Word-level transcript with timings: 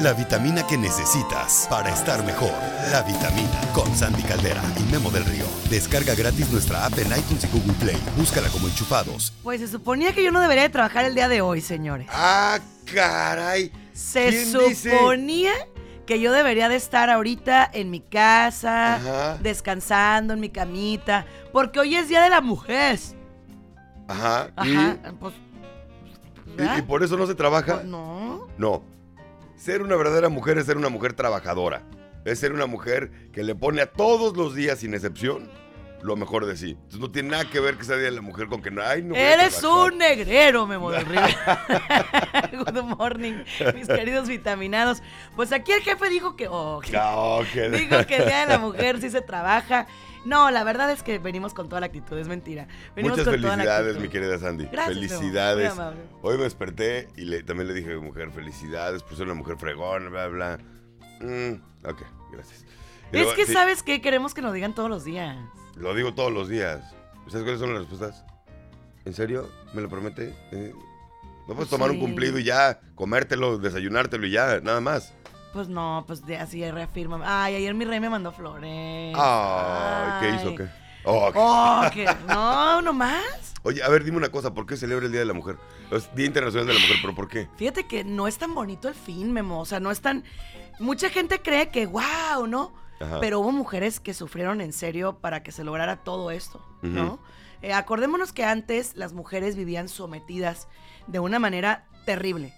la, 0.00 0.12
vitamina 0.12 0.66
que 0.66 0.76
necesitas 0.76 1.66
para 1.68 1.90
estar 1.90 2.24
mejor. 2.24 2.52
La 2.90 3.02
vitamina 3.02 3.60
con 3.74 3.94
Sandy 3.94 4.22
Caldera 4.22 4.62
y 4.78 4.92
Memo 4.92 5.10
del 5.10 5.24
Río. 5.24 5.44
Descarga 5.70 6.14
gratis 6.14 6.50
nuestra 6.50 6.86
app 6.86 6.98
en 6.98 7.06
iTunes 7.08 7.44
y 7.44 7.46
Google 7.48 7.72
Play. 7.74 7.96
Búscala 8.16 8.48
como 8.48 8.68
enchufados. 8.68 9.32
Pues 9.42 9.60
se 9.60 9.68
suponía 9.68 10.12
que 10.14 10.24
yo 10.24 10.32
no 10.32 10.40
debería 10.40 10.62
de 10.62 10.68
trabajar 10.68 11.04
el 11.04 11.14
día 11.14 11.28
de 11.28 11.40
hoy, 11.40 11.60
señores. 11.60 12.06
Ah, 12.10 12.58
caray. 12.92 13.72
Se 13.92 14.46
suponía 14.46 15.52
que 16.06 16.20
yo 16.20 16.32
debería 16.32 16.68
de 16.68 16.76
estar 16.76 17.10
ahorita 17.10 17.68
en 17.72 17.90
mi 17.90 18.00
casa, 18.00 18.96
Ajá. 18.96 19.38
descansando 19.38 20.34
en 20.34 20.40
mi 20.40 20.50
camita, 20.50 21.26
porque 21.52 21.80
hoy 21.80 21.96
es 21.96 22.08
Día 22.08 22.22
de 22.22 22.30
la 22.30 22.40
Mujer. 22.40 22.98
Ajá. 24.08 24.50
Ajá, 24.56 24.96
pues... 25.20 25.34
¿Y, 26.46 26.56
¿verdad? 26.56 26.78
y 26.78 26.82
por 26.82 27.02
eso 27.02 27.16
no 27.16 27.26
se 27.26 27.34
trabaja? 27.34 27.74
Pues 27.74 27.86
no. 27.86 28.48
No. 28.58 28.91
Ser 29.62 29.80
una 29.80 29.94
verdadera 29.94 30.28
mujer 30.28 30.58
es 30.58 30.66
ser 30.66 30.76
una 30.76 30.88
mujer 30.88 31.12
trabajadora. 31.12 31.82
Es 32.24 32.40
ser 32.40 32.52
una 32.52 32.66
mujer 32.66 33.12
que 33.32 33.44
le 33.44 33.54
pone 33.54 33.80
a 33.82 33.86
todos 33.86 34.36
los 34.36 34.56
días, 34.56 34.80
sin 34.80 34.92
excepción, 34.92 35.48
lo 36.02 36.16
mejor 36.16 36.46
de 36.46 36.56
sí. 36.56 36.70
Entonces 36.70 36.98
no 36.98 37.12
tiene 37.12 37.28
nada 37.28 37.48
que 37.48 37.60
ver 37.60 37.76
que 37.78 37.84
sea 37.84 37.94
Día 37.94 38.06
de 38.06 38.10
la 38.10 38.22
Mujer 38.22 38.48
con 38.48 38.60
que 38.60 38.72
no. 38.72 38.82
Ay, 38.82 39.02
no 39.04 39.14
Eres 39.14 39.62
un 39.62 39.98
negrero, 39.98 40.66
Memo 40.66 40.90
del 40.90 41.06
Río. 41.06 41.20
Good 42.64 42.82
morning, 42.98 43.44
mis 43.72 43.86
queridos 43.86 44.26
vitaminados. 44.26 45.00
Pues 45.36 45.52
aquí 45.52 45.70
el 45.70 45.82
jefe 45.82 46.08
dijo 46.10 46.34
que... 46.34 46.48
oh, 46.50 46.80
que- 46.84 46.90
No, 46.90 47.38
que- 47.52 47.70
Digo 47.70 48.04
que 48.04 48.16
el 48.16 48.26
Día 48.26 48.40
de 48.40 48.46
la 48.46 48.58
Mujer 48.58 49.00
sí 49.00 49.10
se 49.10 49.20
trabaja. 49.20 49.86
No, 50.24 50.50
la 50.50 50.62
verdad 50.64 50.90
es 50.92 51.02
que 51.02 51.18
venimos 51.18 51.52
con 51.54 51.68
toda 51.68 51.80
la 51.80 51.86
actitud, 51.86 52.16
es 52.16 52.28
mentira. 52.28 52.68
Venimos 52.94 53.18
Muchas 53.18 53.32
con 53.32 53.40
toda 53.42 53.56
la 53.56 53.62
felicidades, 53.64 53.88
actitud. 53.96 54.02
mi 54.02 54.08
querida 54.08 54.38
Sandy. 54.38 54.66
Gracias, 54.70 54.96
felicidades. 54.96 55.74
Muy 55.74 55.82
amable. 55.82 56.00
Hoy 56.22 56.36
me 56.38 56.44
desperté 56.44 57.08
y 57.16 57.22
le- 57.22 57.42
también 57.42 57.68
le 57.68 57.74
dije, 57.74 57.96
mujer, 57.96 58.30
felicidades 58.30 59.02
por 59.02 59.16
ser 59.16 59.26
una 59.26 59.34
mujer 59.34 59.56
fregona, 59.58 60.08
bla, 60.10 60.26
bla. 60.28 60.58
Mm, 61.20 61.54
ok, 61.88 62.02
gracias. 62.32 62.64
Es 63.12 63.28
que 63.34 63.46
sí, 63.46 63.52
sabes 63.52 63.82
que 63.82 64.00
queremos 64.00 64.32
que 64.32 64.42
nos 64.42 64.52
digan 64.54 64.74
todos 64.74 64.88
los 64.88 65.04
días. 65.04 65.36
Lo 65.76 65.94
digo 65.94 66.14
todos 66.14 66.32
los 66.32 66.48
días. 66.48 66.80
¿Sabes 67.28 67.42
cuáles 67.44 67.60
son 67.60 67.70
las 67.74 67.80
respuestas? 67.88 68.24
¿En 69.04 69.14
serio? 69.14 69.50
¿Me 69.74 69.82
lo 69.82 69.88
promete? 69.88 70.34
Eh, 70.52 70.72
No 71.48 71.54
puedes 71.54 71.68
tomar 71.68 71.90
un 71.90 71.98
cumplido 71.98 72.38
y 72.38 72.44
ya, 72.44 72.78
comértelo, 72.94 73.58
desayunártelo 73.58 74.26
y 74.26 74.30
ya, 74.30 74.60
nada 74.60 74.80
más. 74.80 75.12
Pues 75.52 75.68
no, 75.68 76.04
pues 76.06 76.24
de- 76.24 76.38
así 76.38 76.68
reafirma. 76.70 77.20
Ay, 77.24 77.56
ayer 77.56 77.74
mi 77.74 77.84
rey 77.84 78.00
me 78.00 78.08
mandó 78.08 78.32
flores. 78.32 79.14
Ay, 79.18 80.20
¿qué 80.20 80.36
hizo? 80.36 80.54
¿Qué? 80.54 80.68
Oh, 81.04 81.30
Oh, 81.34 81.82
que 81.92 82.06
no, 82.28 82.80
nomás. 82.80 83.54
Oye, 83.64 83.82
a 83.82 83.88
ver, 83.88 84.02
dime 84.04 84.16
una 84.16 84.28
cosa, 84.30 84.54
¿por 84.54 84.66
qué 84.66 84.76
celebra 84.76 85.06
el 85.06 85.12
Día 85.12 85.20
de 85.20 85.26
la 85.26 85.32
Mujer? 85.34 85.56
Es 85.90 86.12
Día 86.14 86.26
Internacional 86.26 86.66
de 86.68 86.74
la 86.74 86.80
Mujer, 86.80 86.96
pero 87.02 87.14
¿por 87.14 87.28
qué? 87.28 87.48
Fíjate 87.56 87.86
que 87.86 88.02
no 88.04 88.26
es 88.26 88.38
tan 88.38 88.54
bonito 88.54 88.88
el 88.88 88.94
fin, 88.94 89.32
Memo. 89.32 89.60
O 89.60 89.64
sea, 89.64 89.78
no 89.80 89.90
es 89.90 90.00
tan. 90.00 90.24
Mucha 90.78 91.10
gente 91.10 91.40
cree 91.40 91.68
que, 91.68 91.86
wow, 91.86 92.46
¿no? 92.48 92.72
Ajá. 93.00 93.18
Pero 93.20 93.40
hubo 93.40 93.52
mujeres 93.52 94.00
que 94.00 94.14
sufrieron 94.14 94.60
en 94.60 94.72
serio 94.72 95.18
para 95.18 95.42
que 95.42 95.52
se 95.52 95.64
lograra 95.64 95.96
todo 95.98 96.30
esto, 96.30 96.64
¿no? 96.82 97.18
Eh, 97.62 97.72
acordémonos 97.72 98.32
que 98.32 98.44
antes 98.44 98.96
las 98.96 99.12
mujeres 99.12 99.54
vivían 99.54 99.88
sometidas 99.88 100.66
de 101.08 101.18
una 101.20 101.38
manera 101.38 101.84
terrible. 102.06 102.54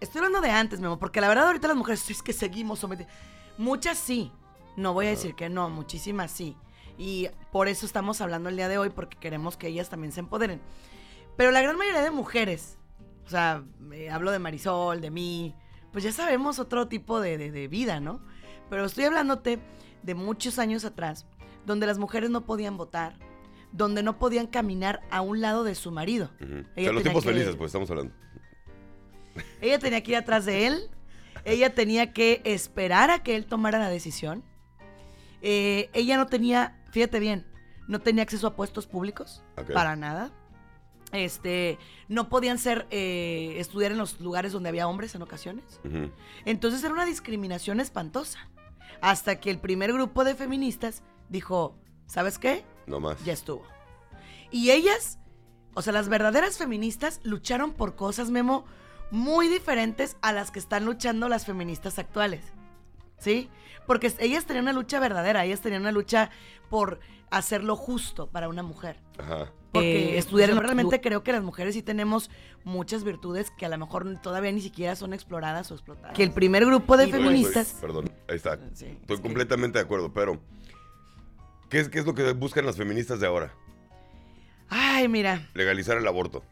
Estoy 0.00 0.18
hablando 0.18 0.40
de 0.40 0.50
antes, 0.50 0.80
Memo, 0.80 0.98
porque 0.98 1.20
la 1.20 1.28
verdad 1.28 1.46
ahorita 1.46 1.68
las 1.68 1.76
mujeres 1.76 2.08
es 2.10 2.22
que 2.22 2.32
seguimos 2.32 2.78
sometidas. 2.80 3.10
Muchas 3.58 3.98
sí. 3.98 4.30
No 4.76 4.92
voy 4.92 5.06
a 5.06 5.10
decir 5.10 5.34
que 5.34 5.48
no, 5.48 5.70
muchísimas 5.70 6.30
sí. 6.30 6.54
Y 6.98 7.28
por 7.50 7.66
eso 7.68 7.86
estamos 7.86 8.20
hablando 8.20 8.50
el 8.50 8.56
día 8.56 8.68
de 8.68 8.76
hoy, 8.78 8.90
porque 8.90 9.16
queremos 9.18 9.56
que 9.56 9.68
ellas 9.68 9.88
también 9.88 10.12
se 10.12 10.20
empoderen. 10.20 10.60
Pero 11.36 11.50
la 11.50 11.62
gran 11.62 11.76
mayoría 11.78 12.02
de 12.02 12.10
mujeres, 12.10 12.78
o 13.26 13.30
sea, 13.30 13.64
eh, 13.92 14.10
hablo 14.10 14.30
de 14.32 14.38
Marisol, 14.38 15.00
de 15.00 15.10
mí, 15.10 15.54
pues 15.92 16.04
ya 16.04 16.12
sabemos 16.12 16.58
otro 16.58 16.88
tipo 16.88 17.20
de, 17.20 17.38
de- 17.38 17.50
de 17.50 17.68
vida, 17.68 18.00
¿no? 18.00 18.20
Pero 18.68 18.84
estoy 18.84 19.04
hablándote 19.04 19.60
de 20.02 20.14
muchos 20.14 20.58
años 20.58 20.84
atrás, 20.84 21.26
donde 21.64 21.86
las 21.86 21.96
mujeres 21.98 22.28
no 22.30 22.44
podían 22.44 22.76
votar, 22.76 23.18
donde 23.72 24.02
no 24.02 24.18
podían 24.18 24.46
caminar 24.46 25.00
a 25.10 25.20
un 25.22 25.40
lado 25.40 25.64
de 25.64 25.74
su 25.74 25.90
marido. 25.90 26.30
O 26.40 26.80
sea, 26.84 26.92
los 26.92 27.02
tiempos 27.02 27.24
que- 27.24 27.30
felices, 27.32 27.56
pues 27.56 27.68
estamos 27.70 27.90
hablando. 27.90 28.12
Ella 29.60 29.78
tenía 29.78 30.02
que 30.02 30.12
ir 30.12 30.16
atrás 30.16 30.44
de 30.44 30.66
él, 30.66 30.90
ella 31.44 31.74
tenía 31.74 32.12
que 32.12 32.42
esperar 32.44 33.10
a 33.10 33.22
que 33.22 33.36
él 33.36 33.46
tomara 33.46 33.78
la 33.78 33.88
decisión. 33.88 34.42
Eh, 35.42 35.90
ella 35.92 36.16
no 36.16 36.26
tenía, 36.26 36.82
fíjate 36.90 37.20
bien, 37.20 37.46
no 37.88 38.00
tenía 38.00 38.22
acceso 38.22 38.46
a 38.48 38.56
puestos 38.56 38.86
públicos, 38.86 39.42
para 39.72 39.96
nada. 39.96 40.32
Este, 41.12 41.78
no 42.08 42.28
podían 42.28 42.58
ser, 42.58 42.86
eh, 42.90 43.54
estudiar 43.58 43.92
en 43.92 43.98
los 43.98 44.20
lugares 44.20 44.52
donde 44.52 44.68
había 44.68 44.88
hombres 44.88 45.14
en 45.14 45.22
ocasiones. 45.22 45.80
Entonces 46.44 46.82
era 46.82 46.92
una 46.92 47.04
discriminación 47.04 47.80
espantosa. 47.80 48.48
Hasta 49.00 49.40
que 49.40 49.50
el 49.50 49.58
primer 49.58 49.92
grupo 49.92 50.24
de 50.24 50.34
feministas 50.34 51.02
dijo, 51.28 51.78
¿sabes 52.06 52.38
qué? 52.38 52.64
No 52.86 52.98
más. 52.98 53.22
Ya 53.24 53.32
estuvo. 53.32 53.64
Y 54.50 54.70
ellas, 54.70 55.18
o 55.74 55.82
sea, 55.82 55.92
las 55.92 56.08
verdaderas 56.08 56.56
feministas 56.56 57.20
lucharon 57.22 57.72
por 57.72 57.94
cosas, 57.94 58.30
Memo, 58.30 58.64
muy 59.10 59.48
diferentes 59.48 60.16
a 60.22 60.32
las 60.32 60.50
que 60.50 60.58
están 60.58 60.84
luchando 60.84 61.28
las 61.28 61.46
feministas 61.46 61.98
actuales. 61.98 62.44
¿Sí? 63.18 63.48
Porque 63.86 64.12
ellas 64.18 64.44
tenían 64.44 64.64
una 64.64 64.72
lucha 64.72 65.00
verdadera, 65.00 65.44
ellas 65.44 65.60
tenían 65.60 65.82
una 65.82 65.92
lucha 65.92 66.30
por 66.68 67.00
hacer 67.30 67.64
lo 67.64 67.76
justo 67.76 68.26
para 68.28 68.48
una 68.48 68.62
mujer. 68.62 69.00
Ajá. 69.18 69.50
Porque 69.72 70.14
Eh, 70.14 70.18
estudiar, 70.18 70.50
pues, 70.50 70.62
realmente 70.62 71.00
creo 71.00 71.22
que 71.22 71.32
las 71.32 71.42
mujeres 71.42 71.74
sí 71.74 71.82
tenemos 71.82 72.30
muchas 72.64 73.04
virtudes 73.04 73.50
que 73.50 73.66
a 73.66 73.68
lo 73.68 73.78
mejor 73.78 74.20
todavía 74.22 74.50
ni 74.52 74.60
siquiera 74.60 74.96
son 74.96 75.12
exploradas 75.12 75.70
o 75.70 75.74
explotadas. 75.74 76.14
Que 76.16 76.22
el 76.22 76.30
primer 76.32 76.64
grupo 76.66 76.96
de 76.96 77.04
Estoy- 77.04 77.20
feministas... 77.22 77.68
estoy- 77.68 77.80
perdón, 77.80 78.12
ahí 78.28 78.36
está. 78.36 78.56
Sí, 78.74 78.86
Estoy 78.86 79.16
es 79.16 79.20
que- 79.20 79.22
completamente 79.22 79.78
de 79.78 79.84
acuerdo, 79.84 80.12
pero 80.12 80.40
¿qué 81.68 81.80
es, 81.80 81.88
¿qué 81.88 81.98
es 81.98 82.06
lo 82.06 82.14
que 82.14 82.32
buscan 82.32 82.64
las 82.66 82.76
feministas 82.76 83.20
de 83.20 83.26
ahora? 83.26 83.52
Ay, 84.68 85.08
mira, 85.08 85.48
Legalizar 85.54 85.96
el 85.96 86.06
aborto. 86.06 86.42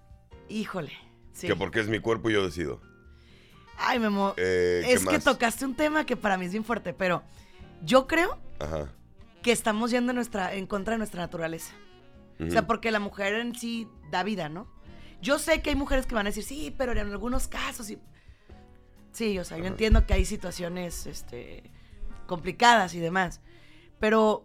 híjole. 0.48 0.92
Sí. 1.34 1.46
Que 1.46 1.56
porque 1.56 1.80
es 1.80 1.88
mi 1.88 1.98
cuerpo 2.00 2.30
y 2.30 2.32
yo 2.32 2.44
decido. 2.44 2.80
Ay, 3.76 3.98
Memo. 3.98 4.34
Eh, 4.36 4.82
¿qué 4.84 4.92
es 4.92 5.04
que 5.04 5.18
tocaste 5.18 5.66
un 5.66 5.74
tema 5.74 6.06
que 6.06 6.16
para 6.16 6.38
mí 6.38 6.46
es 6.46 6.52
bien 6.52 6.64
fuerte, 6.64 6.94
pero 6.94 7.22
yo 7.82 8.06
creo 8.06 8.38
Ajá. 8.58 8.88
que 9.42 9.52
estamos 9.52 9.90
yendo 9.90 10.12
en, 10.12 10.16
nuestra, 10.16 10.54
en 10.54 10.66
contra 10.66 10.92
de 10.92 10.98
nuestra 10.98 11.20
naturaleza. 11.20 11.74
O 12.40 12.50
sea, 12.50 12.66
porque 12.66 12.90
la 12.90 12.98
mujer 12.98 13.34
en 13.34 13.54
sí 13.54 13.86
da 14.10 14.24
vida, 14.24 14.48
¿no? 14.48 14.66
Yo 15.22 15.38
sé 15.38 15.62
que 15.62 15.70
hay 15.70 15.76
mujeres 15.76 16.06
que 16.06 16.16
van 16.16 16.26
a 16.26 16.30
decir, 16.30 16.42
sí, 16.42 16.74
pero 16.76 16.92
en 16.92 16.98
algunos 16.98 17.46
casos 17.46 17.86
sí. 17.86 17.98
Sí, 19.12 19.38
o 19.38 19.44
sea, 19.44 19.58
yo 19.58 19.66
entiendo 19.66 20.04
que 20.04 20.14
hay 20.14 20.24
situaciones 20.24 21.06
este, 21.06 21.70
complicadas 22.26 22.94
y 22.94 22.98
demás. 22.98 23.40
Pero 24.00 24.44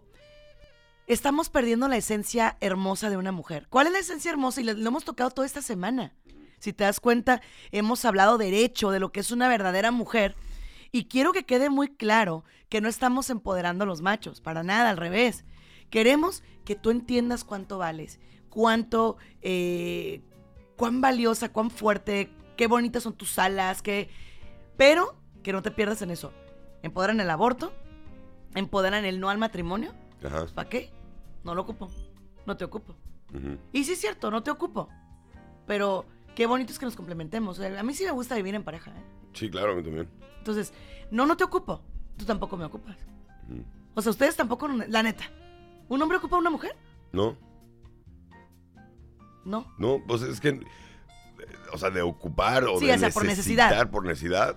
estamos 1.08 1.50
perdiendo 1.50 1.88
la 1.88 1.96
esencia 1.96 2.56
hermosa 2.60 3.10
de 3.10 3.16
una 3.16 3.32
mujer. 3.32 3.66
¿Cuál 3.68 3.88
es 3.88 3.92
la 3.92 3.98
esencia 3.98 4.30
hermosa? 4.30 4.60
Y 4.60 4.64
lo 4.64 4.74
lo 4.74 4.88
hemos 4.88 5.04
tocado 5.04 5.30
toda 5.30 5.46
esta 5.46 5.60
semana. 5.60 6.14
Si 6.60 6.72
te 6.72 6.84
das 6.84 7.00
cuenta, 7.00 7.40
hemos 7.72 8.04
hablado 8.04 8.38
derecho, 8.38 8.90
de 8.90 9.00
lo 9.00 9.10
que 9.10 9.20
es 9.20 9.32
una 9.32 9.48
verdadera 9.48 9.90
mujer. 9.90 10.36
Y 10.92 11.06
quiero 11.06 11.32
que 11.32 11.44
quede 11.44 11.70
muy 11.70 11.88
claro 11.88 12.44
que 12.68 12.80
no 12.80 12.88
estamos 12.88 13.30
empoderando 13.30 13.84
a 13.84 13.86
los 13.86 14.02
machos, 14.02 14.40
para 14.40 14.62
nada, 14.62 14.90
al 14.90 14.96
revés. 14.96 15.44
Queremos 15.88 16.42
que 16.64 16.76
tú 16.76 16.90
entiendas 16.90 17.44
cuánto 17.44 17.78
vales, 17.78 18.20
cuánto, 18.50 19.16
eh, 19.40 20.22
cuán 20.76 21.00
valiosa, 21.00 21.50
cuán 21.50 21.70
fuerte, 21.70 22.30
qué 22.56 22.66
bonitas 22.66 23.02
son 23.02 23.14
tus 23.14 23.38
alas, 23.38 23.82
que... 23.82 24.10
pero 24.76 25.16
que 25.42 25.52
no 25.52 25.62
te 25.62 25.70
pierdas 25.70 26.02
en 26.02 26.10
eso. 26.10 26.32
Empoderan 26.82 27.20
el 27.20 27.30
aborto, 27.30 27.72
empoderan 28.54 29.04
el 29.04 29.18
no 29.18 29.30
al 29.30 29.38
matrimonio. 29.38 29.94
¿Para 30.54 30.68
qué? 30.68 30.92
No 31.42 31.54
lo 31.54 31.62
ocupo, 31.62 31.90
no 32.46 32.56
te 32.56 32.64
ocupo. 32.64 32.94
Y 33.72 33.84
sí 33.84 33.92
es 33.92 34.00
cierto, 34.00 34.30
no 34.30 34.42
te 34.42 34.50
ocupo. 34.50 34.88
Pero 35.66 36.04
qué 36.34 36.46
bonito 36.46 36.72
es 36.72 36.78
que 36.78 36.86
nos 36.86 36.96
complementemos. 36.96 37.58
O 37.58 37.62
sea, 37.62 37.78
A 37.80 37.82
mí 37.82 37.94
sí 37.94 38.04
me 38.04 38.10
gusta 38.12 38.34
vivir 38.36 38.54
en 38.54 38.62
pareja. 38.64 38.90
¿eh? 38.90 39.02
Sí, 39.32 39.50
claro, 39.50 39.72
a 39.72 39.76
mí 39.76 39.82
también. 39.82 40.08
Entonces, 40.38 40.72
no, 41.10 41.26
no 41.26 41.36
te 41.36 41.44
ocupo. 41.44 41.82
Tú 42.16 42.24
tampoco 42.24 42.56
me 42.56 42.64
ocupas. 42.64 42.96
O 43.94 44.02
sea, 44.02 44.10
ustedes 44.10 44.36
tampoco, 44.36 44.68
la 44.68 45.02
neta. 45.02 45.24
¿Un 45.88 46.00
hombre 46.02 46.18
ocupa 46.18 46.36
a 46.36 46.38
una 46.38 46.50
mujer? 46.50 46.76
¿No? 47.12 47.36
No. 49.44 49.66
No, 49.78 50.00
pues 50.06 50.22
es 50.22 50.40
que, 50.40 50.50
eh, 50.50 50.60
o 51.72 51.78
sea, 51.78 51.90
de 51.90 52.02
ocupar 52.02 52.64
o 52.64 52.78
Sí, 52.78 52.86
de 52.86 52.94
o 52.94 52.98
sea, 52.98 53.10
por 53.10 53.24
necesidad. 53.24 53.90
por 53.90 54.04
necesidad. 54.04 54.56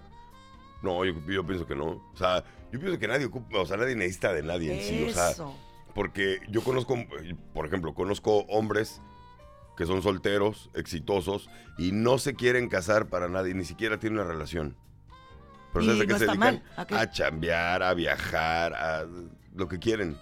No, 0.81 1.03
yo, 1.05 1.13
yo 1.27 1.45
pienso 1.45 1.65
que 1.65 1.75
no. 1.75 1.85
O 2.13 2.17
sea, 2.17 2.43
yo 2.71 2.79
pienso 2.79 2.99
que 2.99 3.07
nadie 3.07 3.25
ocupa, 3.25 3.59
o 3.59 3.65
sea, 3.65 3.77
nadie 3.77 3.95
necesita 3.95 4.33
de 4.33 4.43
nadie 4.43 4.73
en 4.73 4.81
sí. 4.81 5.09
O 5.09 5.13
sea, 5.13 5.31
porque 5.95 6.39
yo 6.49 6.61
conozco, 6.63 6.95
por 7.53 7.65
ejemplo, 7.65 7.93
conozco 7.93 8.39
hombres 8.49 9.01
que 9.77 9.85
son 9.85 10.01
solteros, 10.01 10.69
exitosos, 10.73 11.49
y 11.77 11.91
no 11.91 12.17
se 12.17 12.35
quieren 12.35 12.69
casar 12.69 13.07
para 13.07 13.27
nadie, 13.27 13.53
ni 13.53 13.65
siquiera 13.65 13.99
tienen 13.99 14.19
una 14.19 14.27
relación. 14.27 14.77
Pero 15.73 15.85
Y 15.85 15.87
¿sabes 15.87 16.01
a 16.01 16.05
qué 16.05 16.13
no 16.13 16.19
se 16.19 16.25
dedican? 16.27 16.63
¿a? 16.77 16.99
A 16.99 17.11
chambear, 17.11 17.81
a 17.83 17.93
viajar, 17.93 18.73
a 18.75 19.07
lo 19.55 19.67
que 19.67 19.79
quieren. 19.79 20.17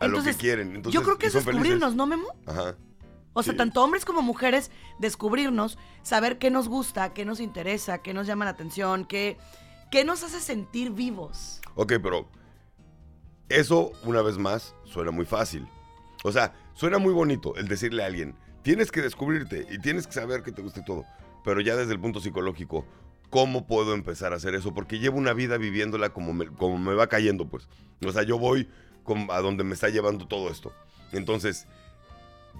A 0.00 0.06
lo 0.06 0.18
Entonces, 0.18 0.36
que 0.36 0.40
quieren. 0.40 0.74
Entonces, 0.74 0.92
Yo 0.92 1.02
creo 1.04 1.18
que 1.18 1.26
es 1.26 1.32
felices. 1.32 1.54
descubrirnos, 1.54 1.94
¿no, 1.94 2.06
Memo? 2.06 2.26
Ajá. 2.46 2.74
O 3.32 3.42
sea, 3.42 3.52
Sí. 3.52 3.56
tanto 3.56 3.82
hombres 3.82 4.04
como 4.04 4.22
mujeres, 4.22 4.70
descubrirnos, 4.98 5.78
saber 6.02 6.38
qué 6.38 6.50
nos 6.50 6.68
gusta, 6.68 7.12
qué 7.14 7.24
nos 7.24 7.40
interesa, 7.40 7.98
qué 7.98 8.12
nos 8.14 8.26
llama 8.26 8.44
la 8.44 8.52
atención, 8.52 9.04
qué, 9.04 9.38
qué 9.90 10.04
nos 10.04 10.22
hace 10.24 10.40
sentir 10.40 10.90
vivos. 10.90 11.60
Ok, 11.76 11.94
pero 12.02 12.28
eso, 13.48 13.92
una 14.04 14.22
vez 14.22 14.38
más, 14.38 14.74
suena 14.84 15.10
muy 15.10 15.26
fácil. 15.26 15.68
O 16.22 16.32
sea, 16.32 16.52
suena 16.74 16.98
muy 16.98 17.12
bonito 17.12 17.56
el 17.56 17.68
decirle 17.68 18.02
a 18.02 18.06
alguien, 18.06 18.36
tienes 18.62 18.92
que 18.92 19.02
descubrirte 19.02 19.66
y 19.70 19.78
tienes 19.78 20.06
que 20.06 20.12
saber 20.12 20.42
que 20.42 20.52
te 20.52 20.62
guste 20.62 20.82
todo. 20.82 21.04
Pero 21.44 21.60
ya 21.60 21.76
desde 21.76 21.92
el 21.92 22.00
punto 22.00 22.20
psicológico, 22.20 22.86
¿cómo 23.30 23.66
puedo 23.66 23.94
empezar 23.94 24.32
a 24.32 24.36
hacer 24.36 24.54
eso? 24.54 24.74
Porque 24.74 24.98
llevo 24.98 25.18
una 25.18 25.32
vida 25.32 25.58
viviéndola 25.58 26.10
como 26.10 26.32
me, 26.32 26.46
como 26.46 26.78
me 26.78 26.94
va 26.94 27.06
cayendo, 27.08 27.48
pues. 27.48 27.68
O 28.04 28.12
sea, 28.12 28.22
yo 28.22 28.38
voy 28.38 28.68
a 29.30 29.40
donde 29.40 29.64
me 29.64 29.74
está 29.74 29.88
llevando 29.88 30.26
todo 30.26 30.50
esto. 30.50 30.72
Entonces, 31.12 31.66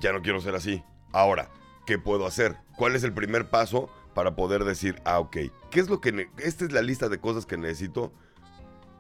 ya 0.00 0.12
no 0.12 0.22
quiero 0.22 0.40
ser 0.40 0.55
así. 0.55 0.82
Ahora, 1.12 1.49
¿qué 1.87 1.99
puedo 1.99 2.26
hacer? 2.26 2.56
¿Cuál 2.76 2.96
es 2.96 3.05
el 3.05 3.12
primer 3.12 3.49
paso 3.49 3.90
para 4.14 4.37
poder 4.37 4.64
decir, 4.64 5.00
ah, 5.05 5.19
ok, 5.20 5.37
¿qué 5.70 5.81
es 5.81 5.88
lo 5.88 6.00
que... 6.00 6.28
Esta 6.38 6.64
es 6.64 6.72
la 6.72 6.82
lista 6.82 7.08
de 7.08 7.19
cosas 7.19 7.46
que 7.46 7.56
necesito 7.56 8.12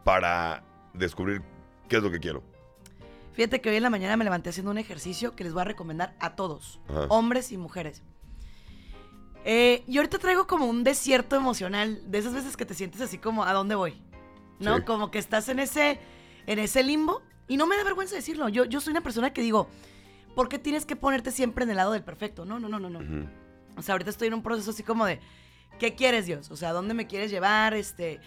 para 0.04 0.64
descubrir 0.92 1.42
qué 1.88 1.96
es 1.96 2.02
lo 2.02 2.10
que 2.10 2.20
quiero. 2.20 2.42
Fíjate 3.34 3.60
que 3.60 3.68
hoy 3.68 3.76
en 3.76 3.82
la 3.82 3.90
mañana 3.90 4.16
me 4.16 4.24
levanté 4.24 4.50
haciendo 4.50 4.70
un 4.70 4.78
ejercicio 4.78 5.34
que 5.34 5.44
les 5.44 5.52
voy 5.52 5.62
a 5.62 5.64
recomendar 5.64 6.14
a 6.20 6.36
todos, 6.36 6.80
Ajá. 6.88 7.06
hombres 7.08 7.50
y 7.52 7.56
mujeres. 7.56 8.02
Eh, 9.44 9.82
y 9.86 9.98
ahorita 9.98 10.18
traigo 10.18 10.46
como 10.46 10.66
un 10.66 10.84
desierto 10.84 11.36
emocional, 11.36 12.00
de 12.10 12.18
esas 12.18 12.32
veces 12.32 12.56
que 12.56 12.64
te 12.64 12.74
sientes 12.74 13.00
así 13.00 13.18
como, 13.18 13.44
¿a 13.44 13.52
dónde 13.52 13.74
voy? 13.74 14.00
¿No? 14.60 14.78
Sí. 14.78 14.82
Como 14.84 15.10
que 15.10 15.18
estás 15.18 15.48
en 15.48 15.58
ese, 15.58 15.98
en 16.46 16.58
ese 16.58 16.82
limbo. 16.82 17.22
Y 17.46 17.56
no 17.56 17.66
me 17.66 17.76
da 17.76 17.84
vergüenza 17.84 18.14
decirlo. 18.14 18.48
Yo, 18.48 18.64
yo 18.64 18.80
soy 18.80 18.92
una 18.92 19.02
persona 19.02 19.32
que 19.34 19.42
digo, 19.42 19.68
¿por 20.34 20.48
qué 20.48 20.58
tienes 20.58 20.86
que 20.86 20.96
ponerte 20.96 21.30
siempre 21.30 21.64
en 21.64 21.70
el 21.70 21.76
lado 21.76 21.92
del 21.92 22.02
perfecto? 22.04 22.44
No, 22.46 22.58
no, 22.58 22.68
no, 22.68 22.78
no, 22.78 22.88
no. 22.88 23.00
Ujú. 23.00 23.28
O 23.76 23.82
sea, 23.82 23.94
ahorita 23.94 24.10
estoy 24.10 24.28
en 24.28 24.34
un 24.34 24.42
proceso 24.42 24.70
así 24.70 24.82
como 24.82 25.04
de, 25.04 25.20
¿qué 25.78 25.94
quieres, 25.94 26.24
Dios? 26.24 26.50
O 26.50 26.56
sea, 26.56 26.72
¿dónde 26.72 26.94
me 26.94 27.06
quieres 27.06 27.30
llevar? 27.30 27.74
Este, 27.74 28.20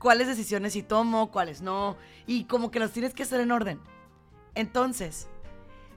¿cuáles 0.00 0.26
decisiones 0.26 0.72
sí 0.72 0.82
tomo, 0.82 1.30
cuáles 1.30 1.60
no? 1.60 1.96
Y 2.26 2.44
como 2.44 2.70
que 2.72 2.80
las 2.80 2.90
tienes 2.90 3.14
que 3.14 3.22
hacer 3.22 3.40
en 3.40 3.52
orden. 3.52 3.78
Entonces, 4.54 5.28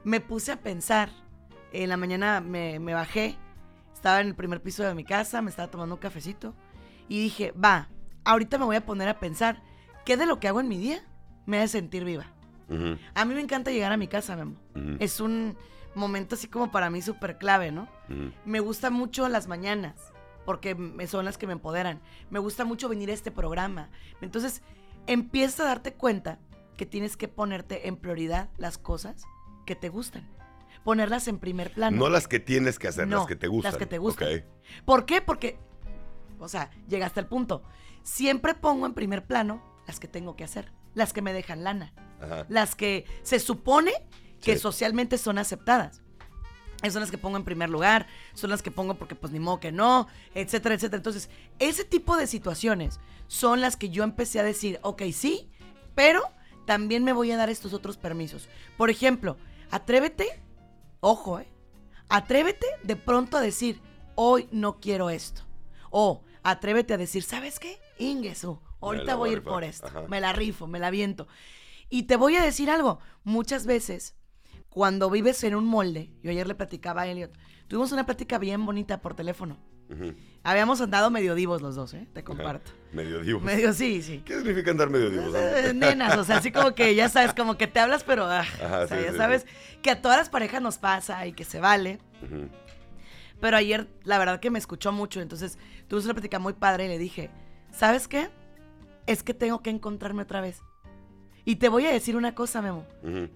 me 0.04 0.20
puse 0.22 0.52
a 0.52 0.62
pensar, 0.62 1.10
en 1.74 1.90
la 1.90 1.98
mañana 1.98 2.42
me, 2.42 2.80
me 2.80 2.94
bajé, 2.94 3.36
estaba 3.94 4.22
en 4.22 4.28
el 4.28 4.36
primer 4.36 4.62
piso 4.62 4.84
de 4.84 4.94
mi 4.96 5.04
casa, 5.04 5.42
me 5.42 5.50
estaba 5.50 5.70
tomando 5.70 5.96
un 5.96 6.02
cafecito 6.02 6.54
y 7.10 7.22
dije, 7.22 7.52
va, 7.52 7.90
ahorita 8.26 8.58
me 8.58 8.66
voy 8.66 8.76
a 8.76 8.86
poner 8.86 9.08
a 9.10 9.20
pensar, 9.20 9.62
¿qué 10.06 10.18
de 10.18 10.26
lo 10.26 10.40
que 10.40 10.48
hago 10.48 10.60
en 10.60 10.68
mi 10.70 10.78
día 10.78 11.04
me 11.46 11.58
hace 11.58 11.80
sentir 11.80 12.04
viva? 12.04 12.26
A 13.16 13.24
mí 13.26 13.34
me 13.34 13.40
encanta 13.42 13.72
llegar 13.72 13.92
a 13.94 13.98
mi 13.98 14.08
casa, 14.10 14.36
Memo. 14.36 14.56
ujú, 14.76 14.98
Es 15.00 15.22
un 15.22 15.56
momento 15.96 16.36
así 16.36 16.48
como 16.48 16.70
para 16.70 16.90
mí 16.90 17.02
súper 17.02 17.38
clave, 17.38 17.72
¿no? 17.72 17.88
Me 18.46 18.60
gusta 18.60 18.90
mucho 18.90 19.28
las 19.30 19.48
mañanas, 19.48 19.96
porque 20.46 20.76
son 21.08 21.24
las 21.26 21.38
que 21.38 21.48
me 21.48 21.54
empoderan. 21.54 22.02
Me 22.30 22.40
gusta 22.40 22.66
mucho 22.66 22.90
venir 22.90 23.10
a 23.10 23.14
este 23.14 23.32
programa. 23.32 23.90
Entonces, 24.22 24.62
empieza 25.08 25.64
a 25.64 25.68
darte 25.68 25.94
cuenta 25.94 26.40
que 26.78 26.86
tienes 26.86 27.18
que 27.18 27.28
ponerte 27.28 27.88
en 27.88 27.98
prioridad 27.98 28.50
las 28.58 28.78
cosas 28.78 29.24
que 29.66 29.76
te 29.76 29.90
gustan. 29.90 30.28
Ponerlas 30.84 31.28
en 31.28 31.40
primer 31.40 31.74
plano. 31.74 31.98
No 31.98 32.10
las 32.10 32.28
que 32.28 32.40
tienes 32.40 32.80
que 32.80 32.88
hacer, 32.88 33.08
No, 33.08 33.18
las 33.18 33.28
que 33.28 33.36
te 33.36 33.48
gustan. 33.48 33.72
las 33.74 33.78
que 33.80 33.86
te 33.86 33.98
gustan. 33.98 34.46
¿Por 34.86 35.06
qué? 35.06 35.22
Porque, 35.22 35.58
o 36.40 36.48
sea, 36.48 36.70
llega 36.88 37.06
hasta 37.06 37.20
el 37.20 37.26
punto. 37.28 37.64
Siempre 38.04 38.54
pongo 38.54 38.86
en 38.86 38.94
primer 38.94 39.26
plano 39.26 39.62
las 39.86 40.00
que 40.00 40.08
tengo 40.08 40.36
que 40.38 40.44
hacer, 40.46 40.72
las 40.94 41.12
que 41.12 41.22
me 41.22 41.34
dejan 41.34 41.64
lana, 41.66 41.94
Ajá. 42.22 42.46
las 42.48 42.76
que 42.76 43.06
se 43.24 43.40
supone 43.40 43.92
que 44.42 44.54
Sí. 44.54 44.60
socialmente 44.62 45.18
son 45.18 45.38
aceptadas. 45.40 46.02
Esas 46.84 46.94
son 46.94 47.02
las 47.02 47.10
que 47.12 47.18
pongo 47.18 47.38
en 47.38 47.44
primer 47.44 47.70
lugar, 47.72 48.06
son 48.34 48.52
las 48.52 48.62
que 48.62 48.70
pongo 48.70 48.94
porque 48.94 49.16
pues 49.16 49.34
ni 49.34 49.40
modo 49.40 49.60
que 49.60 49.72
no, 49.72 50.08
etcétera, 50.36 50.76
etcétera. 50.76 50.98
Entonces, 50.98 51.30
ese 51.58 51.84
tipo 51.84 52.16
de 52.16 52.28
situaciones 52.28 53.00
son 53.26 53.62
las 53.62 53.76
que 53.78 53.90
yo 53.90 54.04
empecé 54.04 54.40
a 54.40 54.44
decir, 54.44 54.80
ok, 54.84 55.02
sí, 55.12 55.50
pero 55.96 56.22
también 56.68 57.04
me 57.04 57.14
voy 57.14 57.32
a 57.32 57.38
dar 57.38 57.50
estos 57.50 57.74
otros 57.74 57.98
permisos. 57.98 58.50
Por 58.76 58.90
ejemplo, 58.92 59.38
atrévete, 59.72 60.28
ojo, 61.00 61.40
eh, 61.40 61.48
atrévete 62.10 62.68
de 62.84 62.98
pronto 62.98 63.38
a 63.38 63.42
decir, 63.42 63.82
hoy 64.16 64.50
no 64.52 64.80
quiero 64.80 65.10
esto. 65.10 65.42
O 65.90 66.24
atrévete 66.44 66.94
a 66.94 66.98
decir, 66.98 67.24
¿sabes 67.24 67.58
qué? 67.58 67.80
Ingesu, 67.98 68.60
ahorita 68.82 69.16
voy 69.16 69.30
a 69.30 69.34
ir 69.34 69.44
por 69.44 69.62
rifar". 69.62 69.64
esto. 69.64 69.88
Ajá. 69.88 70.08
Me 70.10 70.20
la 70.20 70.34
rifo, 70.34 70.68
me 70.68 70.78
la 70.78 70.92
viento. 70.92 71.28
Y 71.90 72.04
te 72.04 72.18
voy 72.18 72.36
a 72.36 72.44
decir 72.44 72.70
algo, 72.70 73.00
muchas 73.24 73.66
veces 73.66 74.16
cuando 74.70 75.10
vives 75.10 75.44
en 75.46 75.56
un 75.56 75.66
molde, 75.66 76.12
yo 76.22 76.32
ayer 76.32 76.48
le 76.48 76.54
platicaba 76.54 77.04
a 77.04 77.08
Elliot, 77.08 77.32
tuvimos 77.68 77.94
una 77.94 78.06
plática 78.06 78.38
bien 78.38 78.66
bonita 78.66 79.02
por 79.02 79.16
teléfono. 79.16 79.58
Habíamos 80.48 80.80
andado 80.80 81.12
medio 81.12 81.36
divos 81.36 81.62
los 81.62 81.76
dos, 81.76 81.94
¿eh? 81.94 82.08
Te 82.14 82.22
Ajá. 82.22 82.26
comparto. 82.26 82.72
Medio 82.94 83.20
divos. 83.20 83.44
Medio 83.44 83.74
sí, 83.74 84.02
sí. 84.02 84.22
¿Qué 84.24 84.38
significa 84.38 84.72
andar 84.72 84.90
medio 84.90 85.10
divos? 85.10 85.36
Eh, 85.36 85.74
Nenas, 85.76 86.18
o 86.18 86.24
sea, 86.24 86.38
así 86.38 86.54
como 86.54 86.74
que 86.74 86.96
ya 86.96 87.10
sabes, 87.10 87.34
como 87.34 87.58
que 87.58 87.68
te 87.68 87.82
hablas, 87.82 88.06
pero 88.06 88.24
ah, 88.24 88.40
Ajá, 88.40 88.80
o 88.84 88.88
sea, 88.88 88.98
sí, 88.98 89.04
ya 89.04 89.12
sí, 89.12 89.18
sabes 89.18 89.42
sí. 89.42 89.78
que 89.82 89.92
a 89.92 90.02
todas 90.02 90.18
las 90.18 90.30
parejas 90.30 90.62
nos 90.62 90.78
pasa 90.78 91.28
y 91.28 91.34
que 91.34 91.44
se 91.44 91.60
vale. 91.60 92.00
Pero 93.42 93.58
ayer, 93.58 93.90
la 94.06 94.18
verdad 94.20 94.40
que 94.40 94.50
me 94.50 94.58
escuchó 94.58 94.94
mucho, 94.94 95.20
entonces 95.20 95.58
tuvimos 95.90 96.06
una 96.06 96.14
plática 96.14 96.40
muy 96.40 96.54
padre 96.54 96.86
y 96.86 96.88
le 96.88 96.98
dije, 96.98 97.30
¿sabes 97.74 98.08
qué? 98.08 98.30
Es 99.06 99.24
que 99.24 99.34
tengo 99.34 99.62
que 99.62 99.70
encontrarme 99.70 100.22
otra 100.22 100.40
vez. 100.40 100.62
Y 101.44 101.58
te 101.58 101.68
voy 101.68 101.86
a 101.88 101.92
decir 101.92 102.16
una 102.16 102.36
cosa, 102.36 102.62
Memo. 102.62 102.86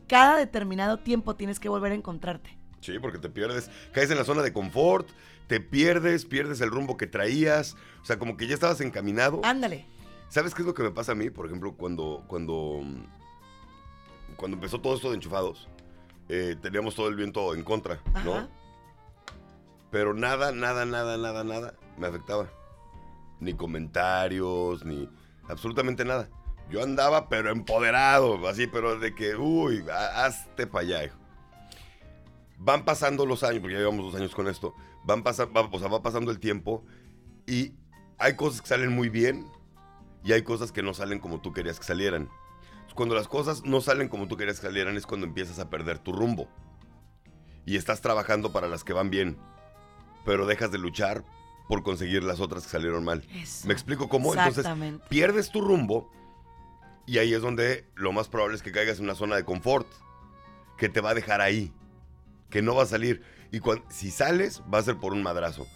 Cada 0.07 0.37
determinado 0.37 0.99
tiempo 0.99 1.35
tienes 1.35 1.59
que 1.59 1.67
volver 1.67 1.91
a 1.91 1.95
encontrarte. 1.95 2.57
Sí, 2.79 2.97
porque 2.99 3.19
te 3.19 3.29
pierdes, 3.29 3.69
caes 3.91 4.09
en 4.09 4.17
la 4.17 4.23
zona 4.23 4.41
de 4.41 4.53
confort, 4.53 5.09
te 5.47 5.59
pierdes, 5.59 6.25
pierdes 6.25 6.61
el 6.61 6.69
rumbo 6.71 6.97
que 6.97 7.07
traías, 7.07 7.75
o 8.01 8.05
sea, 8.05 8.17
como 8.19 8.38
que 8.38 8.47
ya 8.47 8.53
estabas 8.53 8.79
encaminado. 8.81 9.41
Ándale. 9.43 9.85
¿Sabes 10.29 10.53
qué 10.55 10.61
es 10.61 10.65
lo 10.67 10.73
que 10.73 10.83
me 10.83 10.91
pasa 10.91 11.11
a 11.11 11.15
mí? 11.15 11.29
Por 11.29 11.45
ejemplo, 11.45 11.73
cuando, 11.75 12.23
cuando, 12.27 12.81
cuando 14.38 14.55
empezó 14.55 14.79
todo 14.79 14.95
esto 14.95 15.09
de 15.09 15.15
enchufados, 15.15 15.67
eh, 16.29 16.55
teníamos 16.61 16.95
todo 16.95 17.09
el 17.09 17.15
viento 17.15 17.53
en 17.53 17.63
contra, 17.63 17.99
¿no? 18.23 18.47
Pero 19.91 20.13
nada, 20.13 20.51
nada, 20.53 20.85
nada, 20.85 21.17
nada, 21.17 21.44
nada 21.44 21.73
me 21.97 22.07
afectaba. 22.07 22.47
Ni 23.41 23.53
comentarios, 23.53 24.85
ni 24.85 25.09
absolutamente 25.49 26.05
nada. 26.05 26.29
Yo 26.69 26.81
andaba, 26.81 27.27
pero 27.27 27.51
empoderado, 27.51 28.47
así, 28.47 28.67
pero 28.67 28.97
de 28.97 29.13
que, 29.13 29.35
uy, 29.35 29.83
ha- 29.91 30.25
hazte 30.25 30.65
para 30.67 30.85
allá, 30.85 31.03
hijo. 31.05 31.17
Van 32.57 32.85
pasando 32.85 33.25
los 33.25 33.44
años, 33.44 33.59
porque 33.59 33.73
ya 33.73 33.79
llevamos 33.79 34.05
dos 34.05 34.15
años 34.15 34.33
con 34.33 34.47
esto, 34.47 34.73
van 35.03 35.24
pasando, 35.24 35.53
va, 35.53 35.69
o 35.71 35.80
sea, 35.80 35.88
va 35.88 36.01
pasando 36.01 36.31
el 36.31 36.39
tiempo 36.39 36.83
y 37.48 37.74
hay 38.18 38.36
cosas 38.36 38.62
que 38.62 38.68
salen 38.68 38.92
muy 38.92 39.09
bien 39.09 39.45
y 40.24 40.33
hay 40.33 40.44
cosas 40.44 40.71
que 40.71 40.83
no 40.83 40.94
salen 40.94 41.19
como 41.19 41.42
tú 41.42 41.53
querías 41.53 41.80
que 41.80 41.85
salieran. 41.85 42.30
Cuando 42.94 43.16
las 43.16 43.28
cosas 43.28 43.64
no 43.64 43.81
salen 43.81 44.09
como 44.09 44.28
tú 44.28 44.37
querías 44.37 44.59
que 44.59 44.68
salieran 44.68 44.97
es 44.97 45.06
cuando 45.06 45.25
empiezas 45.25 45.59
a 45.59 45.69
perder 45.69 45.99
tu 45.99 46.11
rumbo. 46.11 46.49
Y 47.66 47.78
estás 47.78 48.02
trabajando 48.02 48.52
para 48.52 48.68
las 48.68 48.83
que 48.83 48.94
van 48.94 49.09
bien, 49.09 49.37
pero 50.25 50.45
dejas 50.45 50.71
de 50.71 50.78
luchar 50.78 51.23
por 51.68 51.83
conseguir 51.83 52.23
las 52.23 52.40
otras 52.40 52.64
que 52.64 52.69
salieron 52.69 53.06
mal. 53.06 53.25
Eso. 53.33 53.68
¿Me 53.68 53.73
explico 53.73 54.09
cómo? 54.09 54.33
Entonces, 54.35 54.66
pierdes 55.09 55.52
tu 55.52 55.61
rumbo 55.61 56.11
y 57.06 57.18
ahí 57.18 57.33
es 57.33 57.42
donde 57.42 57.85
lo 57.95 58.11
más 58.11 58.28
probable 58.28 58.56
es 58.56 58.64
que 58.64 58.71
caigas 58.71 58.99
en 58.99 59.06
una 59.06 59.16
zona 59.16 59.35
de 59.35 59.45
confort 59.45 59.87
que 60.78 60.90
te 60.90 61.02
va 61.02 61.11
a 61.11 61.14
dejar 61.14 61.42
ahí, 61.42 61.71
que 62.49 62.61
no 62.61 62.75
va 62.75 62.83
a 62.83 62.87
salir. 62.87 63.23
Y 63.51 63.59
cuan- 63.59 63.83
si 63.89 64.11
sales, 64.11 64.61
va 64.73 64.77
a 64.79 64.83
ser 64.83 64.97
por 64.97 65.13
un 65.13 65.21
madrazo. 65.23 65.67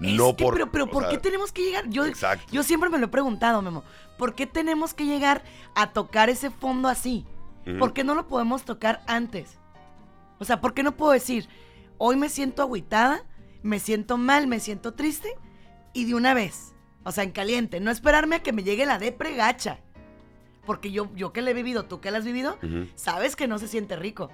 Es 0.00 0.12
no 0.14 0.34
que, 0.36 0.44
por. 0.44 0.54
pero, 0.54 0.70
pero 0.70 0.86
¿por 0.88 1.02
sea, 1.04 1.10
qué 1.12 1.18
tenemos 1.18 1.52
que 1.52 1.62
llegar? 1.62 1.88
Yo, 1.88 2.06
Exacto. 2.06 2.46
yo 2.50 2.62
siempre 2.62 2.88
me 2.90 2.98
lo 2.98 3.06
he 3.06 3.08
preguntado, 3.08 3.60
Memo. 3.62 3.84
¿Por 4.18 4.34
qué 4.34 4.46
tenemos 4.46 4.94
que 4.94 5.04
llegar 5.06 5.42
a 5.74 5.92
tocar 5.92 6.30
ese 6.30 6.50
fondo 6.50 6.88
así? 6.88 7.26
Ujú. 7.66 7.78
¿Por 7.78 7.92
qué 7.92 8.04
no 8.04 8.14
lo 8.14 8.26
podemos 8.26 8.64
tocar 8.64 9.02
antes? 9.06 9.58
O 10.38 10.44
sea, 10.44 10.60
¿por 10.60 10.72
qué 10.74 10.82
no 10.82 10.96
puedo 10.96 11.12
decir, 11.12 11.48
hoy 11.98 12.16
me 12.16 12.28
siento 12.28 12.62
agüitada, 12.62 13.24
me 13.62 13.78
siento 13.78 14.16
mal, 14.16 14.46
me 14.46 14.58
siento 14.60 14.94
triste 14.94 15.36
y 15.92 16.06
de 16.06 16.14
una 16.14 16.32
vez? 16.34 16.72
O 17.04 17.12
sea, 17.12 17.24
en 17.24 17.30
caliente, 17.32 17.80
no 17.80 17.90
esperarme 17.90 18.36
a 18.36 18.42
que 18.42 18.52
me 18.52 18.62
llegue 18.62 18.86
la 18.86 18.98
depre 18.98 19.34
gacha. 19.34 19.80
Porque 20.66 20.90
yo, 20.92 21.10
yo 21.14 21.32
que 21.32 21.42
la 21.42 21.50
he 21.50 21.54
vivido, 21.54 21.84
tú 21.84 22.00
que 22.00 22.10
la 22.10 22.18
has 22.18 22.24
vivido, 22.24 22.58
sabes 22.94 23.36
que 23.36 23.48
no 23.48 23.58
se 23.58 23.68
siente 23.68 23.96
rico. 23.96 24.30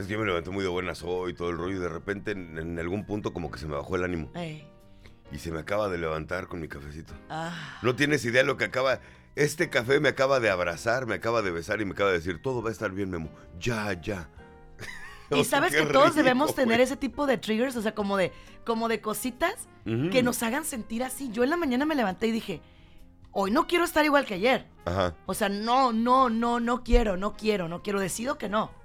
Es 0.00 0.06
que 0.06 0.14
yo 0.14 0.18
me 0.18 0.24
levanté 0.24 0.48
muy 0.50 0.62
de 0.62 0.70
buenas 0.70 1.02
hoy 1.02 1.34
todo 1.34 1.50
el 1.50 1.58
rollo 1.58 1.76
y 1.76 1.78
de 1.80 1.88
repente 1.90 2.30
en, 2.30 2.56
en 2.56 2.78
algún 2.78 3.04
punto 3.04 3.34
como 3.34 3.50
que 3.50 3.58
se 3.58 3.66
me 3.66 3.74
bajó 3.74 3.96
el 3.96 4.04
ánimo. 4.04 4.30
Ey. 4.34 4.66
Y 5.30 5.38
se 5.38 5.52
me 5.52 5.60
acaba 5.60 5.90
de 5.90 5.98
levantar 5.98 6.48
con 6.48 6.58
mi 6.58 6.68
cafecito. 6.68 7.12
Ah. 7.28 7.78
No 7.82 7.94
tienes 7.94 8.24
idea 8.24 8.42
lo 8.42 8.56
que 8.56 8.64
acaba... 8.64 9.00
Este 9.36 9.68
café 9.68 10.00
me 10.00 10.08
acaba 10.08 10.40
de 10.40 10.48
abrazar, 10.48 11.06
me 11.06 11.14
acaba 11.16 11.42
de 11.42 11.50
besar 11.50 11.80
y 11.80 11.84
me 11.84 11.92
acaba 11.92 12.10
de 12.10 12.16
decir, 12.16 12.40
todo 12.42 12.62
va 12.62 12.70
a 12.70 12.72
estar 12.72 12.90
bien, 12.92 13.10
Memo. 13.10 13.30
Ya, 13.58 13.92
ya. 14.00 14.28
Y 15.30 15.44
sabes 15.44 15.72
que 15.72 15.82
todos 15.86 16.06
rico, 16.06 16.16
debemos 16.16 16.54
tener 16.54 16.78
güey. 16.78 16.82
ese 16.82 16.96
tipo 16.96 17.26
de 17.26 17.38
triggers, 17.38 17.76
o 17.76 17.82
sea, 17.82 17.94
como 17.94 18.16
de, 18.16 18.32
como 18.64 18.88
de 18.88 19.00
cositas 19.00 19.68
Ujú. 19.86 20.10
que 20.10 20.22
nos 20.24 20.42
hagan 20.42 20.64
sentir 20.64 21.04
así. 21.04 21.30
Yo 21.30 21.44
en 21.44 21.50
la 21.50 21.56
mañana 21.56 21.84
me 21.84 21.94
levanté 21.94 22.26
y 22.26 22.32
dije, 22.32 22.62
hoy 23.30 23.50
no 23.52 23.66
quiero 23.68 23.84
estar 23.84 24.04
igual 24.04 24.24
que 24.24 24.34
ayer. 24.34 24.66
Ajá. 24.86 25.14
O 25.26 25.34
sea, 25.34 25.48
no, 25.48 25.92
no, 25.92 26.30
no, 26.30 26.58
no 26.58 26.82
quiero, 26.82 27.16
no 27.16 27.36
quiero, 27.36 27.68
no 27.68 27.82
quiero, 27.82 28.00
decido 28.00 28.38
que 28.38 28.48
no. 28.48 28.79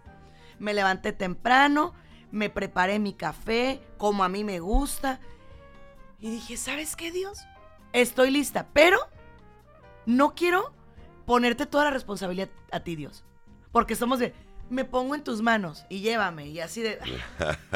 Me 0.60 0.74
levanté 0.74 1.14
temprano, 1.14 1.94
me 2.32 2.50
preparé 2.50 3.00
mi 3.00 3.14
café, 3.14 3.82
como 3.98 4.24
a 4.24 4.30
mí 4.30 4.44
me 4.44 4.60
gusta. 4.60 5.20
Y 6.20 6.32
dije, 6.32 6.58
¿sabes 6.58 6.96
qué, 6.96 7.12
Dios? 7.12 7.46
Estoy 7.94 8.32
lista, 8.32 8.68
pero 8.74 9.00
no 10.06 10.36
quiero 10.36 10.74
ponerte 11.26 11.66
toda 11.66 11.86
la 11.86 11.92
responsabilidad 11.92 12.50
a 12.72 12.80
ti, 12.82 12.96
Dios. 12.96 13.24
Porque 13.72 13.96
somos 13.96 14.20
de, 14.20 14.34
me 14.70 14.86
pongo 14.86 15.16
en 15.16 15.24
tus 15.24 15.42
manos 15.42 15.86
y 15.90 16.00
llévame, 16.00 16.48
y 16.48 16.60
así 16.60 16.82
de... 16.82 17.00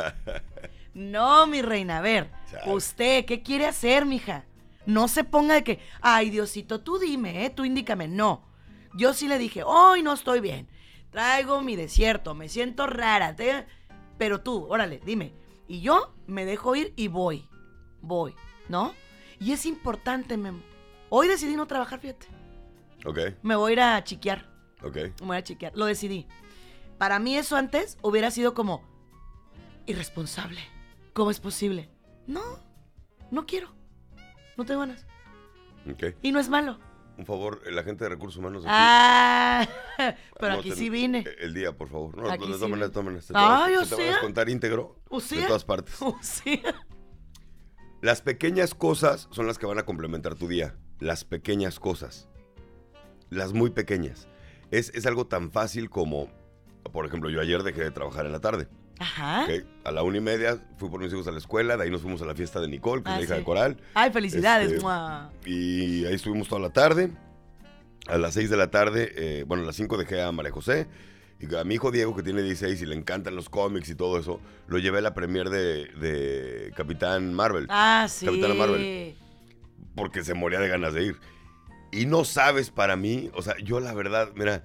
no, 0.93 1.48
mi 1.48 1.62
reina, 1.62 2.00
a 2.00 2.01
ver, 2.01 2.31
usted, 2.65 3.25
¿qué 3.25 3.43
quiere 3.43 3.65
hacer, 3.65 4.05
mija? 4.05 4.45
No 4.86 5.07
se 5.07 5.24
ponga 5.24 5.53
de 5.53 5.63
que, 5.63 5.79
ay, 6.01 6.29
Diosito, 6.29 6.81
tú 6.81 6.98
dime, 6.98 7.45
¿eh? 7.45 7.50
Tú 7.50 7.63
indícame. 7.63 8.07
No. 8.07 8.43
Yo 8.95 9.13
sí 9.13 9.27
le 9.27 9.38
dije, 9.38 9.62
hoy 9.63 10.01
no 10.01 10.13
estoy 10.13 10.39
bien. 10.39 10.67
Traigo 11.12 11.62
mi 11.62 11.75
desierto, 11.75 12.34
me 12.36 12.50
siento 12.50 12.88
rara. 12.88 13.36
te- 13.36 13.66
Pero 14.18 14.42
tú, 14.42 14.66
órale, 14.70 15.00
dime. 15.06 15.34
Y 15.68 15.82
yo 15.82 16.13
me 16.28 16.46
dejo 16.46 16.75
ir 16.75 16.94
y 16.96 17.08
voy. 17.08 17.48
Voy, 18.01 18.36
¿no? 18.68 18.94
Y 19.39 19.51
es 19.54 19.66
importante, 19.66 20.38
Memo. 20.38 20.62
Hoy 21.10 21.28
decidí 21.28 21.56
no 21.56 21.66
trabajar, 21.68 22.00
fíjate. 22.00 22.28
Ok, 23.06 23.18
Me 23.44 23.56
voy 23.56 23.72
a 23.72 23.74
ir 23.74 23.80
a 23.82 24.04
chiquear. 24.04 24.50
ok. 24.84 24.96
Me 25.22 25.28
voy 25.28 25.38
a 25.38 25.44
chiquear. 25.44 25.72
Lo 25.75 25.86
decidí. 25.86 26.28
Para 26.98 27.18
mí 27.20 27.38
eso 27.38 27.56
antes 27.56 27.98
hubiera 28.01 28.30
sido 28.30 28.54
como 28.54 28.84
irresponsable. 29.86 30.60
¿Cómo 31.13 31.32
es 31.32 31.39
posible? 31.39 31.89
No, 32.28 32.42
no 33.32 33.46
quiero. 33.46 33.74
No 34.58 34.66
tengo 34.66 34.82
ganas. 34.82 35.06
Ok. 35.89 36.16
Y 36.22 36.32
no 36.32 36.39
es 36.39 36.50
malo. 36.50 36.80
Un 37.19 37.25
favor, 37.25 37.61
el 37.65 37.77
agente 37.77 38.05
de 38.05 38.09
recursos 38.11 38.38
humanos. 38.38 38.63
aquí, 38.63 38.71
Ah, 38.73 39.67
pero 40.39 40.53
aquí 40.53 40.71
sí 40.71 40.89
vine. 40.89 41.25
El 41.39 41.53
día, 41.53 41.73
por 41.75 41.89
favor. 41.89 42.15
No, 42.17 42.29
Aquí 42.31 42.45
sí 42.45 42.51
todas 42.53 42.69
maneras. 43.03 43.27
te 43.27 43.33
Ah, 43.35 43.65
te 43.67 43.73
yo 43.73 43.85
te 43.85 43.95
voy 43.95 44.05
a 44.07 44.13
sé. 44.15 44.21
contar 44.21 44.47
íntegro 44.49 44.95
O 45.09 45.19
de 45.19 45.25
sea. 45.25 45.47
todas 45.47 45.65
partes. 45.65 45.95
Sí. 46.21 46.61
Las 48.01 48.21
pequeñas 48.21 48.73
cosas 48.73 49.27
son 49.31 49.47
las 49.47 49.57
que 49.57 49.65
van 49.65 49.79
a 49.79 49.83
complementar 49.83 50.35
tu 50.35 50.47
día. 50.47 50.77
Las 50.99 51.25
pequeñas 51.25 51.77
cosas. 51.81 52.29
Las 53.29 53.51
muy 53.51 53.69
pequeñas. 53.71 54.29
Es, 54.71 54.89
es 54.95 55.05
algo 55.05 55.27
tan 55.27 55.51
fácil 55.51 55.89
como, 55.89 56.29
por 56.93 57.05
ejemplo, 57.05 57.29
yo 57.29 57.41
ayer 57.41 57.63
dejé 57.63 57.81
de 57.83 57.91
trabajar 57.91 58.25
en 58.25 58.31
la 58.31 58.39
tarde. 58.39 58.69
Ajá. 59.00 59.46
¿ok? 59.46 59.63
A 59.86 59.91
la 59.91 60.03
una 60.03 60.18
y 60.18 60.22
media 60.22 60.60
fui 60.77 60.89
por 60.89 61.00
mis 61.01 61.12
hijos 61.12 61.27
a 61.27 61.32
la 61.32 61.38
escuela, 61.38 61.77
de 61.77 61.84
ahí 61.84 61.89
nos 61.89 62.01
fuimos 62.01 62.22
a 62.22 62.25
la 62.25 62.36
fiesta 62.36 62.60
de 62.60 62.68
Nicole, 62.68 63.01
que 63.01 63.10
Ah, 63.10 63.13
es 63.13 63.20
la 63.20 63.24
hija 63.25 63.34
sí. 63.36 63.39
de 63.39 63.46
Coral. 63.46 63.77
Ay, 63.94 64.12
felicidades. 64.12 64.72
Este. 64.74 64.86
Y 65.50 66.06
ahí 66.06 66.13
estuvimos 66.13 66.48
toda 66.48 66.62
la 66.62 66.70
tarde. 66.72 67.12
A 68.08 68.18
las 68.18 68.34
6 68.34 68.50
de 68.50 68.58
la 68.58 68.72
tarde, 68.72 69.12
eh, 69.15 69.44
bueno, 69.48 69.63
a 69.63 69.65
las 69.68 69.75
5 69.75 69.98
dejé 69.98 70.22
a 70.22 70.32
María 70.32 70.51
José. 70.51 70.88
Y 71.39 71.56
a 71.56 71.63
mi 71.63 71.75
hijo 71.75 71.91
Diego, 71.91 72.13
que 72.15 72.24
tiene 72.24 72.41
16 72.41 72.82
y 72.82 72.86
le 72.86 72.96
encantan 72.96 73.36
los 73.36 73.50
cómics 73.50 73.88
y 73.89 73.96
todo 73.96 74.20
eso, 74.20 74.41
lo 74.68 74.77
llevé 74.79 74.98
a 74.98 75.01
la 75.01 75.13
premier 75.13 75.50
de, 75.50 75.86
de 75.86 76.74
Capitán 76.75 77.34
Marvel. 77.34 77.65
Ah, 77.70 78.08
sí. 78.10 78.25
Capitana 78.25 78.53
Marvel. 78.56 79.15
Porque 79.96 80.24
se 80.24 80.34
moría 80.34 80.60
de 80.60 80.68
ganas 80.68 80.94
de 80.94 81.03
ir. 81.06 81.15
Y 81.91 82.06
no 82.06 82.25
sabes 82.25 82.70
para 82.72 82.96
mí, 82.98 83.32
o 83.34 83.41
sea, 83.41 83.56
yo 83.63 83.79
la 83.79 83.94
verdad, 83.94 84.32
mira, 84.36 84.63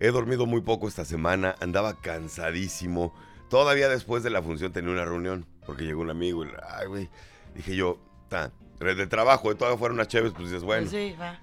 he 0.00 0.08
dormido 0.08 0.46
muy 0.46 0.62
poco 0.62 0.88
esta 0.88 1.04
semana, 1.04 1.54
andaba 1.60 2.00
cansadísimo. 2.00 3.14
Todavía 3.48 3.88
después 3.88 4.22
de 4.22 4.30
la 4.30 4.42
función 4.42 4.72
tenía 4.72 4.90
una 4.90 5.04
reunión, 5.04 5.46
porque 5.66 5.84
llegó 5.84 6.02
un 6.02 6.10
amigo 6.10 6.44
y, 6.44 6.48
ay, 6.68 6.86
güey, 6.86 7.08
dije 7.54 7.76
yo, 7.76 7.98
ta, 8.28 8.52
de 8.80 9.06
trabajo, 9.06 9.48
de 9.48 9.54
todavía 9.54 9.78
fueron 9.78 9.96
unas 9.96 10.08
chéves, 10.08 10.32
pues 10.32 10.48
dices, 10.48 10.62
bueno. 10.62 10.88
Sí, 10.90 11.14
va. 11.20 11.38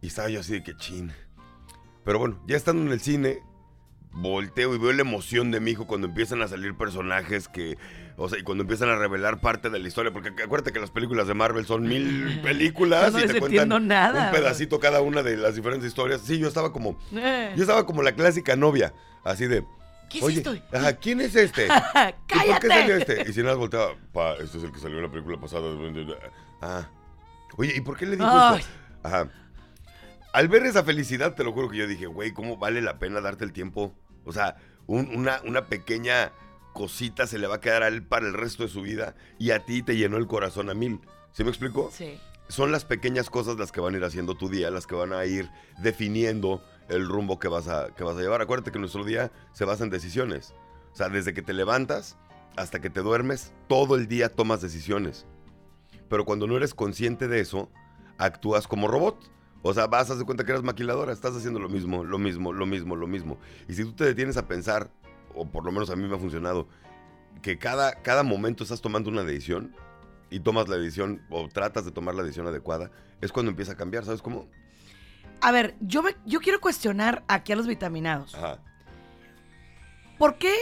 Y 0.00 0.08
estaba 0.08 0.28
yo 0.28 0.40
así 0.40 0.52
de 0.52 0.62
que 0.62 0.76
chin. 0.76 1.12
Pero 2.04 2.18
bueno, 2.18 2.40
ya 2.46 2.56
estando 2.56 2.82
en 2.82 2.92
el 2.92 3.00
cine, 3.00 3.40
volteo 4.16 4.74
y 4.74 4.78
veo 4.78 4.92
la 4.92 5.02
emoción 5.02 5.50
de 5.50 5.60
mi 5.60 5.72
hijo 5.72 5.86
cuando 5.86 6.06
empiezan 6.06 6.42
a 6.42 6.48
salir 6.48 6.74
personajes 6.76 7.48
que. 7.48 7.76
O 8.16 8.28
sea, 8.28 8.38
y 8.38 8.42
cuando 8.42 8.62
empiezan 8.62 8.88
a 8.88 8.96
revelar 8.96 9.40
parte 9.40 9.68
de 9.68 9.78
la 9.78 9.88
historia. 9.88 10.12
Porque 10.12 10.30
acuérdate 10.42 10.72
que 10.72 10.80
las 10.80 10.90
películas 10.90 11.26
de 11.26 11.34
Marvel 11.34 11.66
son 11.66 11.82
mil 11.82 12.40
películas 12.44 13.12
no 13.12 13.20
y 13.20 13.26
te 13.26 13.38
cuentan 13.38 13.86
nada, 13.86 14.26
un 14.26 14.32
pedacito 14.32 14.80
cada 14.80 15.00
una 15.00 15.22
de 15.22 15.36
las 15.36 15.54
diferentes 15.54 15.88
historias. 15.88 16.22
Sí, 16.22 16.38
yo 16.38 16.48
estaba 16.48 16.72
como. 16.72 16.98
Eh. 17.12 17.52
Yo 17.56 17.62
estaba 17.62 17.84
como 17.84 18.02
la 18.02 18.12
clásica 18.12 18.56
novia. 18.56 18.94
Así 19.22 19.46
de. 19.46 19.64
¿Qué 20.08 20.18
es 20.18 20.24
Oye, 20.24 20.36
esto? 20.38 20.54
ajá, 20.72 20.92
¿quién 20.94 21.20
es 21.20 21.34
este? 21.34 21.66
¿Y 21.66 21.68
por 21.68 22.14
qué 22.26 22.34
¡Cállate! 22.38 22.68
salió 22.68 22.96
este? 22.96 23.24
Y 23.28 23.32
si 23.32 23.42
nada 23.42 23.54
volteaba, 23.56 23.94
pa, 24.12 24.34
este 24.34 24.58
es 24.58 24.64
el 24.64 24.72
que 24.72 24.78
salió 24.78 24.96
en 24.98 25.02
la 25.04 25.10
película 25.10 25.38
pasada. 25.40 25.64
Ah. 26.62 26.88
Oye, 27.56 27.74
¿y 27.76 27.80
por 27.80 27.96
qué 27.96 28.06
le 28.06 28.16
dijo 28.16 28.54
esto? 28.56 28.68
Ajá. 29.02 29.28
Al 30.32 30.48
ver 30.48 30.64
esa 30.66 30.84
felicidad, 30.84 31.34
te 31.34 31.44
lo 31.44 31.52
juro 31.52 31.68
que 31.70 31.78
yo 31.78 31.86
dije, 31.86 32.06
güey, 32.06 32.32
¿cómo 32.32 32.56
vale 32.58 32.82
la 32.82 32.98
pena 32.98 33.20
darte 33.20 33.44
el 33.44 33.52
tiempo? 33.52 33.94
O 34.24 34.32
sea, 34.32 34.56
un- 34.86 35.08
una, 35.14 35.40
una 35.44 35.66
pequeña 35.66 36.30
cosita 36.72 37.26
se 37.26 37.38
le 37.38 37.46
va 37.46 37.56
a 37.56 37.60
quedar 37.60 37.82
a 37.82 37.88
él 37.88 38.02
para 38.02 38.26
el 38.26 38.34
resto 38.34 38.62
de 38.62 38.68
su 38.68 38.82
vida 38.82 39.14
y 39.38 39.50
a 39.52 39.64
ti 39.64 39.82
te 39.82 39.96
llenó 39.96 40.18
el 40.18 40.26
corazón 40.26 40.68
a 40.68 40.74
mil. 40.74 41.00
¿Sí 41.32 41.42
me 41.42 41.50
explico? 41.50 41.90
Sí. 41.92 42.20
Son 42.48 42.70
las 42.70 42.84
pequeñas 42.84 43.30
cosas 43.30 43.56
las 43.56 43.72
que 43.72 43.80
van 43.80 43.94
a 43.94 43.96
ir 43.96 44.04
haciendo 44.04 44.34
tu 44.36 44.48
día, 44.48 44.70
las 44.70 44.86
que 44.86 44.94
van 44.94 45.12
a 45.12 45.24
ir 45.24 45.50
definiendo 45.78 46.62
el 46.88 47.08
rumbo 47.08 47.38
que 47.38 47.48
vas 47.48 47.68
a, 47.68 47.88
que 47.94 48.04
vas 48.04 48.16
a 48.16 48.20
llevar. 48.20 48.40
Acuérdate 48.42 48.72
que 48.72 48.78
nuestro 48.78 49.04
día 49.04 49.30
se 49.52 49.64
basa 49.64 49.84
en 49.84 49.90
decisiones. 49.90 50.54
O 50.92 50.96
sea, 50.96 51.08
desde 51.08 51.34
que 51.34 51.42
te 51.42 51.52
levantas 51.52 52.16
hasta 52.56 52.80
que 52.80 52.90
te 52.90 53.00
duermes, 53.00 53.52
todo 53.68 53.96
el 53.96 54.08
día 54.08 54.28
tomas 54.28 54.60
decisiones. 54.60 55.26
Pero 56.08 56.24
cuando 56.24 56.46
no 56.46 56.56
eres 56.56 56.74
consciente 56.74 57.28
de 57.28 57.40
eso, 57.40 57.70
actúas 58.18 58.66
como 58.66 58.88
robot. 58.88 59.30
O 59.62 59.74
sea, 59.74 59.86
vas 59.86 60.10
a 60.10 60.14
hacer 60.14 60.24
cuenta 60.24 60.44
que 60.44 60.52
eres 60.52 60.62
maquiladora, 60.62 61.12
estás 61.12 61.34
haciendo 61.34 61.58
lo 61.58 61.68
mismo, 61.68 62.04
lo 62.04 62.18
mismo, 62.18 62.52
lo 62.52 62.66
mismo, 62.66 62.94
lo 62.94 63.06
mismo. 63.06 63.38
Y 63.68 63.74
si 63.74 63.84
tú 63.84 63.92
te 63.92 64.04
detienes 64.04 64.36
a 64.36 64.46
pensar, 64.46 64.90
o 65.34 65.46
por 65.50 65.64
lo 65.64 65.72
menos 65.72 65.90
a 65.90 65.96
mí 65.96 66.06
me 66.06 66.14
ha 66.14 66.18
funcionado, 66.18 66.68
que 67.42 67.58
cada, 67.58 68.02
cada 68.02 68.22
momento 68.22 68.62
estás 68.62 68.80
tomando 68.80 69.10
una 69.10 69.24
decisión 69.24 69.74
y 70.30 70.40
tomas 70.40 70.68
la 70.68 70.76
decisión 70.76 71.22
o 71.30 71.48
tratas 71.48 71.84
de 71.84 71.90
tomar 71.90 72.14
la 72.14 72.22
decisión 72.22 72.46
adecuada, 72.46 72.90
es 73.20 73.32
cuando 73.32 73.50
empieza 73.50 73.72
a 73.72 73.76
cambiar, 73.76 74.04
¿sabes 74.04 74.22
cómo? 74.22 74.48
A 75.46 75.52
ver, 75.52 75.76
yo, 75.80 76.02
me- 76.02 76.16
yo 76.24 76.40
quiero 76.40 76.60
cuestionar 76.60 77.22
aquí 77.28 77.52
a 77.52 77.56
los 77.56 77.68
vitaminados. 77.68 78.34
Ajá. 78.34 78.58
¿Por 80.18 80.38
qué 80.38 80.52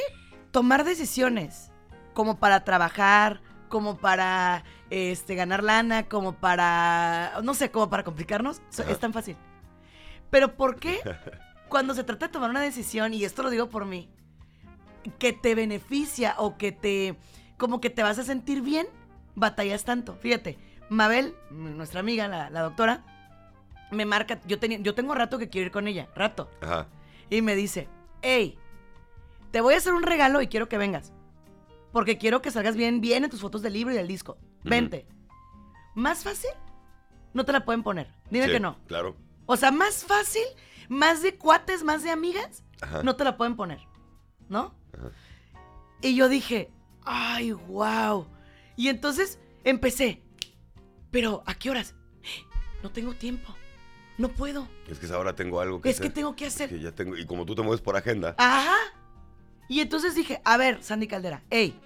tomar 0.51 0.85
decisiones 0.85 1.71
como 2.13 2.37
para 2.37 2.65
trabajar, 2.65 3.41
como 3.71 3.97
para 3.97 4.63
este, 4.91 5.37
ganar 5.37 5.63
lana, 5.65 6.07
como 6.07 6.35
para, 6.35 7.33
no 7.43 7.55
sé, 7.55 7.71
como 7.71 7.89
para 7.89 8.05
complicarnos? 8.05 8.61
Ajá. 8.79 8.91
Es 8.91 8.99
tan 9.01 9.15
fácil. 9.15 9.39
Pero 10.29 10.55
¿por 10.55 10.79
qué 10.79 11.01
cuando 11.71 11.95
se 11.95 12.05
trata 12.05 12.27
de 12.27 12.33
tomar 12.35 12.51
una 12.51 12.61
decisión, 12.61 13.15
y 13.15 13.25
esto 13.25 13.43
lo 13.43 13.49
digo 13.49 13.71
por 13.71 13.87
mí, 13.87 14.11
que 15.19 15.33
te 15.33 15.55
beneficia 15.55 16.35
o 16.37 16.59
que 16.59 16.73
te, 16.73 17.17
como 17.57 17.81
que 17.81 17.89
te 17.89 18.03
vas 18.03 18.19
a 18.19 18.23
sentir 18.23 18.61
bien, 18.61 18.87
batallas 19.35 19.85
tanto? 19.85 20.15
Fíjate, 20.17 20.59
Mabel, 20.91 21.35
nuestra 21.51 22.01
amiga, 22.01 22.29
la, 22.29 22.51
la 22.51 22.61
doctora, 22.61 23.03
me 23.91 24.05
marca, 24.07 24.41
yo, 24.47 24.59
tenía, 24.59 24.79
yo 24.79 24.95
tengo 24.95 25.15
rato 25.15 25.39
que 25.39 25.49
quiero 25.49 25.67
ir 25.67 25.73
con 25.73 25.87
ella, 25.89 26.09
rato. 26.15 26.51
Ajá. 26.61 26.89
Y 27.31 27.43
me 27.43 27.55
dice, 27.55 27.89
hey, 28.23 28.59
te 29.51 29.61
voy 29.61 29.75
a 29.75 29.79
hacer 29.79 29.93
un 29.93 30.03
regalo 30.03 30.41
y 30.43 30.49
quiero 30.49 30.69
que 30.69 30.79
vengas. 30.79 31.13
Porque 31.93 32.19
quiero 32.19 32.43
que 32.43 32.51
salgas 32.51 32.77
bien, 32.77 33.01
bien 33.01 33.25
en 33.25 33.31
tus 33.31 33.41
fotos 33.41 33.63
del 33.63 33.73
libro 33.75 33.93
y 33.93 33.97
del 33.97 34.09
disco. 34.09 34.37
Vente. 34.65 35.07
¿Más 35.95 36.25
fácil? 36.25 36.51
No 37.33 37.45
te 37.45 37.53
la 37.53 37.65
pueden 37.65 37.83
poner. 37.83 38.09
Dime 38.31 38.47
Sí, 38.47 38.53
que 38.53 38.61
no. 38.61 38.79
Claro. 38.87 39.17
O 39.47 39.57
sea, 39.57 39.71
más 39.71 40.05
fácil, 40.05 40.43
más 40.89 41.23
de 41.23 41.37
cuates, 41.37 41.85
más 41.85 42.03
de 42.03 42.11
amigas, 42.11 42.65
Ajá. 42.81 43.03
no 43.03 43.15
te 43.17 43.25
la 43.25 43.37
pueden 43.37 43.55
poner. 43.55 43.81
¿No? 44.49 44.75
Ajá. 44.93 45.11
Y 46.03 46.17
yo 46.17 46.29
dije, 46.29 46.71
ay, 47.05 47.53
wow. 47.53 48.27
Y 48.77 48.89
entonces 48.89 49.39
empecé. 49.63 50.21
Pero, 51.11 51.43
¿a 51.47 51.55
qué 51.55 51.71
horas? 51.71 51.95
No 52.83 52.91
tengo 52.93 53.15
tiempo. 53.15 53.55
No 54.19 54.29
puedo. 54.29 54.69
Es 54.89 54.99
que 54.99 55.07
ahora 55.13 55.35
tengo 55.35 55.61
algo 55.61 55.81
que 55.81 55.91
Es 55.91 55.97
que 55.99 56.05
hacer. 56.07 56.15
tengo 56.15 56.37
que 56.37 56.47
Es 56.47 56.55
hacer. 56.55 56.69
que 56.71 56.81
ya 56.81 56.93
tengo, 56.93 57.17
y 57.17 57.27
como 57.27 57.45
tú 57.47 57.55
te 57.55 57.63
mueves 57.63 57.81
por 57.81 57.97
agenda, 57.97 58.35
Ajá. 58.39 58.77
Y 59.69 59.81
entonces 59.81 60.15
dije, 60.15 60.41
a 60.45 60.57
ver, 60.59 60.83
Sandy 60.83 61.07
Caldera, 61.09 61.43
hey, 61.51 61.79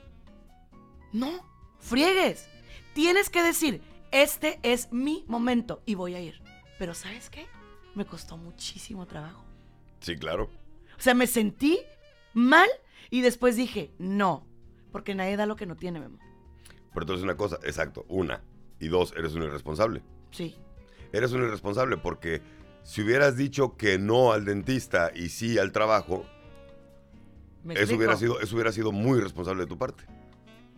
no, 1.13 1.31
friegues. 1.79 2.49
Tienes 2.93 3.31
que 3.31 3.43
decir, 3.43 3.81
este 4.11 4.59
es 4.63 4.93
mi 4.93 5.25
momento 5.29 5.83
y 5.87 5.95
voy 5.95 6.15
a 6.15 6.21
ir. 6.21 6.43
Pero 6.79 6.95
¿sabes 6.95 7.31
qué? 7.31 7.47
Me 7.95 8.05
costó 8.05 8.37
muchísimo 8.37 9.07
trabajo. 9.07 9.45
sí, 10.01 10.17
claro. 10.17 10.51
O 10.99 11.01
sea, 11.01 11.15
me 11.15 11.29
sentí 11.29 11.79
mal 12.35 12.69
y 13.11 13.21
después 13.21 13.55
dije, 13.55 13.93
no, 13.99 14.45
porque 14.91 15.15
nadie 15.15 15.37
da 15.37 15.47
lo 15.47 15.55
que 15.55 15.65
no 15.67 15.77
tiene, 15.77 16.01
Memo. 16.01 16.19
Pero 16.93 17.03
entonces 17.05 17.23
una 17.23 17.37
cosa, 17.37 17.59
exacto, 17.63 18.05
una. 18.09 18.43
Y 18.81 18.89
dos, 18.89 19.13
eres 19.17 19.35
un 19.35 19.45
irresponsable. 19.45 20.03
Sí. 20.33 20.57
Eres 21.13 21.33
un 21.33 21.43
irresponsable 21.43 21.97
porque 21.97 22.43
si 22.83 23.03
hubieras 23.03 23.37
dicho 23.37 23.77
que 23.77 23.99
no 23.99 24.33
al 24.33 24.45
dentista 24.45 25.11
y 25.15 25.29
sí 25.29 25.59
al 25.59 25.73
trabajo, 25.73 26.25
¿Me 27.65 27.75
eso 27.75 27.97
hubiera, 27.97 28.17
sido, 28.17 28.41
eso 28.41 28.55
hubiera 28.55 28.73
sido 28.73 28.93
muy 28.93 29.19
irresponsable 29.19 29.63
de 29.63 29.67
tu 29.67 29.79
parte. 29.79 30.05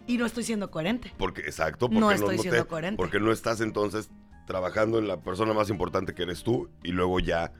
Y 0.06 0.16
no 0.16 0.26
estoy 0.26 0.42
siendo 0.42 0.70
coherente. 0.70 1.12
Porque, 1.16 1.42
exacto, 1.42 1.86
porque 1.86 2.00
No 2.00 2.10
estoy 2.10 2.38
siendo 2.38 2.66
coherente. 2.66 2.96
Porque 2.96 3.20
no 3.20 3.30
estás 3.30 3.60
entonces 3.60 4.10
trabajando 4.46 4.98
en 4.98 5.06
la 5.06 5.20
persona 5.20 5.52
más 5.52 5.70
importante 5.70 6.14
que 6.14 6.24
eres 6.24 6.42
tú 6.42 6.68
y 6.82 6.90
luego 6.90 7.20
ya 7.20 7.52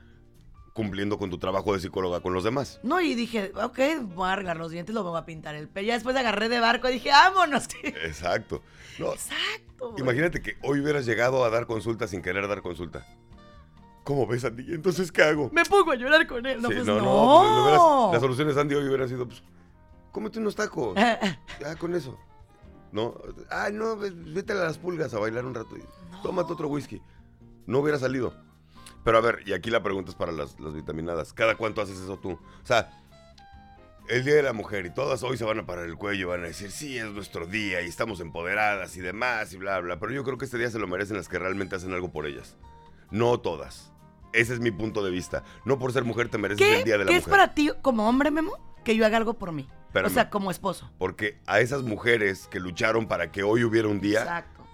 cumpliendo 0.73 1.17
con 1.17 1.29
tu 1.29 1.37
trabajo 1.37 1.73
de 1.73 1.79
psicóloga 1.79 2.21
con 2.21 2.33
los 2.33 2.43
demás. 2.43 2.79
No, 2.83 3.01
y 3.01 3.13
dije, 3.13 3.51
ok, 3.61 3.79
voy 4.15 4.29
a 4.29 4.33
arreglar 4.33 4.57
los 4.57 4.71
dientes, 4.71 4.95
lo 4.95 5.03
voy 5.03 5.17
a 5.19 5.25
pintar 5.25 5.55
el 5.55 5.67
pelo. 5.67 5.87
Ya 5.87 5.93
después 5.95 6.15
agarré 6.15 6.47
de 6.49 6.59
barco 6.59 6.89
y 6.89 6.93
dije, 6.93 7.09
vámonos. 7.09 7.67
Exacto. 7.83 8.61
No, 8.99 9.13
Exacto. 9.13 9.95
imagínate 9.97 10.41
que 10.41 10.57
hoy 10.63 10.79
hubieras 10.79 11.05
llegado 11.05 11.43
a 11.43 11.49
dar 11.49 11.65
consulta 11.65 12.07
sin 12.07 12.21
querer 12.21 12.47
dar 12.47 12.61
consulta. 12.61 13.05
¿Cómo 14.03 14.25
ves, 14.25 14.43
Andy? 14.45 14.73
Entonces, 14.73 15.11
¿qué 15.11 15.21
hago? 15.23 15.49
Me 15.53 15.63
pongo 15.65 15.91
a 15.91 15.95
llorar 15.95 16.25
con 16.25 16.45
él. 16.45 16.61
No, 16.61 16.69
Sí, 16.69 16.75
pues 16.75 16.87
no, 16.87 16.95
no. 16.99 17.03
no, 17.03 17.39
pues, 17.39 17.51
hubieras- 17.63 18.13
la 18.13 18.19
solución 18.19 18.47
de 18.47 18.53
Sandy 18.55 18.75
hoy 18.75 18.87
hubiera 18.87 19.07
sido, 19.07 19.27
pues, 19.27 19.43
cómete 20.11 20.39
unos 20.39 20.55
tacos. 20.55 20.95
Ya, 21.59 21.75
con 21.77 21.93
eso. 21.93 22.17
No, 22.91 23.13
ay, 23.49 23.71
no, 23.73 23.95
ve- 23.97 24.11
vete 24.11 24.53
a 24.53 24.55
las 24.55 24.77
pulgas 24.77 25.13
a 25.13 25.19
bailar 25.19 25.45
un 25.45 25.53
rato 25.53 25.77
y 25.77 25.83
tómate 26.23 26.51
otro 26.53 26.67
whisky. 26.67 27.01
No 27.67 27.79
hubiera 27.79 27.99
salido. 27.99 28.33
Pero 29.03 29.17
a 29.17 29.21
ver, 29.21 29.39
y 29.45 29.53
aquí 29.53 29.69
la 29.69 29.81
pregunta 29.81 30.11
es 30.11 30.15
para 30.15 30.31
las, 30.31 30.59
las 30.59 30.73
vitaminadas. 30.73 31.33
¿Cada 31.33 31.55
cuánto 31.55 31.81
haces 31.81 31.99
eso 31.99 32.17
tú? 32.19 32.31
O 32.31 32.65
sea, 32.65 32.91
el 34.07 34.23
Día 34.23 34.35
de 34.35 34.43
la 34.43 34.53
Mujer 34.53 34.85
y 34.85 34.89
todas 34.93 35.23
hoy 35.23 35.37
se 35.37 35.43
van 35.45 35.59
a 35.59 35.65
parar 35.65 35.85
el 35.85 35.95
cuello 35.95 36.21
y 36.21 36.29
van 36.29 36.43
a 36.43 36.47
decir, 36.47 36.71
sí, 36.71 36.97
es 36.97 37.05
nuestro 37.05 37.45
día 37.45 37.81
y 37.81 37.87
estamos 37.87 38.19
empoderadas 38.19 38.95
y 38.97 39.01
demás 39.01 39.53
y 39.53 39.57
bla, 39.57 39.79
bla. 39.79 39.99
Pero 39.99 40.11
yo 40.11 40.23
creo 40.23 40.37
que 40.37 40.45
este 40.45 40.57
día 40.57 40.69
se 40.69 40.79
lo 40.79 40.87
merecen 40.87 41.17
las 41.17 41.27
que 41.29 41.39
realmente 41.39 41.75
hacen 41.75 41.93
algo 41.93 42.11
por 42.11 42.25
ellas. 42.27 42.57
No 43.09 43.39
todas. 43.39 43.91
Ese 44.33 44.53
es 44.53 44.59
mi 44.59 44.71
punto 44.71 45.03
de 45.03 45.11
vista. 45.11 45.43
No 45.65 45.79
por 45.79 45.91
ser 45.93 46.03
mujer 46.03 46.29
te 46.29 46.37
mereces 46.37 46.65
¿Qué, 46.65 46.79
el 46.79 46.83
Día 46.83 46.97
de 46.97 47.05
la 47.05 47.09
¿qué 47.09 47.15
Mujer. 47.15 47.21
es 47.23 47.29
para 47.29 47.53
ti, 47.53 47.71
como 47.81 48.07
hombre, 48.07 48.31
Memo, 48.31 48.53
que 48.83 48.95
yo 48.95 49.05
haga 49.05 49.17
algo 49.17 49.33
por 49.33 49.51
mí? 49.51 49.67
Espérame. 49.87 50.09
O 50.11 50.13
sea, 50.13 50.29
como 50.29 50.51
esposo. 50.51 50.89
Porque 50.97 51.39
a 51.47 51.59
esas 51.59 51.83
mujeres 51.83 52.47
que 52.47 52.59
lucharon 52.59 53.07
para 53.07 53.31
que 53.31 53.43
hoy 53.43 53.63
hubiera 53.63 53.87
un 53.87 53.99
día, 53.99 54.19
Exacto. 54.21 54.65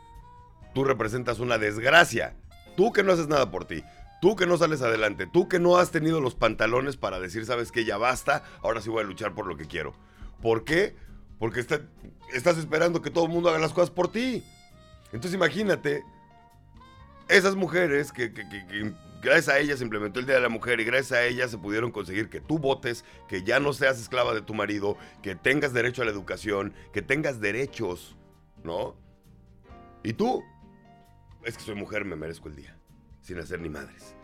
tú 0.73 0.83
representas 0.83 1.39
una 1.39 1.57
desgracia. 1.57 2.35
Tú 2.75 2.91
que 2.91 3.01
no 3.01 3.11
haces 3.13 3.27
nada 3.27 3.49
por 3.49 3.65
ti. 3.65 3.83
Tú 4.21 4.35
que 4.35 4.47
no 4.47 4.57
sales 4.57 4.81
adelante. 4.81 5.27
Tú 5.27 5.47
que 5.47 5.59
no 5.59 5.77
has 5.77 5.91
tenido 5.91 6.19
los 6.21 6.35
pantalones 6.35 6.97
para 6.97 7.19
decir, 7.19 7.45
sabes 7.45 7.71
que 7.71 7.85
ya 7.85 7.97
basta, 7.97 8.43
ahora 8.63 8.81
sí 8.81 8.89
voy 8.89 9.01
a 9.03 9.05
luchar 9.07 9.33
por 9.35 9.45
lo 9.45 9.57
que 9.57 9.65
quiero. 9.67 9.93
¿Por 10.41 10.63
qué? 10.63 10.95
Porque 11.39 11.59
está- 11.59 11.81
estás 12.33 12.57
esperando 12.57 13.01
que 13.01 13.11
todo 13.11 13.25
el 13.25 13.31
mundo 13.31 13.49
haga 13.49 13.59
las 13.59 13.73
cosas 13.73 13.91
por 13.91 14.11
ti. 14.11 14.43
Entonces 15.07 15.33
imagínate, 15.33 16.03
esas 17.27 17.55
mujeres 17.55 18.11
que- 18.11 18.33
que 18.33 18.93
gracias 19.21 19.49
a 19.49 19.59
ellas 19.59 19.77
se 19.79 19.83
implementó 19.83 20.19
el 20.19 20.25
Día 20.25 20.35
de 20.35 20.41
la 20.41 20.49
Mujer 20.49 20.79
y 20.79 20.83
gracias 20.85 21.11
a 21.11 21.23
ellas 21.23 21.51
se 21.51 21.57
pudieron 21.57 21.91
conseguir 21.91 22.29
que 22.29 22.39
tú 22.41 22.57
votes, 22.59 23.05
que 23.27 23.43
ya 23.43 23.59
no 23.59 23.73
seas 23.73 23.99
esclava 23.99 24.33
de 24.33 24.41
tu 24.41 24.53
marido, 24.53 24.97
que 25.21 25.35
tengas 25.35 25.73
derecho 25.73 26.01
a 26.01 26.05
la 26.05 26.11
educación, 26.11 26.73
que 26.93 27.01
tengas 27.01 27.39
derechos, 27.39 28.15
¿no? 28.63 28.95
Y 30.03 30.13
tú, 30.13 30.43
es 31.43 31.57
que 31.57 31.63
soy 31.63 31.75
mujer, 31.75 32.05
me 32.05 32.15
merezco 32.15 32.47
el 32.47 32.55
día, 32.55 32.76
sin 33.27 33.39
hacer 33.39 33.59
ni 33.59 33.67
madres. 33.67 34.15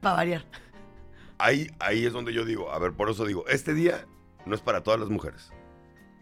Para 0.00 0.16
variar. 0.16 0.44
Ahí, 1.38 1.70
ahí 1.78 2.04
es 2.04 2.12
donde 2.12 2.32
yo 2.32 2.44
digo, 2.44 2.72
a 2.72 2.78
ver, 2.80 2.92
por 2.92 3.08
eso 3.08 3.24
digo, 3.24 3.46
este 3.46 3.74
día 3.74 4.06
no 4.44 4.56
es 4.56 4.60
para 4.60 4.82
todas 4.82 4.98
las 4.98 5.08
mujeres. 5.08 5.52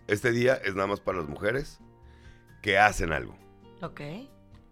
Este 0.07 0.31
día 0.31 0.57
es 0.57 0.75
nada 0.75 0.89
más 0.89 1.01
para 1.01 1.19
las 1.19 1.29
mujeres 1.29 1.81
que 2.61 2.79
hacen 2.79 3.13
algo. 3.13 3.35
Ok. 3.81 4.03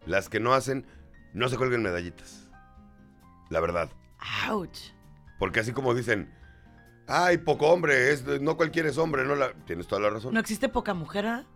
Las 0.05 0.29
que 0.29 0.39
no 0.39 0.53
hacen, 0.53 0.87
no 1.33 1.49
se 1.49 1.57
cuelguen 1.57 1.83
medallitas. 1.83 2.51
La 3.49 3.61
verdad. 3.61 3.91
Ouch. 4.51 4.93
Porque 5.39 5.61
así 5.61 5.73
como 5.73 5.95
dicen, 5.95 6.31
ay, 7.07 7.39
poco 7.39 7.73
hombre, 7.73 8.13
es, 8.13 8.27
no 8.43 8.59
cualquiera 8.59 8.91
es 8.91 8.99
hombre, 8.99 9.25
no 9.25 9.35
la... 9.35 9.55
Tienes 9.65 9.87
toda 9.87 10.03
la 10.03 10.11
razón. 10.11 10.35
¿No 10.35 10.41
existe 10.41 10.69
poca 10.69 10.93
mujer, 10.93 11.27
ah? 11.27 11.47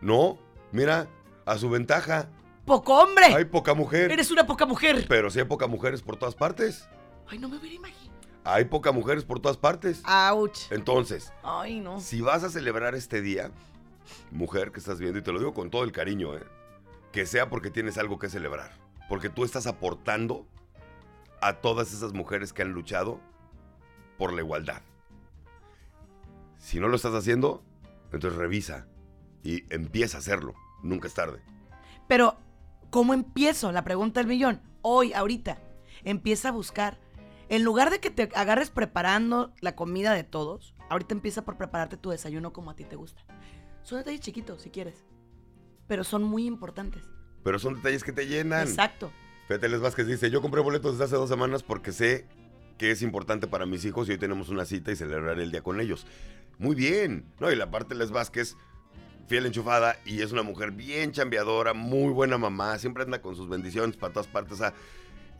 No, 0.00 0.38
mira, 0.70 1.08
a 1.46 1.58
su 1.58 1.68
ventaja, 1.68 2.28
¡Poco 2.66 2.94
hombre! 2.94 3.26
hay 3.26 3.44
poca 3.44 3.74
mujer. 3.74 4.10
Eres 4.10 4.30
una 4.30 4.46
poca 4.46 4.66
mujer. 4.66 5.06
Pero 5.08 5.30
sí 5.30 5.38
hay 5.38 5.44
poca 5.46 5.66
mujeres 5.66 6.02
por 6.02 6.16
todas 6.16 6.34
partes. 6.34 6.88
Ay, 7.28 7.38
no 7.38 7.48
me 7.48 7.56
hubiera 7.56 7.76
imaginado. 7.76 8.16
Hay 8.44 8.66
poca 8.66 8.92
mujeres 8.92 9.24
por 9.24 9.40
todas 9.40 9.56
partes. 9.56 10.02
Ouch. 10.04 10.70
Entonces, 10.70 11.32
Ay, 11.42 11.80
no. 11.80 12.00
si 12.00 12.20
vas 12.20 12.44
a 12.44 12.50
celebrar 12.50 12.94
este 12.94 13.20
día, 13.22 13.50
mujer 14.30 14.70
que 14.72 14.78
estás 14.80 14.98
viendo, 15.00 15.18
y 15.18 15.22
te 15.22 15.32
lo 15.32 15.38
digo 15.38 15.54
con 15.54 15.70
todo 15.70 15.82
el 15.84 15.92
cariño, 15.92 16.36
¿eh? 16.36 16.44
que 17.12 17.24
sea 17.26 17.48
porque 17.48 17.70
tienes 17.70 17.98
algo 17.98 18.18
que 18.18 18.28
celebrar. 18.28 18.72
Porque 19.08 19.30
tú 19.30 19.44
estás 19.44 19.66
aportando 19.66 20.46
a 21.40 21.54
todas 21.54 21.92
esas 21.92 22.12
mujeres 22.12 22.52
que 22.52 22.62
han 22.62 22.72
luchado 22.72 23.20
por 24.18 24.32
la 24.32 24.42
igualdad. 24.42 24.82
Si 26.58 26.80
no 26.80 26.88
lo 26.88 26.96
estás 26.96 27.14
haciendo, 27.14 27.62
entonces 28.12 28.38
revisa 28.38 28.86
y 29.42 29.64
empieza 29.72 30.18
a 30.18 30.20
hacerlo. 30.20 30.54
Nunca 30.82 31.08
es 31.08 31.14
tarde. 31.14 31.40
Pero, 32.08 32.36
¿cómo 32.96 33.12
empiezo? 33.12 33.72
La 33.72 33.84
pregunta 33.84 34.20
del 34.20 34.26
millón. 34.26 34.62
Hoy, 34.80 35.12
ahorita, 35.12 35.58
empieza 36.02 36.48
a 36.48 36.52
buscar. 36.52 36.98
En 37.50 37.62
lugar 37.62 37.90
de 37.90 38.00
que 38.00 38.08
te 38.08 38.30
agarres 38.34 38.70
preparando 38.70 39.52
la 39.60 39.76
comida 39.76 40.14
de 40.14 40.24
todos, 40.24 40.74
ahorita 40.88 41.12
empieza 41.12 41.44
por 41.44 41.58
prepararte 41.58 41.98
tu 41.98 42.08
desayuno 42.08 42.54
como 42.54 42.70
a 42.70 42.74
ti 42.74 42.84
te 42.84 42.96
gusta. 42.96 43.22
Son 43.82 43.98
detalles 43.98 44.20
chiquitos, 44.22 44.62
si 44.62 44.70
quieres. 44.70 45.04
Pero 45.86 46.04
son 46.04 46.22
muy 46.22 46.46
importantes. 46.46 47.04
Pero 47.44 47.58
son 47.58 47.74
detalles 47.74 48.02
que 48.02 48.12
te 48.12 48.28
llenan. 48.28 48.66
Exacto. 48.66 49.12
Fíjate, 49.46 49.68
Les 49.68 49.82
Vázquez 49.82 50.06
dice, 50.06 50.30
yo 50.30 50.40
compré 50.40 50.62
boletos 50.62 50.92
desde 50.92 51.04
hace 51.04 51.16
dos 51.16 51.28
semanas 51.28 51.62
porque 51.62 51.92
sé 51.92 52.26
que 52.78 52.92
es 52.92 53.02
importante 53.02 53.46
para 53.46 53.66
mis 53.66 53.84
hijos 53.84 54.08
y 54.08 54.12
hoy 54.12 54.18
tenemos 54.18 54.48
una 54.48 54.64
cita 54.64 54.90
y 54.90 54.96
celebrar 54.96 55.38
el 55.38 55.50
día 55.50 55.60
con 55.60 55.82
ellos. 55.82 56.06
Muy 56.56 56.74
bien. 56.74 57.30
No, 57.40 57.52
y 57.52 57.56
la 57.56 57.70
parte 57.70 57.92
de 57.92 58.00
Les 58.00 58.10
Vázquez, 58.10 58.56
fiel 59.26 59.46
enchufada 59.46 59.96
y 60.04 60.22
es 60.22 60.32
una 60.32 60.42
mujer 60.42 60.70
bien 60.70 61.12
chambeadora, 61.12 61.74
muy 61.74 62.12
buena 62.12 62.38
mamá, 62.38 62.78
siempre 62.78 63.02
anda 63.02 63.20
con 63.20 63.36
sus 63.36 63.48
bendiciones 63.48 63.96
para 63.96 64.12
todas 64.12 64.28
partes. 64.28 64.54
O 64.54 64.56
sea, 64.56 64.74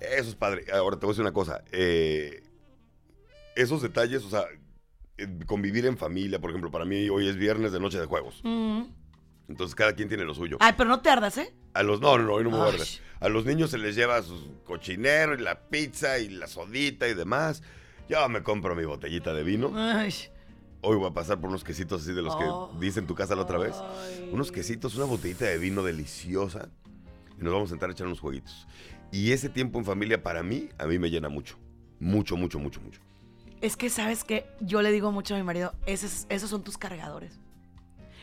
eso 0.01 0.29
es 0.29 0.35
padre. 0.35 0.65
Ahora 0.73 0.99
te 0.99 1.07
voy 1.07 1.11
a 1.11 1.15
decir 1.15 1.23
una 1.23 1.33
cosa. 1.33 1.63
eh, 1.73 2.43
esos 3.57 3.81
detalles, 3.81 4.23
o 4.25 4.31
sea, 4.31 4.45
eh, 5.19 5.27
convivir 5.47 5.87
en 5.87 5.97
familia, 5.97 6.39
por 6.39 6.51
ejemplo, 6.51 6.71
para 6.71 6.85
mí 6.85 7.09
hoy 7.09 7.29
es 7.29 7.37
viernes 7.37 7.73
de 7.73 7.81
noche 7.81 7.99
de 7.99 8.07
juegos. 8.07 8.41
Mm. 8.45 8.83
Entonces 9.49 9.75
cada 9.75 9.95
quien 9.95 10.09
tiene 10.09 10.25
lo 10.25 10.35
suyo. 10.35 10.59
Ay, 10.61 10.75
pero 10.77 10.91
no 10.91 11.01
te 11.01 11.09
ardas, 11.09 11.39
¿eh? 11.39 11.55
A 11.73 11.83
los 11.83 12.01
no, 12.01 12.19
no, 12.19 12.25
no, 12.25 12.35
hoy 12.35 12.45
no 12.45 12.51
me 12.51 12.57
voy 12.57 12.67
a 12.67 12.73
arder. 12.73 12.87
A 13.21 13.29
los 13.29 13.47
niños 13.47 13.71
se 13.71 13.79
les 13.79 13.95
lleva 13.95 14.21
su 14.23 14.63
cochinero 14.65 15.35
y 15.35 15.39
la 15.39 15.69
pizza 15.69 16.19
y 16.19 16.29
la 16.29 16.47
sodita 16.47 17.09
y 17.09 17.15
demás. 17.15 17.63
Yo 18.09 18.29
me 18.29 18.43
compro 18.43 18.75
mi 18.75 18.85
botellita 18.85 19.33
de 19.33 19.43
vino. 19.43 19.73
Ay. 19.75 20.13
Hoy 20.83 20.97
voy 20.97 21.09
a 21.09 21.15
pasar 21.15 21.41
por 21.41 21.49
unos 21.51 21.65
quesitos 21.65 22.03
así 22.03 22.13
de 22.13 22.23
los 22.23 22.37
que 22.37 22.45
Oh. 22.45 22.71
dice 22.79 23.01
en 23.01 23.07
tu 23.07 23.15
casa 23.15 23.35
la 23.35 23.43
otra 23.43 23.59
vez. 23.59 23.75
Ay. 23.77 24.31
Unos 24.33 24.53
quesitos, 24.53 24.95
una 24.97 25.05
botellita 25.07 25.45
de 25.47 25.59
vino 25.59 25.83
deliciosa. 25.83 26.69
Y 27.39 27.43
nos 27.43 27.53
vamos 27.53 27.69
a 27.69 27.71
sentar 27.71 27.89
a 27.89 27.93
echar 27.93 28.07
unos 28.07 28.21
jueguitos. 28.21 28.67
Y 29.11 29.33
ese 29.33 29.49
tiempo 29.49 29.79
en 29.79 29.85
familia 29.85 30.23
para 30.23 30.43
mí, 30.43 30.69
a 30.79 30.87
mí 30.87 30.99
me 30.99 31.11
llena 31.11 31.29
mucho. 31.29 31.57
Mucho, 31.99 32.37
mucho, 32.37 32.59
mucho, 32.59 32.81
mucho. 32.81 33.01
Es 33.61 33.77
que, 33.77 33.89
¿sabes 33.91 34.23
qué? 34.25 34.47
Yo 34.61 34.83
le 34.83 34.93
digo 34.93 35.11
mucho 35.13 35.35
a 35.35 35.39
mi 35.39 35.43
marido, 35.45 35.75
esos, 35.87 36.27
esos 36.29 36.51
son 36.51 36.63
tus 36.63 36.77
cargadores. 36.79 37.41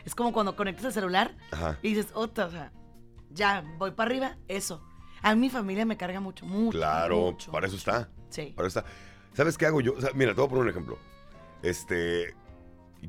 Es 0.05 0.13
como 0.15 0.31
cuando 0.31 0.55
conectas 0.55 0.85
el 0.85 0.93
celular 0.93 1.35
Ajá. 1.51 1.79
y 1.81 1.89
dices, 1.95 2.11
otra, 2.13 2.45
o 2.45 2.51
sea, 2.51 2.71
ya, 3.31 3.63
voy 3.79 3.91
para 3.91 4.09
arriba, 4.11 4.37
eso. 4.47 4.83
A 5.21 5.33
mi 5.35 5.49
familia 5.49 5.85
me 5.85 5.97
carga 5.97 6.19
mucho, 6.19 6.45
mucho. 6.45 6.77
Claro, 6.77 7.31
mucho. 7.31 7.51
para 7.51 7.67
eso 7.67 7.77
está. 7.77 8.09
Sí. 8.29 8.53
Para 8.55 8.67
eso 8.67 8.79
está. 8.79 8.91
¿Sabes 9.33 9.57
qué 9.57 9.65
hago 9.65 9.81
yo? 9.81 9.93
O 9.93 10.01
sea, 10.01 10.11
mira, 10.13 10.31
te 10.35 10.41
voy 10.41 10.45
a 10.45 10.49
poner 10.49 10.63
un 10.65 10.69
ejemplo. 10.69 10.99
Este. 11.63 12.35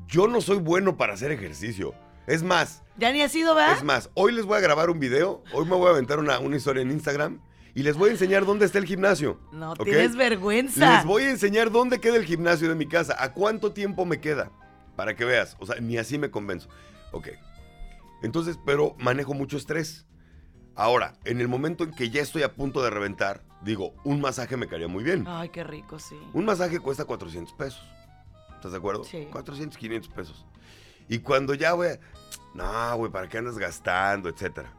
Yo 0.07 0.27
no 0.27 0.41
soy 0.41 0.57
bueno 0.57 0.97
para 0.97 1.13
hacer 1.13 1.31
ejercicio. 1.31 1.93
Es 2.27 2.41
más, 2.41 2.83
Ya 2.97 3.11
ni 3.11 3.21
ha 3.21 3.29
sido, 3.29 3.53
¿verdad? 3.53 3.77
Es 3.77 3.83
más, 3.83 4.09
hoy 4.15 4.31
les 4.31 4.45
voy 4.45 4.57
a 4.57 4.61
grabar 4.61 4.89
un 4.89 4.99
video, 4.99 5.43
hoy 5.53 5.65
me 5.65 5.75
voy 5.75 5.87
a 5.87 5.91
aventar 5.91 6.17
una, 6.19 6.39
una 6.39 6.57
historia 6.57 6.81
en 6.81 6.89
Instagram 6.89 7.39
y 7.75 7.83
les 7.83 7.97
voy 7.97 8.09
a 8.09 8.13
enseñar 8.13 8.45
dónde 8.45 8.65
está 8.65 8.79
el 8.79 8.85
gimnasio. 8.85 9.39
No 9.51 9.75
tienes 9.75 10.15
vergüenza. 10.15 10.95
Les 10.95 11.05
voy 11.05 11.23
a 11.23 11.29
enseñar 11.29 11.71
dónde 11.71 11.99
queda 11.99 12.15
el 12.15 12.25
gimnasio 12.25 12.69
de 12.69 12.75
mi 12.75 12.87
casa, 12.87 13.15
a 13.19 13.33
cuánto 13.33 13.73
tiempo 13.73 14.05
me 14.05 14.19
queda, 14.19 14.49
para 14.95 15.15
que 15.15 15.25
veas. 15.25 15.55
O 15.59 15.65
sea, 15.65 15.75
ni 15.81 15.97
así 15.97 16.17
me 16.17 16.31
convenzo. 16.31 16.69
Ok. 17.11 17.29
Entonces, 18.23 18.57
pero 18.65 18.95
manejo 18.97 19.33
mucho 19.33 19.57
estrés. 19.57 20.07
Ahora, 20.73 21.13
en 21.25 21.41
el 21.41 21.47
momento 21.47 21.83
en 21.83 21.91
que 21.91 22.09
ya 22.09 22.21
estoy 22.21 22.43
a 22.43 22.53
punto 22.53 22.81
de 22.81 22.89
reventar, 22.89 23.43
digo, 23.61 23.93
un 24.03 24.19
masaje 24.19 24.57
me 24.57 24.67
caería 24.67 24.87
muy 24.87 25.03
bien. 25.03 25.25
Ay, 25.27 25.49
qué 25.49 25.63
rico, 25.63 25.99
sí. 25.99 26.17
Un 26.33 26.45
masaje 26.45 26.79
cuesta 26.79 27.05
400 27.05 27.53
pesos. 27.53 27.83
¿Estás 28.55 28.71
de 28.71 28.77
acuerdo? 28.77 29.03
Sí. 29.03 29.27
400, 29.31 29.77
500 29.77 30.09
pesos. 30.11 30.45
Y 31.07 31.19
cuando 31.19 31.53
ya, 31.53 31.71
güey, 31.73 31.99
no, 32.53 32.95
güey, 32.97 33.11
¿para 33.11 33.27
qué 33.29 33.37
andas 33.37 33.57
gastando, 33.57 34.29
etcétera? 34.29 34.73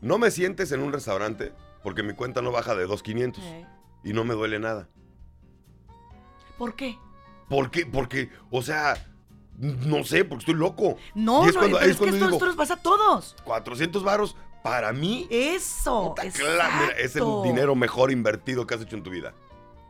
No 0.00 0.18
me 0.18 0.30
sientes 0.30 0.72
en 0.72 0.80
un 0.82 0.92
restaurante 0.92 1.52
porque 1.82 2.02
mi 2.02 2.12
cuenta 2.14 2.42
no 2.42 2.50
baja 2.52 2.74
de 2.74 2.86
2,500 2.86 3.42
Eh, 3.44 3.66
y 4.04 4.12
no 4.12 4.24
me 4.24 4.34
duele 4.34 4.58
nada. 4.58 4.88
¿Por 6.58 6.74
qué? 6.74 6.98
¿Por 7.48 7.70
qué? 7.70 7.86
Porque, 7.86 8.30
o 8.50 8.62
sea, 8.62 8.94
no 9.58 10.04
sé, 10.04 10.24
porque 10.24 10.42
estoy 10.42 10.54
loco. 10.54 10.96
No, 11.14 11.44
Y 11.44 11.48
es 11.48 11.54
no, 11.54 11.60
cuando- 11.60 11.78
pero 11.78 11.90
es 11.90 11.96
es 11.96 12.00
que 12.00 12.04
esto, 12.06 12.16
digo- 12.16 12.30
esto 12.36 12.46
nos 12.46 12.56
pasa 12.56 12.74
a 12.74 12.82
todos. 12.82 13.36
400 13.44 14.02
varos 14.02 14.36
para 14.62 14.92
mí 14.92 15.26
Eso. 15.30 16.10
Puta, 16.10 16.28
claro, 16.30 16.74
mira, 16.82 16.92
es 16.98 17.16
el 17.16 17.24
dinero 17.42 17.74
mejor 17.74 18.10
invertido 18.12 18.66
que 18.66 18.74
has 18.74 18.82
hecho 18.82 18.96
en 18.96 19.02
tu 19.02 19.10
vida. 19.10 19.34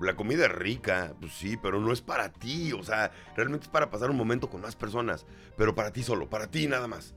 La 0.03 0.17
comida 0.17 0.47
es 0.47 0.53
rica, 0.53 1.15
pues 1.21 1.33
sí, 1.33 1.57
pero 1.57 1.81
no 1.81 1.93
es 1.93 2.01
para 2.01 2.33
ti. 2.33 2.73
O 2.73 2.83
sea, 2.83 3.11
realmente 3.37 3.65
es 3.65 3.71
para 3.71 3.91
pasar 3.91 4.11
un 4.11 4.17
momento 4.17 4.51
con 4.51 4.61
más 4.61 4.77
personas. 4.77 5.27
Pero 5.57 5.75
para 5.75 5.93
ti 5.93 6.03
solo, 6.03 6.29
para 6.29 6.51
ti 6.51 6.67
nada 6.67 6.89
más. 6.89 7.15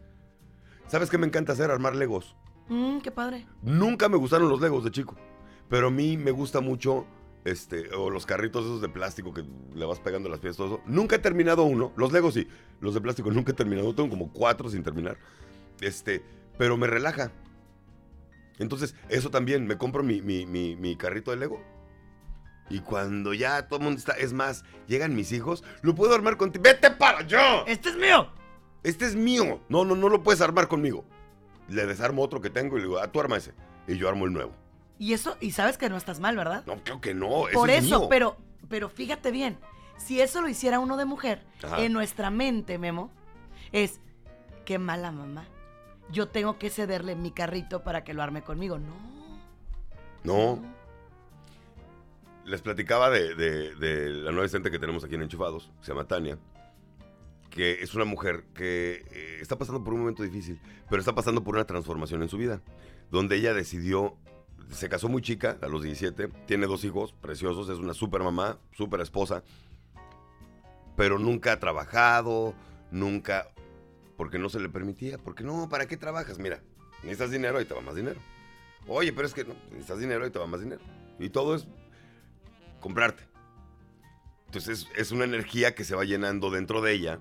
¿Sabes 0.88 1.10
qué 1.10 1.18
me 1.18 1.28
encanta 1.28 1.54
hacer? 1.54 1.72
Armar 1.72 1.96
legos. 1.96 2.36
Mm, 2.68 3.00
qué 3.00 3.12
padre. 3.12 3.48
Nunca 3.62 4.10
me 4.10 4.18
gustaron 4.18 4.50
los 4.50 4.62
legos 4.62 4.84
de 4.84 4.92
chico. 4.92 5.16
Pero 5.70 5.88
a 5.88 5.92
mí 5.92 6.16
me 6.18 6.32
gusta 6.32 6.62
mucho, 6.62 7.06
este, 7.44 7.90
o 7.96 8.10
los 8.10 8.26
carritos 8.26 8.66
esos 8.66 8.82
de 8.82 8.90
plástico 8.90 9.34
que 9.34 9.44
le 9.74 9.86
vas 9.86 10.00
pegando 10.00 10.30
las 10.30 10.40
piezas, 10.40 10.58
todo 10.58 10.68
eso. 10.68 10.82
Nunca 10.86 11.16
he 11.16 11.20
terminado 11.20 11.64
uno. 11.64 11.92
Los 11.96 12.12
Legos 12.12 12.34
sí. 12.34 12.48
Los 12.82 12.94
de 12.94 13.02
plástico 13.02 13.32
nunca 13.34 13.52
he 13.52 13.56
terminado. 13.56 13.94
Tengo 13.96 14.10
como 14.10 14.32
cuatro 14.32 14.70
sin 14.70 14.84
terminar. 14.84 15.18
Este, 15.82 16.24
pero 16.58 16.78
me 16.78 16.88
relaja. 16.88 17.32
Entonces, 18.60 18.96
eso 19.10 19.30
también. 19.30 19.66
Me 19.66 19.78
compro 19.78 20.04
mi, 20.04 20.22
mi, 20.22 20.46
mi, 20.46 20.76
mi 20.76 20.96
carrito 20.96 21.32
de 21.32 21.38
Lego. 21.38 21.62
Y 22.70 22.80
cuando 22.80 23.34
ya 23.34 23.68
todo 23.68 23.80
el 23.80 23.86
mundo 23.86 24.00
está, 24.00 24.14
es 24.14 24.34
más, 24.34 24.64
llegan 24.88 25.16
mis 25.16 25.32
hijos, 25.32 25.64
lo 25.82 25.94
puedo 25.94 26.16
armar 26.16 26.38
contigo. 26.38 26.64
¡Vete 26.64 26.90
para 26.92 27.20
allá! 27.20 27.62
¡Este 27.68 27.90
es 27.90 27.96
mío! 27.96 28.28
Este 28.84 29.06
es 29.06 29.16
mío. 29.16 29.62
No, 29.70 29.86
no, 29.86 29.96
no 29.96 30.10
lo 30.10 30.24
puedes 30.24 30.42
armar 30.42 30.68
conmigo. 30.68 31.06
Le 31.68 31.86
desarmo 31.86 32.22
otro 32.22 32.42
que 32.42 32.50
tengo 32.50 32.78
y 32.78 32.82
le 32.82 32.88
digo, 32.88 33.00
ah, 33.00 33.08
tú 33.12 33.20
arma 33.20 33.38
ese. 33.38 33.54
Y 33.88 33.98
yo 33.98 34.10
armo 34.10 34.26
el 34.26 34.34
nuevo. 34.34 34.52
Y 34.98 35.14
eso, 35.14 35.38
y 35.40 35.52
sabes 35.52 35.78
que 35.78 35.90
no 35.90 35.98
estás 35.98 36.20
mal, 36.20 36.36
¿verdad? 36.38 36.64
No, 36.66 36.84
creo 36.84 37.02
que 37.02 37.14
no. 37.14 37.44
Por 37.54 37.70
es 37.70 37.86
eso, 37.86 38.00
mío. 38.00 38.10
pero, 38.10 38.38
pero 38.70 38.90
fíjate 38.90 39.30
bien, 39.32 39.58
si 39.98 40.22
eso 40.22 40.42
lo 40.42 40.48
hiciera 40.50 40.80
uno 40.80 40.98
de 40.98 41.06
mujer, 41.06 41.44
Ajá. 41.64 41.82
en 41.82 41.94
nuestra 41.94 42.30
mente, 42.30 42.78
Memo, 42.78 43.12
es 43.72 44.00
qué 44.66 44.80
mala 44.80 45.12
mamá. 45.12 45.46
Yo 46.12 46.28
tengo 46.28 46.58
que 46.60 46.70
cederle 46.70 47.16
mi 47.16 47.32
carrito 47.32 47.84
para 47.84 48.04
que 48.04 48.14
lo 48.14 48.24
arme 48.24 48.44
conmigo. 48.44 48.78
No. 48.78 48.94
No. 50.24 50.75
Les 52.46 52.62
platicaba 52.62 53.10
de, 53.10 53.74
la 53.76 54.32
nueva 54.32 54.46
asistente 54.46 54.70
que 54.70 54.78
tenemos 54.78 55.04
aquí 55.04 55.16
en 55.16 55.24
Enchufados, 55.24 55.72
se 55.82 55.92
llama 55.92 56.08
Tania, 56.08 56.38
que 57.50 57.82
es 57.82 57.96
una 57.96 58.06
mujer 58.06 58.44
que 58.54 59.04
eh, 59.10 59.38
está 59.42 59.58
pasando 59.58 59.84
por 59.84 59.94
un 59.94 60.02
momento 60.02 60.22
difícil, 60.22 60.60
pero 60.88 61.00
está 61.00 61.16
pasando 61.16 61.44
por 61.44 61.56
una 61.56 61.66
transformación 61.66 62.22
en 62.22 62.30
su 62.30 62.38
vida, 62.38 62.62
donde 63.10 63.38
ella 63.38 63.56
decidió, 63.56 64.16
se 64.70 64.90
casó 64.90 65.10
muy 65.10 65.24
chica, 65.24 65.58
a 65.62 65.68
los 65.68 65.82
17, 65.82 66.28
tiene 66.46 66.68
dos 66.68 66.84
hijos 66.84 67.14
preciosos, 67.14 67.68
es 67.70 67.80
una 67.80 67.96
super 67.96 68.22
mamá, 68.22 68.60
super 68.74 69.02
esposa, 69.02 69.44
pero 70.96 71.18
nunca 71.18 71.54
ha 71.54 71.60
trabajado, 71.60 72.54
nunca, 72.92 73.50
porque 74.18 74.38
no 74.38 74.50
se 74.50 74.60
le 74.60 74.70
permitía, 74.70 75.18
porque 75.18 75.44
no, 75.44 75.68
¿para 75.68 75.88
qué 75.88 75.98
trabajas? 75.98 76.38
Mira, 76.38 76.62
necesitas 77.02 77.32
dinero, 77.32 77.58
ahí 77.58 77.66
te 77.66 77.74
va 77.74 77.82
más 77.82 77.96
dinero. 77.96 78.20
Oye, 78.88 79.12
pero 79.14 79.28
es 79.28 79.34
que 79.34 79.46
no, 79.46 79.56
necesitas 79.72 80.00
dinero 80.00 80.28
y 80.28 80.30
te 80.30 80.38
va 80.38 80.46
más 80.46 80.62
dinero. 80.62 80.82
Y 81.18 81.30
todo 81.30 81.56
es 81.56 81.68
comprarte. 82.86 83.24
Entonces 84.46 84.88
es, 84.96 85.12
una 85.12 85.24
energía 85.24 85.74
que 85.74 85.84
se 85.84 85.96
va 85.96 86.04
llenando 86.04 86.52
dentro 86.52 86.84
de 86.84 86.94
ella 86.94 87.20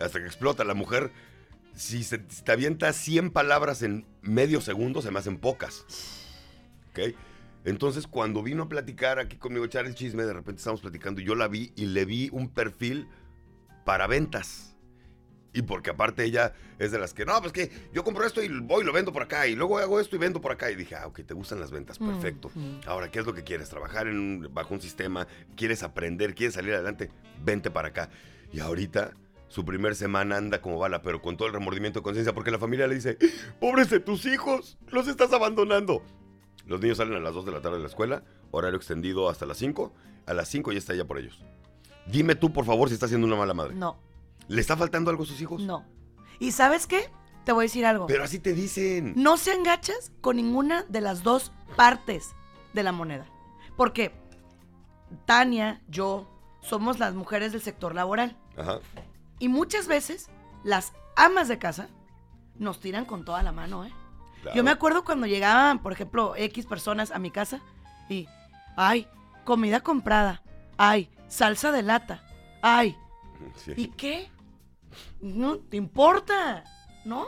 hasta 0.00 0.20
que 0.20 0.24
explota. 0.24 0.64
La 0.64 0.72
mujer, 0.72 1.12
si, 1.74 2.02
se, 2.02 2.24
si 2.30 2.42
te 2.42 2.52
avienta 2.52 2.90
100 2.94 3.30
palabras 3.30 3.82
en 3.82 4.06
medio 4.22 4.62
segundo, 4.62 5.02
se 5.02 5.10
me 5.10 5.18
hacen 5.18 5.36
pocas. 5.36 5.84
¿Ok? 6.88 7.14
Entonces 7.66 8.06
cuando 8.06 8.42
vino 8.42 8.62
a 8.62 8.68
platicar 8.70 9.18
aquí 9.18 9.36
conmigo, 9.36 9.66
echar 9.66 9.84
el 9.84 9.94
chisme, 9.94 10.22
de 10.22 10.32
repente 10.32 10.60
estábamos 10.60 10.80
platicando 10.80 11.20
y 11.20 11.24
yo 11.24 11.34
la 11.34 11.46
vi 11.46 11.74
y 11.76 11.84
le 11.84 12.06
vi 12.06 12.30
un 12.32 12.48
perfil 12.48 13.06
para 13.84 14.06
ventas. 14.06 14.73
Y 15.54 15.62
porque 15.62 15.90
aparte 15.90 16.24
ella 16.24 16.52
es 16.78 16.90
de 16.92 16.98
las 16.98 17.14
que, 17.14 17.24
no, 17.24 17.40
pues 17.40 17.52
que 17.52 17.70
yo 17.92 18.02
compro 18.04 18.26
esto 18.26 18.42
y 18.42 18.48
voy 18.48 18.82
y 18.82 18.86
lo 18.86 18.92
vendo 18.92 19.12
por 19.12 19.22
acá. 19.22 19.46
Y 19.46 19.54
luego 19.54 19.78
hago 19.78 20.00
esto 20.00 20.16
y 20.16 20.18
vendo 20.18 20.40
por 20.40 20.50
acá. 20.52 20.70
Y 20.70 20.74
dije, 20.74 20.96
ah, 20.96 21.06
ok, 21.06 21.20
te 21.24 21.32
gustan 21.32 21.60
las 21.60 21.70
ventas, 21.70 21.98
perfecto. 21.98 22.50
Ahora, 22.86 23.10
¿qué 23.10 23.20
es 23.20 23.26
lo 23.26 23.32
que 23.34 23.44
quieres? 23.44 23.68
¿Trabajar 23.70 24.08
en 24.08 24.18
un- 24.18 24.50
bajo 24.52 24.74
un 24.74 24.80
sistema? 24.80 25.26
¿Quieres 25.56 25.82
aprender? 25.84 26.34
¿Quieres 26.34 26.54
salir 26.54 26.74
adelante? 26.74 27.10
Vente 27.42 27.70
para 27.70 27.88
acá. 27.88 28.10
Y 28.52 28.58
ahorita, 28.60 29.12
su 29.48 29.64
primer 29.64 29.94
semana 29.94 30.36
anda 30.36 30.60
como 30.60 30.78
bala, 30.78 31.02
pero 31.02 31.22
con 31.22 31.36
todo 31.36 31.46
el 31.46 31.54
remordimiento 31.54 32.00
de 32.00 32.02
conciencia, 32.02 32.34
porque 32.34 32.50
la 32.50 32.58
familia 32.58 32.88
le 32.88 32.96
dice, 32.96 33.16
pobres 33.60 33.88
de 33.90 34.00
tus 34.00 34.26
hijos, 34.26 34.76
los 34.88 35.06
estás 35.06 35.32
abandonando. 35.32 36.02
Los 36.66 36.80
niños 36.80 36.96
salen 36.96 37.14
a 37.14 37.20
las 37.20 37.32
2 37.34 37.44
de 37.46 37.52
la 37.52 37.60
tarde 37.60 37.76
de 37.76 37.82
la 37.82 37.88
escuela, 37.88 38.24
horario 38.50 38.76
extendido 38.76 39.28
hasta 39.28 39.46
las 39.46 39.58
5. 39.58 39.92
A 40.26 40.34
las 40.34 40.48
5 40.48 40.72
ya 40.72 40.78
está 40.78 40.94
ella 40.94 41.04
por 41.04 41.18
ellos. 41.18 41.40
Dime 42.06 42.34
tú, 42.34 42.52
por 42.52 42.64
favor, 42.64 42.88
si 42.88 42.94
está 42.94 43.06
siendo 43.06 43.26
una 43.26 43.36
mala 43.36 43.54
madre. 43.54 43.74
No, 43.74 43.98
¿Le 44.48 44.60
está 44.60 44.76
faltando 44.76 45.10
algo 45.10 45.24
a 45.24 45.26
sus 45.26 45.40
hijos? 45.40 45.62
no. 45.62 45.84
¿Y 46.40 46.50
sabes 46.50 46.88
qué? 46.88 47.10
Te 47.44 47.52
voy 47.52 47.62
a 47.62 47.66
decir 47.66 47.86
algo. 47.86 48.06
Pero 48.06 48.24
así 48.24 48.40
te 48.40 48.54
dicen. 48.54 49.12
No 49.16 49.36
se 49.36 49.52
engachas 49.54 50.10
con 50.20 50.36
ninguna 50.36 50.82
de 50.88 51.00
las 51.00 51.22
dos 51.22 51.52
partes 51.76 52.34
de 52.72 52.82
la 52.82 52.90
moneda. 52.90 53.26
Porque 53.76 54.12
Tania, 55.26 55.80
yo, 55.88 56.28
somos 56.60 56.98
las 56.98 57.14
mujeres 57.14 57.52
del 57.52 57.62
sector 57.62 57.94
laboral. 57.94 58.36
Ajá. 58.56 58.80
Y 59.38 59.48
muchas 59.48 59.86
veces 59.86 60.28
las 60.64 60.92
amas 61.16 61.48
de 61.48 61.58
casa 61.58 61.88
nos 62.56 62.80
tiran 62.80 63.04
con 63.04 63.24
toda 63.24 63.42
la 63.42 63.52
mano, 63.52 63.84
¿eh? 63.84 63.92
claro. 64.42 64.56
Yo 64.56 64.64
me 64.64 64.70
acuerdo 64.70 65.04
cuando 65.04 65.26
llegaban, 65.26 65.80
por 65.80 65.92
ejemplo, 65.92 66.34
X 66.36 66.66
personas 66.66 67.10
a 67.10 67.18
mi 67.18 67.30
casa 67.30 67.60
y, 68.08 68.26
ay, 68.76 69.06
comida 69.44 69.80
comprada, 69.80 70.42
ay, 70.78 71.10
salsa 71.28 71.72
de 71.72 71.82
lata, 71.82 72.24
ay, 72.62 72.96
Sí, 73.56 73.72
¿y 73.76 73.88
qué? 73.88 74.30
No 75.20 75.58
te 75.58 75.76
importa, 75.76 76.64
¿no? 77.04 77.26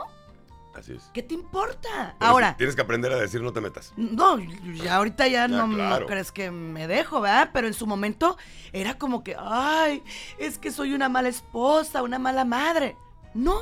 así 0.77 0.93
es. 0.93 1.09
¿Qué 1.13 1.23
te 1.23 1.33
importa? 1.33 2.15
Pero 2.19 2.31
Ahora, 2.31 2.55
Tienes 2.55 2.75
que 2.75 2.81
aprender 2.81 3.11
a 3.11 3.15
decir 3.15 3.41
no 3.41 3.51
te 3.51 3.61
metas. 3.61 3.93
no, 3.97 4.37
ya 4.75 4.95
ahorita 4.97 5.27
ya, 5.27 5.47
Ya, 5.47 5.65
no, 5.65 6.05
crees 6.05 6.31
que 6.31 6.51
me 6.51 6.87
dejo, 6.87 7.19
¿verdad? 7.21 7.49
Pero 7.51 7.67
en 7.67 7.73
su 7.73 7.87
momento 7.87 8.37
era 8.71 8.97
como 8.97 9.23
que, 9.23 9.35
ay, 9.39 10.03
es 10.37 10.57
que 10.59 10.71
soy 10.71 10.93
una 10.93 11.09
mala 11.09 11.29
esposa, 11.29 12.03
una 12.03 12.19
mala 12.19 12.45
madre. 12.45 12.95
No, 13.33 13.59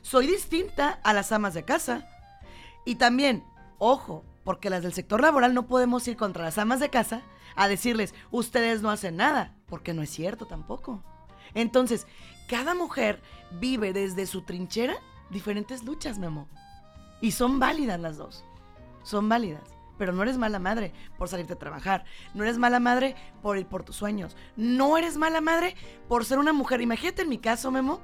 soy 0.00 0.26
distinta 0.26 1.00
a 1.02 1.12
las 1.12 1.32
amas 1.32 1.54
de 1.54 1.64
casa. 1.64 2.08
Y 2.84 2.96
también, 2.96 3.44
ojo, 3.78 4.24
porque 4.44 4.70
las 4.70 4.82
del 4.82 4.94
sector 4.94 5.20
laboral 5.20 5.54
no 5.54 5.66
podemos 5.66 6.06
ir 6.08 6.16
contra 6.16 6.44
las 6.44 6.58
amas 6.58 6.80
de 6.80 6.90
casa 6.90 7.22
a 7.54 7.68
decirles, 7.68 8.14
ustedes 8.30 8.80
no 8.80 8.90
hacen 8.90 9.16
nada, 9.16 9.54
porque 9.66 9.92
no 9.92 10.02
es 10.02 10.10
cierto 10.10 10.46
tampoco. 10.46 11.04
Entonces, 11.54 12.06
cada 12.52 12.74
mujer 12.74 13.22
vive 13.50 13.94
desde 13.94 14.26
su 14.26 14.42
trinchera 14.42 14.96
diferentes 15.30 15.84
luchas, 15.84 16.18
mi 16.18 16.26
amor. 16.26 16.48
Y 17.22 17.30
son 17.30 17.58
válidas 17.58 17.98
las 17.98 18.18
dos. 18.18 18.44
Son 19.04 19.26
válidas. 19.26 19.62
Pero 19.96 20.12
no 20.12 20.22
eres 20.22 20.36
mala 20.36 20.58
madre 20.58 20.92
por 21.16 21.28
salirte 21.28 21.54
a 21.54 21.58
trabajar. 21.58 22.04
No 22.34 22.42
eres 22.42 22.58
mala 22.58 22.78
madre 22.78 23.16
por 23.40 23.56
ir 23.56 23.66
por 23.66 23.84
tus 23.84 23.96
sueños. 23.96 24.36
No 24.54 24.98
eres 24.98 25.16
mala 25.16 25.40
madre 25.40 25.76
por 26.08 26.26
ser 26.26 26.38
una 26.38 26.52
mujer. 26.52 26.82
Imagínate 26.82 27.22
en 27.22 27.30
mi 27.30 27.38
caso, 27.38 27.70
Memo, 27.70 28.02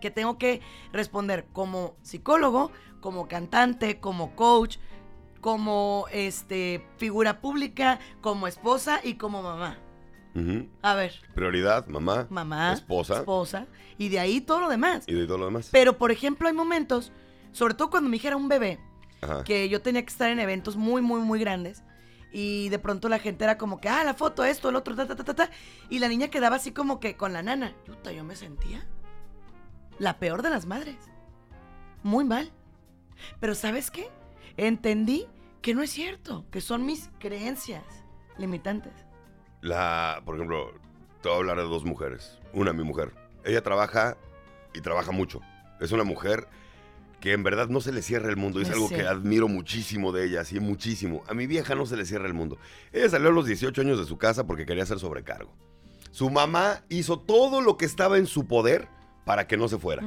que 0.00 0.10
tengo 0.10 0.38
que 0.38 0.62
responder 0.90 1.46
como 1.52 1.96
psicólogo, 2.00 2.72
como 3.02 3.28
cantante, 3.28 4.00
como 4.00 4.34
coach, 4.36 4.78
como 5.42 6.06
este 6.12 6.88
figura 6.96 7.42
pública, 7.42 7.98
como 8.22 8.46
esposa 8.46 9.00
y 9.04 9.16
como 9.16 9.42
mamá. 9.42 9.83
A 10.82 10.94
ver, 10.94 11.12
Prioridad, 11.34 11.86
mamá, 11.86 12.26
mamá, 12.28 12.72
esposa 12.72 13.18
esposa 13.18 13.66
y 13.98 14.08
de 14.08 14.18
ahí 14.18 14.40
todo 14.40 14.60
lo 14.60 14.68
demás. 14.68 15.04
y 15.06 15.14
de 15.14 15.26
todo 15.26 15.38
lo 15.38 15.44
demás. 15.46 15.68
Pero 15.70 15.96
por 15.96 16.10
ejemplo, 16.10 16.48
hay 16.48 16.54
momentos, 16.54 17.12
sobre 17.52 17.74
todo 17.74 17.90
cuando 17.90 18.10
mi 18.10 18.16
hija 18.16 18.28
era 18.28 18.36
un 18.36 18.48
bebé, 18.48 18.80
Ajá. 19.20 19.44
que 19.44 19.68
yo 19.68 19.80
tenía 19.80 20.02
que 20.02 20.10
estar 20.10 20.30
en 20.30 20.40
eventos 20.40 20.76
muy, 20.76 21.02
muy, 21.02 21.20
muy 21.20 21.38
grandes. 21.38 21.82
Y 22.32 22.68
de 22.70 22.80
pronto 22.80 23.08
la 23.08 23.20
gente 23.20 23.44
era 23.44 23.56
como 23.58 23.80
que, 23.80 23.88
ah, 23.88 24.02
la 24.02 24.12
foto, 24.14 24.44
esto, 24.44 24.68
el 24.70 24.74
otro, 24.74 24.96
ta, 24.96 25.06
ta, 25.06 25.14
ta, 25.14 25.22
ta, 25.22 25.34
ta. 25.34 25.50
Y 25.88 26.00
la 26.00 26.08
niña 26.08 26.26
quedaba 26.28 26.56
así 26.56 26.72
como 26.72 26.98
que 26.98 27.16
con 27.16 27.32
la 27.32 27.44
nana. 27.44 27.72
Puta, 27.86 28.10
yo 28.10 28.24
me 28.24 28.34
sentía 28.34 28.84
la 30.00 30.18
peor 30.18 30.42
de 30.42 30.50
las 30.50 30.66
madres. 30.66 30.96
Muy 32.02 32.24
mal. 32.24 32.50
Pero 33.38 33.54
¿sabes 33.54 33.92
qué? 33.92 34.08
Entendí 34.56 35.28
que 35.62 35.74
no 35.74 35.82
es 35.84 35.90
cierto, 35.90 36.44
que 36.50 36.60
son 36.60 36.84
mis 36.84 37.08
creencias 37.20 37.84
limitantes. 38.36 38.92
La, 39.64 40.20
por 40.26 40.34
ejemplo, 40.34 40.72
te 41.22 41.28
voy 41.30 41.36
a 41.36 41.40
hablar 41.40 41.56
de 41.56 41.62
dos 41.62 41.84
mujeres. 41.86 42.38
Una, 42.52 42.74
mi 42.74 42.84
mujer. 42.84 43.12
Ella 43.46 43.62
trabaja 43.62 44.18
y 44.74 44.82
trabaja 44.82 45.10
mucho. 45.10 45.40
Es 45.80 45.90
una 45.90 46.04
mujer 46.04 46.46
que 47.18 47.32
en 47.32 47.42
verdad 47.42 47.68
no 47.68 47.80
se 47.80 47.90
le 47.90 48.02
cierra 48.02 48.28
el 48.28 48.36
mundo. 48.36 48.60
Es 48.60 48.68
No 48.68 48.74
algo 48.74 48.88
que 48.90 49.06
admiro 49.06 49.48
muchísimo 49.48 50.12
de 50.12 50.26
ella, 50.26 50.44
sí, 50.44 50.60
muchísimo. 50.60 51.24
A 51.28 51.32
mi 51.32 51.46
vieja 51.46 51.74
no 51.74 51.86
se 51.86 51.96
le 51.96 52.04
cierra 52.04 52.26
el 52.26 52.34
mundo. 52.34 52.58
Ella 52.92 53.08
salió 53.08 53.30
a 53.30 53.32
los 53.32 53.46
18 53.46 53.80
años 53.80 53.98
de 53.98 54.04
su 54.04 54.18
casa 54.18 54.46
porque 54.46 54.66
quería 54.66 54.82
hacer 54.82 54.98
sobrecargo. 54.98 55.56
Su 56.10 56.28
mamá 56.28 56.82
hizo 56.90 57.18
todo 57.18 57.62
lo 57.62 57.78
que 57.78 57.86
estaba 57.86 58.18
en 58.18 58.26
su 58.26 58.46
poder 58.46 58.86
para 59.24 59.46
que 59.46 59.56
no 59.56 59.68
se 59.68 59.78
fuera. 59.78 60.02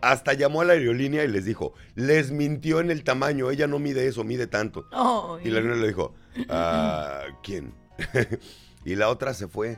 Hasta 0.00 0.32
llamó 0.32 0.62
a 0.62 0.64
la 0.64 0.72
aerolínea 0.72 1.22
y 1.22 1.28
les 1.28 1.44
dijo, 1.44 1.72
les 1.94 2.32
mintió 2.32 2.80
en 2.80 2.90
el 2.90 3.04
tamaño, 3.04 3.52
ella 3.52 3.68
no 3.68 3.78
mide 3.78 4.08
eso, 4.08 4.24
mide 4.24 4.48
tanto. 4.48 4.88
Ay. 4.90 5.46
Y 5.46 5.50
la 5.50 5.58
aerolínea 5.58 5.82
le 5.82 5.86
dijo, 5.86 6.14
"Ah, 6.48 7.22
¿quién? 7.44 7.72
y 8.88 8.96
la 8.96 9.10
otra 9.10 9.34
se 9.34 9.48
fue 9.48 9.76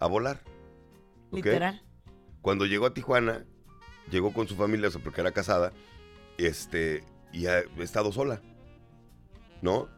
a 0.00 0.08
volar. 0.08 0.40
Literal. 1.30 1.84
Cuando 2.42 2.66
llegó 2.66 2.86
a 2.86 2.92
Tijuana, 2.92 3.44
llegó 4.10 4.32
con 4.32 4.48
su 4.48 4.56
familia, 4.56 4.88
o 4.88 4.90
sea, 4.90 5.00
porque 5.00 5.20
era 5.20 5.30
casada, 5.30 5.72
este, 6.36 7.04
y 7.32 7.46
ha 7.46 7.60
estado 7.78 8.10
sola, 8.10 8.42
¿no? 9.62 9.88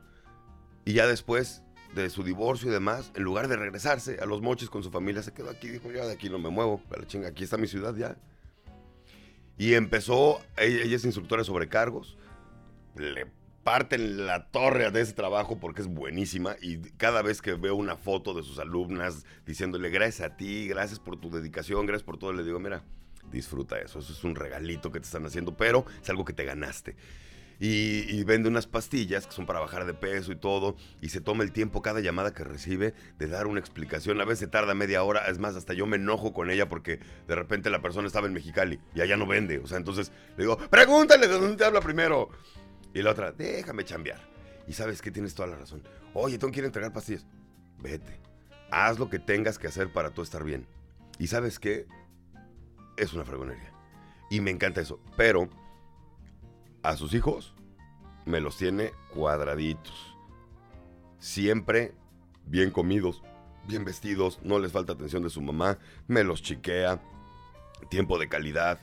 Y 0.84 0.92
ya 0.92 1.06
después 1.06 1.62
de 1.94 2.10
su 2.10 2.24
divorcio 2.24 2.68
y 2.68 2.72
demás, 2.72 3.10
en 3.14 3.22
lugar 3.22 3.48
de 3.48 3.56
regresarse 3.56 4.18
a 4.20 4.26
los 4.26 4.42
mochis 4.42 4.68
con 4.68 4.82
su 4.82 4.90
familia, 4.90 5.22
se 5.22 5.32
quedó 5.32 5.48
aquí, 5.48 5.68
dijo, 5.68 5.90
ya 5.90 6.04
de 6.04 6.12
aquí 6.12 6.28
no 6.28 6.38
me 6.38 6.50
muevo, 6.50 6.82
a 6.94 6.98
la 6.98 7.06
chinga, 7.06 7.28
aquí 7.28 7.44
está 7.44 7.56
mi 7.56 7.68
ciudad 7.68 7.94
ya. 7.94 8.18
Y 9.56 9.72
empezó, 9.72 10.42
ella, 10.58 10.82
ella 10.82 10.96
es 10.96 11.04
instructora 11.06 11.40
de 11.40 11.46
sobrecargos, 11.46 12.18
le 12.96 13.32
parten 13.64 14.26
la 14.26 14.50
torre 14.50 14.90
de 14.90 15.00
ese 15.00 15.12
trabajo 15.12 15.58
porque 15.58 15.82
es 15.82 15.88
buenísima 15.88 16.56
y 16.60 16.78
cada 16.96 17.22
vez 17.22 17.40
que 17.42 17.54
veo 17.54 17.74
una 17.74 17.96
foto 17.96 18.34
de 18.34 18.42
sus 18.42 18.58
alumnas 18.58 19.24
diciéndole 19.46 19.90
gracias 19.90 20.30
a 20.30 20.36
ti, 20.36 20.66
gracias 20.68 20.98
por 20.98 21.18
tu 21.18 21.30
dedicación, 21.30 21.86
gracias 21.86 22.04
por 22.04 22.18
todo, 22.18 22.32
le 22.32 22.44
digo, 22.44 22.58
mira, 22.58 22.84
disfruta 23.30 23.78
eso, 23.78 24.00
eso 24.00 24.12
es 24.12 24.24
un 24.24 24.34
regalito 24.34 24.90
que 24.90 25.00
te 25.00 25.06
están 25.06 25.24
haciendo, 25.26 25.56
pero 25.56 25.84
es 26.00 26.10
algo 26.10 26.24
que 26.24 26.32
te 26.32 26.44
ganaste. 26.44 26.96
Y, 27.60 28.06
y, 28.08 28.24
vende 28.24 28.48
unas 28.48 28.66
pastillas 28.66 29.24
que 29.24 29.32
son 29.32 29.46
para 29.46 29.60
bajar 29.60 29.86
de 29.86 29.94
peso 29.94 30.32
y 30.32 30.36
todo, 30.36 30.74
y 31.00 31.10
se 31.10 31.20
toma 31.20 31.44
el 31.44 31.52
tiempo 31.52 31.80
cada 31.80 32.00
llamada 32.00 32.34
que 32.34 32.42
recibe 32.42 32.92
de 33.18 33.28
dar 33.28 33.46
una 33.46 33.60
explicación. 33.60 34.20
A 34.20 34.24
veces 34.24 34.50
tarda 34.50 34.74
media 34.74 35.04
hora, 35.04 35.28
es 35.28 35.38
más, 35.38 35.54
hasta 35.54 35.72
yo 35.72 35.86
me 35.86 35.94
enojo 35.96 36.32
con 36.32 36.50
ella 36.50 36.68
porque 36.68 36.98
de 37.28 37.34
repente 37.36 37.70
la 37.70 37.80
persona 37.80 38.08
estaba 38.08 38.26
en 38.26 38.32
Mexicali 38.32 38.80
y 38.96 39.00
allá 39.00 39.16
no 39.16 39.28
vende. 39.28 39.58
O 39.60 39.68
sea, 39.68 39.78
entonces 39.78 40.10
le 40.36 40.42
digo, 40.42 40.56
pregúntale 40.56 41.28
de 41.28 41.34
dónde 41.34 41.56
te 41.56 41.64
habla 41.64 41.80
primero. 41.80 42.30
Y 42.94 43.02
la 43.02 43.10
otra, 43.10 43.32
déjame 43.32 43.84
chambear. 43.84 44.20
Y 44.66 44.72
sabes 44.72 45.02
que 45.02 45.10
tienes 45.10 45.34
toda 45.34 45.48
la 45.48 45.56
razón. 45.56 45.82
Oye, 46.14 46.38
tú 46.38 46.50
quieres 46.50 46.68
entregar 46.68 46.92
pastillas. 46.92 47.26
Vete. 47.78 48.20
Haz 48.70 48.98
lo 48.98 49.08
que 49.10 49.18
tengas 49.18 49.58
que 49.58 49.66
hacer 49.66 49.92
para 49.92 50.10
tú 50.10 50.22
estar 50.22 50.44
bien. 50.44 50.66
Y 51.18 51.26
sabes 51.26 51.58
qué? 51.58 51.86
Es 52.96 53.12
una 53.12 53.24
fregonería. 53.24 53.72
Y 54.30 54.40
me 54.40 54.50
encanta 54.50 54.80
eso. 54.80 55.00
Pero 55.16 55.48
a 56.82 56.96
sus 56.96 57.14
hijos 57.14 57.54
me 58.24 58.40
los 58.40 58.56
tiene 58.56 58.92
cuadraditos. 59.14 60.16
Siempre 61.18 61.94
bien 62.46 62.70
comidos, 62.70 63.22
bien 63.66 63.84
vestidos, 63.84 64.40
no 64.42 64.58
les 64.58 64.72
falta 64.72 64.92
atención 64.92 65.22
de 65.22 65.30
su 65.30 65.40
mamá, 65.40 65.78
me 66.08 66.24
los 66.24 66.42
chiquea, 66.42 67.00
tiempo 67.88 68.18
de 68.18 68.28
calidad, 68.28 68.80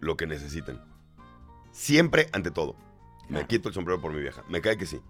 lo 0.00 0.16
que 0.16 0.26
necesiten. 0.26 0.80
Siempre 1.72 2.28
ante 2.32 2.50
todo. 2.50 2.76
Me 3.30 3.36
Claro. 3.38 3.48
quito 3.48 3.68
el 3.68 3.74
sombrero 3.74 4.00
por 4.00 4.12
mi 4.12 4.20
vieja. 4.20 4.42
Me 4.48 4.60
cae 4.60 4.76
que 4.76 4.86
sí. 4.86 5.00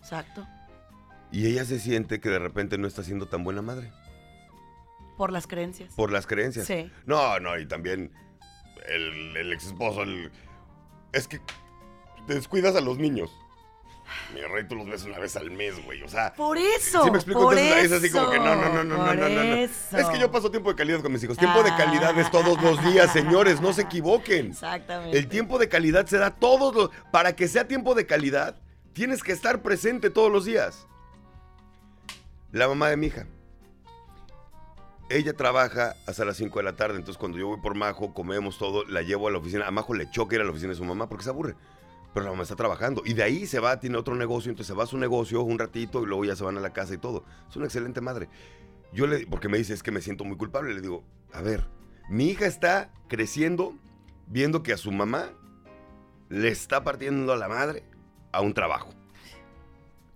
Exacto. 0.00 0.46
Y 1.30 1.46
ella 1.46 1.64
se 1.64 1.78
siente 1.78 2.20
que 2.20 2.28
de 2.28 2.38
repente 2.38 2.76
no 2.78 2.86
está 2.86 3.02
siendo 3.02 3.26
tan 3.26 3.44
buena 3.44 3.62
madre. 3.62 3.90
Por 5.16 5.32
las 5.32 5.46
creencias. 5.46 5.94
Por 5.94 6.10
las 6.12 6.26
creencias. 6.26 6.66
Sí. 6.66 6.90
No, 7.06 7.38
no, 7.40 7.58
y 7.58 7.66
también 7.66 8.12
el, 8.88 9.36
el 9.36 9.52
ex 9.52 9.66
esposo, 9.66 10.02
el... 10.02 10.30
es 11.12 11.26
que 11.28 11.40
descuidas 12.26 12.76
a 12.76 12.80
los 12.80 12.98
niños. 12.98 13.30
Mi 14.34 14.40
rey, 14.42 14.64
tú 14.66 14.74
los 14.76 14.86
ves 14.88 15.04
una 15.04 15.18
vez 15.18 15.36
al 15.36 15.50
mes, 15.50 15.82
güey. 15.84 16.02
O 16.02 16.08
sea, 16.08 16.32
Por 16.34 16.58
eso. 16.58 17.04
¿Sí 17.04 17.10
me 17.10 17.16
explico? 17.18 17.42
por 17.42 17.58
Entonces 17.58 17.84
es 17.86 17.92
así 17.92 18.10
como 18.10 18.30
que 18.30 18.38
no, 18.38 18.54
no, 18.56 18.72
no, 18.72 18.84
no, 18.84 18.96
no, 18.98 19.14
no, 19.14 19.28
no. 19.28 19.54
Es 19.54 20.08
que 20.12 20.18
yo 20.18 20.30
paso 20.30 20.50
tiempo 20.50 20.70
de 20.70 20.76
calidad 20.76 21.00
con 21.00 21.12
mis 21.12 21.22
hijos. 21.22 21.36
Tiempo 21.38 21.62
de 21.62 21.70
calidad 21.76 22.18
es 22.18 22.26
Ah. 22.26 22.30
todos 22.30 22.60
los 22.62 22.82
días, 22.84 23.12
señores, 23.12 23.60
no 23.60 23.72
se 23.72 23.82
equivoquen. 23.82 24.48
Exactamente. 24.48 25.16
El 25.18 25.28
tiempo 25.28 25.58
de 25.58 25.68
calidad 25.68 26.06
se 26.06 26.18
da 26.18 26.30
todos 26.34 26.74
los... 26.74 26.90
Para 27.10 27.34
que 27.36 27.48
sea 27.48 27.66
tiempo 27.68 27.94
de 27.94 28.06
calidad, 28.06 28.56
tienes 28.92 29.22
que 29.22 29.32
estar 29.32 29.62
presente 29.62 30.10
todos 30.10 30.30
los 30.32 30.44
días. 30.44 30.86
La 32.52 32.66
mamá 32.68 32.88
de 32.88 32.96
mi 32.96 33.08
hija. 33.08 33.26
Ella 35.10 35.32
trabaja 35.32 35.96
hasta 36.06 36.24
las 36.26 36.36
5 36.36 36.58
de 36.58 36.62
la 36.64 36.76
tarde, 36.76 36.96
entonces 36.96 37.18
cuando 37.18 37.38
yo 37.38 37.46
voy 37.48 37.60
por 37.60 37.74
Majo, 37.74 38.12
comemos 38.12 38.58
todo, 38.58 38.84
la 38.84 39.00
llevo 39.00 39.28
a 39.28 39.30
la 39.30 39.38
oficina. 39.38 39.66
A 39.66 39.70
Majo 39.70 39.94
le 39.94 40.10
choca 40.10 40.34
ir 40.36 40.42
a 40.42 40.44
la 40.44 40.50
oficina 40.50 40.70
de 40.72 40.76
su 40.76 40.84
mamá 40.84 41.08
porque 41.08 41.24
se 41.24 41.30
aburre. 41.30 41.54
Pero 42.14 42.24
la 42.24 42.30
mamá 42.32 42.42
está 42.42 42.56
trabajando. 42.56 43.02
Y 43.04 43.12
de 43.12 43.22
ahí 43.22 43.46
se 43.46 43.60
va, 43.60 43.80
tiene 43.80 43.98
otro 43.98 44.14
negocio, 44.14 44.50
entonces 44.50 44.68
se 44.68 44.74
va 44.74 44.84
a 44.84 44.86
su 44.86 44.98
negocio 44.98 45.42
un 45.42 45.58
ratito 45.58 46.02
y 46.02 46.06
luego 46.06 46.24
ya 46.24 46.36
se 46.36 46.44
van 46.44 46.56
a 46.56 46.60
la 46.60 46.72
casa 46.72 46.94
y 46.94 46.98
todo. 46.98 47.24
Es 47.48 47.56
una 47.56 47.66
excelente 47.66 48.00
madre. 48.00 48.28
Yo 48.92 49.06
le, 49.06 49.26
porque 49.26 49.48
me 49.48 49.58
dice, 49.58 49.74
es 49.74 49.82
que 49.82 49.90
me 49.90 50.00
siento 50.00 50.24
muy 50.24 50.36
culpable. 50.36 50.74
Le 50.74 50.80
digo, 50.80 51.04
a 51.32 51.42
ver, 51.42 51.68
mi 52.08 52.26
hija 52.26 52.46
está 52.46 52.92
creciendo 53.08 53.74
viendo 54.26 54.62
que 54.62 54.72
a 54.72 54.78
su 54.78 54.90
mamá 54.92 55.30
le 56.28 56.48
está 56.48 56.84
partiendo 56.84 57.32
a 57.32 57.36
la 57.36 57.48
madre 57.48 57.84
a 58.32 58.40
un 58.40 58.54
trabajo. 58.54 58.90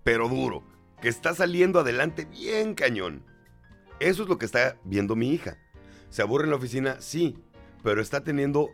Pero 0.03 0.27
duro, 0.27 0.63
que 1.01 1.09
está 1.09 1.33
saliendo 1.33 1.79
adelante 1.79 2.25
bien 2.25 2.75
cañón. 2.75 3.23
Eso 3.99 4.23
es 4.23 4.29
lo 4.29 4.37
que 4.37 4.45
está 4.45 4.77
viendo 4.83 5.15
mi 5.15 5.31
hija. 5.31 5.57
¿Se 6.09 6.21
aburre 6.21 6.45
en 6.45 6.51
la 6.51 6.57
oficina? 6.57 6.97
Sí, 6.99 7.37
pero 7.83 8.01
está 8.01 8.23
teniendo 8.23 8.69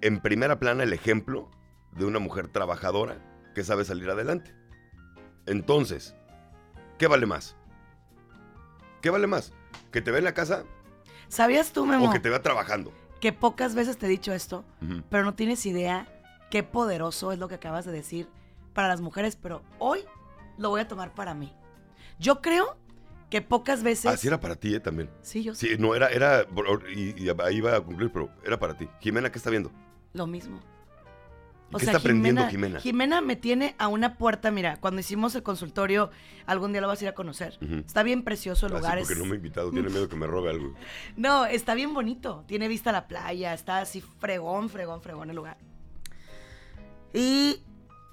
en 0.00 0.20
primera 0.20 0.58
plana 0.58 0.82
el 0.82 0.92
ejemplo 0.92 1.50
de 1.92 2.04
una 2.04 2.18
mujer 2.18 2.48
trabajadora 2.48 3.18
que 3.54 3.64
sabe 3.64 3.84
salir 3.84 4.08
adelante. 4.10 4.54
Entonces, 5.46 6.14
¿qué 6.98 7.06
vale 7.06 7.26
más? 7.26 7.56
¿Qué 9.00 9.10
vale 9.10 9.26
más? 9.26 9.52
¿Que 9.90 10.00
te 10.00 10.10
vea 10.10 10.18
en 10.18 10.24
la 10.24 10.34
casa 10.34 10.64
¿Sabías 11.28 11.72
tú, 11.72 11.86
Memo, 11.86 12.08
o 12.08 12.12
que 12.12 12.20
te 12.20 12.28
vea 12.28 12.42
trabajando? 12.42 12.92
que 13.22 13.32
pocas 13.32 13.76
veces 13.76 13.98
te 13.98 14.06
he 14.06 14.08
dicho 14.08 14.32
esto, 14.32 14.64
pero 15.08 15.22
no 15.22 15.34
tienes 15.34 15.64
idea 15.64 16.08
qué 16.50 16.64
poderoso 16.64 17.30
es 17.30 17.38
lo 17.38 17.46
que 17.46 17.54
acabas 17.54 17.84
de 17.84 17.92
decir 17.92 18.28
para 18.74 18.88
las 18.88 19.00
mujeres, 19.00 19.36
pero 19.36 19.62
hoy 19.78 20.00
lo 20.58 20.70
voy 20.70 20.80
a 20.80 20.88
tomar 20.88 21.14
para 21.14 21.32
mí. 21.32 21.54
Yo 22.18 22.40
creo 22.40 22.76
que 23.30 23.40
pocas 23.40 23.84
veces... 23.84 24.06
Así 24.06 24.26
era 24.26 24.40
para 24.40 24.56
ti, 24.56 24.74
¿eh? 24.74 24.80
También. 24.80 25.08
Sí, 25.22 25.44
yo. 25.44 25.54
Sí, 25.54 25.76
no, 25.78 25.94
era, 25.94 26.08
era, 26.08 26.44
y, 26.94 27.22
y 27.22 27.28
ahí 27.28 27.56
iba 27.56 27.76
a 27.76 27.80
concluir, 27.80 28.10
pero 28.12 28.28
era 28.44 28.58
para 28.58 28.76
ti. 28.76 28.88
Jimena, 29.00 29.30
¿qué 29.30 29.38
está 29.38 29.50
viendo? 29.50 29.70
Lo 30.14 30.26
mismo. 30.26 30.60
¿Y 31.74 31.78
qué 31.80 31.84
está 31.86 31.98
aprendiendo 31.98 32.46
Jimena? 32.48 32.80
Jimena 32.80 33.20
me 33.20 33.36
tiene 33.36 33.74
a 33.78 33.88
una 33.88 34.16
puerta, 34.18 34.50
mira, 34.50 34.76
cuando 34.78 35.00
hicimos 35.00 35.34
el 35.34 35.42
consultorio, 35.42 36.10
algún 36.46 36.72
día 36.72 36.80
lo 36.80 36.88
vas 36.88 37.00
a 37.00 37.04
ir 37.04 37.08
a 37.10 37.14
conocer. 37.14 37.58
Está 37.60 38.02
bien 38.02 38.22
precioso 38.22 38.66
el 38.66 38.72
Así 38.72 38.82
lugar. 38.82 38.98
porque 39.00 39.14
no 39.16 39.24
me 39.24 39.32
ha 39.32 39.36
invitado, 39.36 39.70
tiene 39.70 39.88
miedo 39.88 40.08
que 40.08 40.16
me 40.16 40.26
robe 40.26 40.50
algo. 40.50 40.74
No, 41.16 41.44
está 41.46 41.74
bien 41.74 41.94
bonito. 41.94 42.44
Tiene 42.46 42.68
vista 42.68 42.90
a 42.90 42.92
la 42.92 43.08
playa, 43.08 43.54
está 43.54 43.78
así 43.78 44.00
fregón, 44.00 44.68
fregón, 44.68 45.02
fregón 45.02 45.30
el 45.30 45.36
lugar. 45.36 45.56
Y 47.12 47.62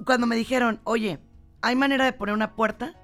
cuando 0.05 0.27
me 0.27 0.35
dijeron, 0.35 0.79
oye, 0.83 1.19
hay 1.61 1.75
manera 1.75 2.05
de 2.05 2.13
poner 2.13 2.35
una 2.35 2.55
puerta 2.55 2.95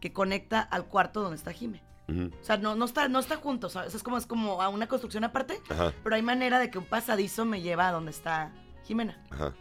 que 0.00 0.12
conecta 0.12 0.60
al 0.60 0.86
cuarto 0.86 1.22
donde 1.22 1.36
está. 1.36 1.50
Ujú. 1.50 2.30
O 2.40 2.44
sea, 2.44 2.56
no, 2.58 2.74
no 2.74 2.84
está, 2.84 3.08
no 3.08 3.18
está 3.18 3.36
junto, 3.36 3.70
¿sabes? 3.70 3.94
Es 3.94 4.02
como, 4.02 4.18
es 4.18 4.26
como 4.26 4.60
a 4.60 4.68
una 4.68 4.86
construcción 4.86 5.24
aparte, 5.24 5.60
Ajá, 5.70 5.92
pero 6.02 6.16
hay 6.16 6.22
manera 6.22 6.58
de 6.58 6.70
que 6.70 6.78
un 6.78 6.84
pasadizo 6.84 7.44
me 7.46 7.62
lleva 7.62 7.88
a 7.88 7.92
donde 7.92 8.10
está 8.10 8.52
Jimena. 8.84 9.22
ajá. 9.30 9.54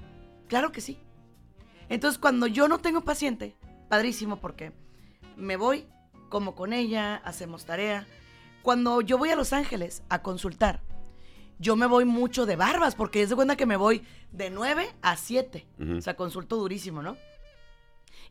Claro 0.48 0.72
que 0.72 0.82
sí. 0.82 1.00
Entonces, 1.90 2.20
cuando 2.20 2.48
yo 2.48 2.68
no 2.68 2.80
tengo 2.80 3.02
paciente, 3.02 3.56
padrísimo 3.90 4.38
porque 4.38 4.72
me 5.36 5.58
voy, 5.58 5.88
como 6.30 6.56
con 6.56 6.74
ella, 6.74 7.18
hacemos 7.18 7.66
tarea. 7.66 8.08
Cuando 8.62 9.02
yo 9.02 9.18
voy 9.18 9.30
a 9.30 9.36
Los 9.36 9.54
Ángeles 9.54 10.04
a 10.10 10.22
consultar, 10.22 10.82
yo 11.60 11.76
me 11.76 11.86
voy 11.86 12.06
mucho 12.06 12.46
de 12.46 12.56
barbas 12.56 12.96
porque 12.96 13.22
es 13.22 13.30
de 13.30 13.36
cuenta 13.36 13.56
que 13.56 13.66
me 13.66 13.78
voy 13.78 14.04
de 14.32 14.50
9 14.50 14.90
a 15.02 15.16
7. 15.16 15.68
Ujú. 15.80 15.98
O 15.98 16.02
sea, 16.02 16.16
consulto 16.16 16.56
durísimo, 16.56 17.02
¿no? 17.02 17.18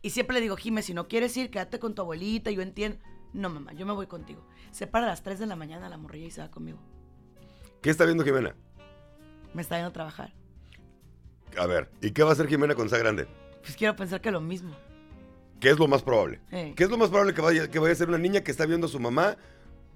Y 0.03 0.11
siempre 0.11 0.35
le 0.35 0.41
digo, 0.41 0.57
Jime, 0.57 0.83
si 0.83 0.95
no 0.95 1.07
quieres 1.07 1.37
ir, 1.37 1.51
quédate 1.51 1.79
con 1.79 1.95
tu 1.95 2.03
abuelita, 2.03 2.51
yo 2.51 2.63
entiendo. 2.63 2.99
No, 3.33 3.49
mamá, 3.49 3.73
yo 3.73 3.87
me 3.87 3.93
voy 3.93 4.07
contigo. 4.07 4.45
Se 4.73 4.87
para 4.87 5.07
a 5.07 5.09
las 5.09 5.23
3 5.23 5.39
de 5.39 5.47
la 5.47 5.57
mañana 5.57 5.89
la 5.89 5.97
morrilla 5.97 6.27
y 6.27 6.31
se 6.31 6.41
va 6.41 6.51
conmigo. 6.51 6.79
¿Qué 7.81 7.91
está 7.91 8.05
viendo 8.05 8.25
Jimena? 8.25 8.55
Me 9.55 9.63
está 9.63 9.77
yendo 9.77 9.91
a 9.91 9.93
trabajar. 9.93 10.35
A 11.59 11.67
ver, 11.67 11.89
¿y 12.01 12.13
qué 12.13 12.23
va 12.23 12.31
a 12.31 12.33
hacer 12.33 12.49
Jimena 12.49 12.75
con 12.75 12.87
esa 12.87 12.99
grande? 12.99 13.27
Pues 13.63 13.77
quiero 13.77 13.95
pensar 13.97 14.21
que 14.21 14.31
lo 14.31 14.41
mismo. 14.41 14.75
¿Qué 15.61 15.71
es 15.71 15.79
lo 15.79 15.87
más 15.87 16.03
probable? 16.03 16.41
¿Qué 16.51 16.85
es 16.85 16.91
lo 16.91 16.99
más 16.99 17.11
probable 17.11 17.35
que 17.35 17.41
vaya, 17.41 17.71
que 17.71 17.79
vaya 17.79 17.93
a 17.93 17.97
ser 17.97 18.09
una 18.09 18.19
niña 18.19 18.41
que 18.41 18.51
está 18.51 18.67
viendo 18.67 18.89
a 18.89 18.91
su 18.91 18.99
mamá 18.99 19.37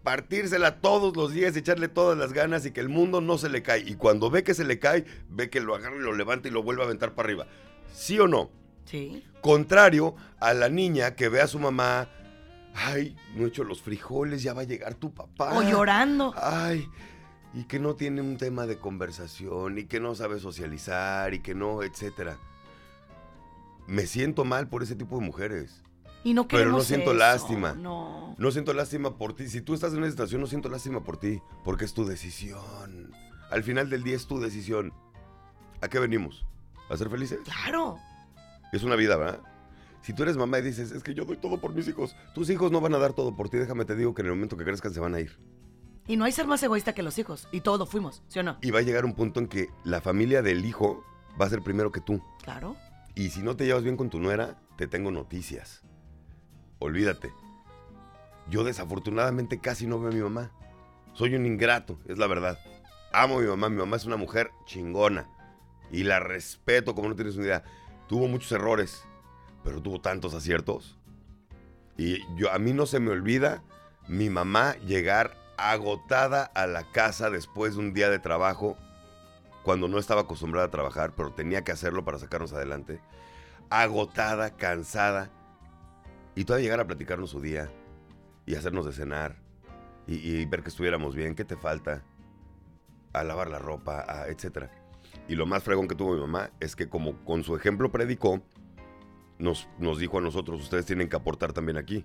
partírsela 0.04 0.76
todos 0.76 1.16
los 1.16 1.32
días, 1.32 1.56
echarle 1.56 1.88
todas 1.88 2.16
las 2.16 2.32
ganas 2.32 2.64
y 2.64 2.70
que 2.70 2.80
el 2.80 2.88
mundo 2.88 3.20
no 3.20 3.36
se 3.38 3.48
le 3.48 3.62
cae? 3.64 3.80
Y 3.80 3.96
cuando 3.96 4.30
ve 4.30 4.44
que 4.44 4.54
se 4.54 4.64
le 4.64 4.78
cae, 4.78 5.04
ve 5.28 5.50
que 5.50 5.60
lo 5.60 5.74
agarra 5.74 5.96
y 5.96 6.00
lo 6.00 6.12
levanta 6.12 6.46
y 6.46 6.52
lo 6.52 6.62
vuelve 6.62 6.82
a 6.82 6.84
aventar 6.84 7.14
para 7.14 7.26
arriba. 7.26 7.46
¿Sí 7.92 8.18
o 8.20 8.28
no? 8.28 8.50
Sí. 8.84 9.24
Contrario 9.40 10.14
a 10.38 10.54
la 10.54 10.68
niña 10.68 11.16
que 11.16 11.28
ve 11.28 11.40
a 11.40 11.48
su 11.48 11.58
mamá, 11.58 12.08
ay, 12.74 13.16
no 13.34 13.44
he 13.44 13.48
hecho 13.48 13.64
los 13.64 13.82
frijoles, 13.82 14.44
ya 14.44 14.54
va 14.54 14.62
a 14.62 14.66
llegar 14.66 14.94
tu 14.94 15.12
papá. 15.12 15.58
O 15.58 15.62
llorando. 15.62 16.32
Ay, 16.36 16.88
y 17.56 17.64
que 17.64 17.78
no 17.78 17.94
tiene 17.94 18.20
un 18.20 18.36
tema 18.36 18.66
de 18.66 18.78
conversación, 18.78 19.78
y 19.78 19.86
que 19.86 19.98
no 19.98 20.14
sabe 20.14 20.38
socializar, 20.38 21.32
y 21.32 21.40
que 21.40 21.54
no, 21.54 21.82
etcétera. 21.82 22.36
Me 23.86 24.06
siento 24.06 24.44
mal 24.44 24.68
por 24.68 24.82
ese 24.82 24.94
tipo 24.94 25.18
de 25.18 25.24
mujeres. 25.24 25.82
Y 26.22 26.34
no 26.34 26.46
Pero 26.46 26.70
no 26.70 26.82
siento 26.82 27.12
eso, 27.12 27.18
lástima. 27.18 27.72
No. 27.72 28.34
No 28.36 28.50
siento 28.50 28.74
lástima 28.74 29.16
por 29.16 29.34
ti. 29.34 29.48
Si 29.48 29.62
tú 29.62 29.72
estás 29.72 29.92
en 29.92 30.00
una 30.00 30.10
situación, 30.10 30.42
no 30.42 30.46
siento 30.46 30.68
lástima 30.68 31.02
por 31.02 31.16
ti, 31.16 31.40
porque 31.64 31.86
es 31.86 31.94
tu 31.94 32.04
decisión. 32.04 33.14
Al 33.50 33.62
final 33.62 33.88
del 33.88 34.02
día 34.02 34.16
es 34.16 34.26
tu 34.26 34.38
decisión. 34.38 34.92
¿A 35.80 35.88
qué 35.88 35.98
venimos? 35.98 36.44
¿A 36.90 36.96
ser 36.98 37.08
felices? 37.08 37.38
Claro. 37.42 37.96
Es 38.70 38.82
una 38.82 38.96
vida, 38.96 39.16
¿verdad? 39.16 39.40
Si 40.02 40.12
tú 40.12 40.24
eres 40.24 40.36
mamá 40.36 40.58
y 40.58 40.62
dices, 40.62 40.92
es 40.92 41.02
que 41.02 41.14
yo 41.14 41.24
doy 41.24 41.38
todo 41.38 41.58
por 41.58 41.72
mis 41.72 41.88
hijos, 41.88 42.16
tus 42.34 42.50
hijos 42.50 42.70
no 42.70 42.82
van 42.82 42.92
a 42.92 42.98
dar 42.98 43.14
todo 43.14 43.34
por 43.34 43.48
ti. 43.48 43.56
Déjame 43.56 43.86
te 43.86 43.96
digo 43.96 44.14
que 44.14 44.20
en 44.20 44.26
el 44.26 44.34
momento 44.34 44.58
que 44.58 44.64
crezcan 44.64 44.92
se 44.92 45.00
van 45.00 45.14
a 45.14 45.20
ir. 45.20 45.38
Y 46.06 46.16
no 46.16 46.24
hay 46.24 46.32
ser 46.32 46.46
más 46.46 46.62
egoísta 46.62 46.94
que 46.94 47.02
los 47.02 47.18
hijos. 47.18 47.48
Y 47.52 47.60
todos 47.60 47.78
lo 47.78 47.86
fuimos, 47.86 48.22
¿sí 48.28 48.38
o 48.38 48.42
no? 48.42 48.58
Y 48.62 48.70
va 48.70 48.78
a 48.78 48.82
llegar 48.82 49.04
un 49.04 49.14
punto 49.14 49.40
en 49.40 49.48
que 49.48 49.70
la 49.84 50.00
familia 50.00 50.42
del 50.42 50.64
hijo 50.64 51.04
va 51.40 51.46
a 51.46 51.50
ser 51.50 51.62
primero 51.62 51.90
que 51.90 52.00
tú. 52.00 52.22
Claro. 52.42 52.76
Y 53.14 53.30
si 53.30 53.42
no 53.42 53.56
te 53.56 53.64
llevas 53.64 53.82
bien 53.82 53.96
con 53.96 54.10
tu 54.10 54.20
nuera, 54.20 54.58
te 54.76 54.86
tengo 54.86 55.10
noticias. 55.10 55.82
Olvídate. 56.78 57.32
Yo 58.48 58.62
desafortunadamente 58.62 59.58
casi 59.58 59.86
no 59.86 59.98
veo 59.98 60.10
a 60.10 60.14
mi 60.14 60.20
mamá. 60.20 60.52
Soy 61.14 61.34
un 61.34 61.46
ingrato, 61.46 61.98
es 62.06 62.18
la 62.18 62.26
verdad. 62.26 62.58
Amo 63.12 63.38
a 63.38 63.40
mi 63.40 63.48
mamá, 63.48 63.68
mi 63.68 63.76
mamá 63.76 63.96
es 63.96 64.04
una 64.04 64.16
mujer 64.16 64.50
chingona. 64.66 65.28
Y 65.90 66.04
la 66.04 66.20
respeto 66.20 66.94
como 66.94 67.08
no 67.08 67.16
tienes 67.16 67.36
una 67.36 67.46
idea. 67.46 67.64
Tuvo 68.06 68.28
muchos 68.28 68.52
errores, 68.52 69.02
pero 69.64 69.82
tuvo 69.82 70.00
tantos 70.00 70.34
aciertos. 70.34 70.98
Y 71.96 72.18
yo, 72.36 72.52
a 72.52 72.58
mí 72.58 72.72
no 72.72 72.86
se 72.86 73.00
me 73.00 73.10
olvida 73.10 73.62
mi 74.06 74.30
mamá 74.30 74.76
llegar 74.86 75.36
agotada 75.56 76.44
a 76.44 76.66
la 76.66 76.90
casa 76.90 77.30
después 77.30 77.74
de 77.74 77.80
un 77.80 77.92
día 77.92 78.10
de 78.10 78.18
trabajo, 78.18 78.76
cuando 79.62 79.88
no 79.88 79.98
estaba 79.98 80.22
acostumbrada 80.22 80.68
a 80.68 80.70
trabajar, 80.70 81.14
pero 81.16 81.32
tenía 81.32 81.64
que 81.64 81.72
hacerlo 81.72 82.04
para 82.04 82.18
sacarnos 82.18 82.52
adelante. 82.52 83.00
Agotada, 83.68 84.56
cansada. 84.56 85.30
Y 86.34 86.44
todavía 86.44 86.64
llegar 86.64 86.80
a 86.80 86.86
platicarnos 86.86 87.30
su 87.30 87.40
día 87.40 87.70
y 88.44 88.54
hacernos 88.54 88.86
de 88.86 88.92
cenar 88.92 89.36
y, 90.06 90.44
ver 90.46 90.62
que 90.62 90.68
estuviéramos 90.68 91.16
bien, 91.16 91.34
qué 91.34 91.44
te 91.44 91.56
falta, 91.56 92.04
a 93.12 93.24
lavar 93.24 93.50
la 93.50 93.58
ropa, 93.58 94.04
a 94.06 94.28
etcétera. 94.28 94.70
Y 95.28 95.34
lo 95.34 95.46
más 95.46 95.64
fregón 95.64 95.88
que 95.88 95.96
tuvo 95.96 96.14
mi 96.14 96.20
mamá 96.20 96.50
es 96.60 96.76
que 96.76 96.88
como 96.88 97.24
con 97.24 97.42
su 97.42 97.56
ejemplo 97.56 97.90
predicó, 97.90 98.42
nos, 99.38 99.68
nos 99.78 99.98
dijo 99.98 100.18
a 100.18 100.20
nosotros, 100.20 100.60
ustedes 100.60 100.86
tienen 100.86 101.08
que 101.08 101.16
aportar 101.16 101.52
también 101.52 101.76
aquí. 101.76 102.04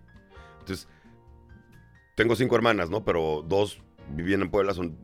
Entonces, 0.60 0.88
tengo 2.22 2.36
cinco 2.36 2.56
hermanas, 2.56 2.92
¿no? 2.92 3.04
Pero 3.04 3.44
dos 3.48 3.82
vivían 4.10 4.44
en 4.44 4.52
Puebla, 4.52 4.76
son, 4.76 4.96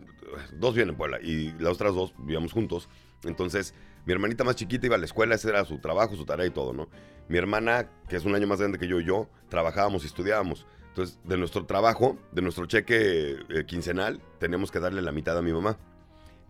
dos 0.53 0.75
viven 0.75 0.89
en 0.89 0.95
Puebla 0.95 1.19
y 1.19 1.51
las 1.53 1.73
otras 1.73 1.95
dos 1.95 2.13
vivíamos 2.19 2.53
juntos. 2.53 2.89
Entonces, 3.23 3.73
mi 4.05 4.13
hermanita 4.13 4.43
más 4.43 4.55
chiquita 4.55 4.85
iba 4.85 4.97
a 4.97 4.99
la 4.99 5.05
escuela, 5.05 5.33
ese 5.33 5.49
era 5.49 5.65
su 5.65 5.79
trabajo, 5.79 6.15
su 6.15 6.25
tarea 6.25 6.45
y 6.45 6.51
todo, 6.51 6.73
¿no? 6.73 6.89
Mi 7.27 7.39
hermana, 7.39 7.89
que 8.07 8.17
es 8.17 8.25
un 8.25 8.35
año 8.35 8.45
más 8.45 8.59
grande 8.59 8.77
que 8.77 8.87
yo 8.87 8.99
y 8.99 9.05
yo, 9.05 9.29
trabajábamos 9.49 10.03
y 10.03 10.05
estudiábamos. 10.05 10.67
Entonces, 10.89 11.19
de 11.23 11.37
nuestro 11.37 11.65
trabajo, 11.65 12.19
de 12.33 12.43
nuestro 12.43 12.67
cheque 12.67 13.37
eh, 13.49 13.65
quincenal, 13.65 14.21
tenemos 14.37 14.69
que 14.69 14.79
darle 14.79 15.01
la 15.01 15.11
mitad 15.11 15.35
a 15.35 15.41
mi 15.41 15.51
mamá. 15.51 15.79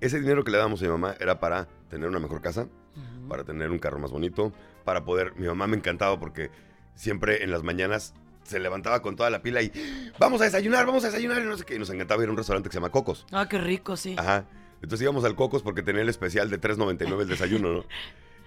Ese 0.01 0.19
dinero 0.19 0.43
que 0.43 0.51
le 0.51 0.57
damos 0.57 0.81
a 0.81 0.83
mi 0.83 0.89
mamá 0.91 1.15
era 1.17 1.39
para 1.39 1.69
tener 1.89 2.09
una 2.09 2.19
mejor 2.19 2.41
casa, 2.41 2.63
Ujú. 2.63 3.29
para 3.29 3.45
tener 3.45 3.71
un 3.71 3.79
carro 3.79 3.99
más 3.99 4.11
bonito, 4.11 4.51
para 4.83 5.05
poder... 5.05 5.33
Mi 5.37 5.47
mamá 5.47 5.65
me 5.67 5.77
encantaba 5.77 6.19
porque 6.19 6.51
siempre 6.93 7.45
en 7.45 7.51
las 7.51 7.63
mañanas 7.63 8.13
se 8.47 8.59
levantaba 8.59 9.01
con 9.01 9.15
toda 9.15 9.29
la 9.29 9.41
pila 9.41 9.61
y 9.61 9.71
vamos 10.19 10.41
a 10.41 10.45
desayunar, 10.45 10.85
vamos 10.85 11.03
a 11.03 11.07
desayunar 11.07 11.41
y 11.41 11.45
no 11.45 11.57
sé 11.57 11.65
qué. 11.65 11.75
Y 11.75 11.79
nos 11.79 11.89
encantaba 11.89 12.23
ir 12.23 12.29
a 12.29 12.31
un 12.31 12.37
restaurante 12.37 12.69
que 12.69 12.73
se 12.73 12.77
llama 12.79 12.89
Cocos. 12.91 13.25
Ah, 13.31 13.47
qué 13.49 13.57
rico, 13.57 13.95
sí. 13.97 14.15
Ajá. 14.17 14.45
Entonces 14.81 15.01
íbamos 15.03 15.23
al 15.25 15.35
Cocos 15.35 15.63
porque 15.63 15.81
tenía 15.83 16.01
el 16.01 16.09
especial 16.09 16.49
de 16.49 16.59
3.99 16.61 17.21
el 17.21 17.27
desayuno, 17.27 17.73
¿no? 17.73 17.85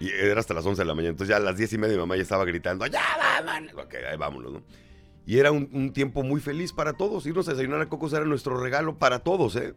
Y 0.01 0.09
era 0.09 0.41
hasta 0.41 0.55
las 0.55 0.65
11 0.65 0.81
de 0.81 0.87
la 0.87 0.95
mañana. 0.95 1.11
Entonces 1.11 1.29
ya 1.29 1.37
a 1.37 1.41
las 1.41 1.59
10 1.59 1.75
y 1.75 1.79
media 1.79 1.95
mi 1.97 2.01
mamá 2.01 2.17
ya 2.17 2.23
estaba 2.23 2.47
gritando, 2.47 2.87
¡ya 2.87 3.03
vámonos! 3.19 3.75
Ok, 3.75 3.95
ahí 4.11 4.17
vámonos, 4.17 4.51
¿no? 4.55 4.63
Y 5.27 5.39
era 5.39 5.53
un, 5.53 5.69
un 5.75 5.93
tiempo 5.93 6.23
muy 6.23 6.41
feliz 6.41 6.73
para 6.73 6.95
todos. 6.95 7.27
Irnos 7.27 7.47
a 7.49 7.51
desayunar 7.51 7.83
a 7.83 7.89
Cocos 7.91 8.15
era 8.15 8.25
nuestro 8.25 8.59
regalo 8.59 8.97
para 8.97 9.19
todos, 9.19 9.57
¿eh? 9.57 9.75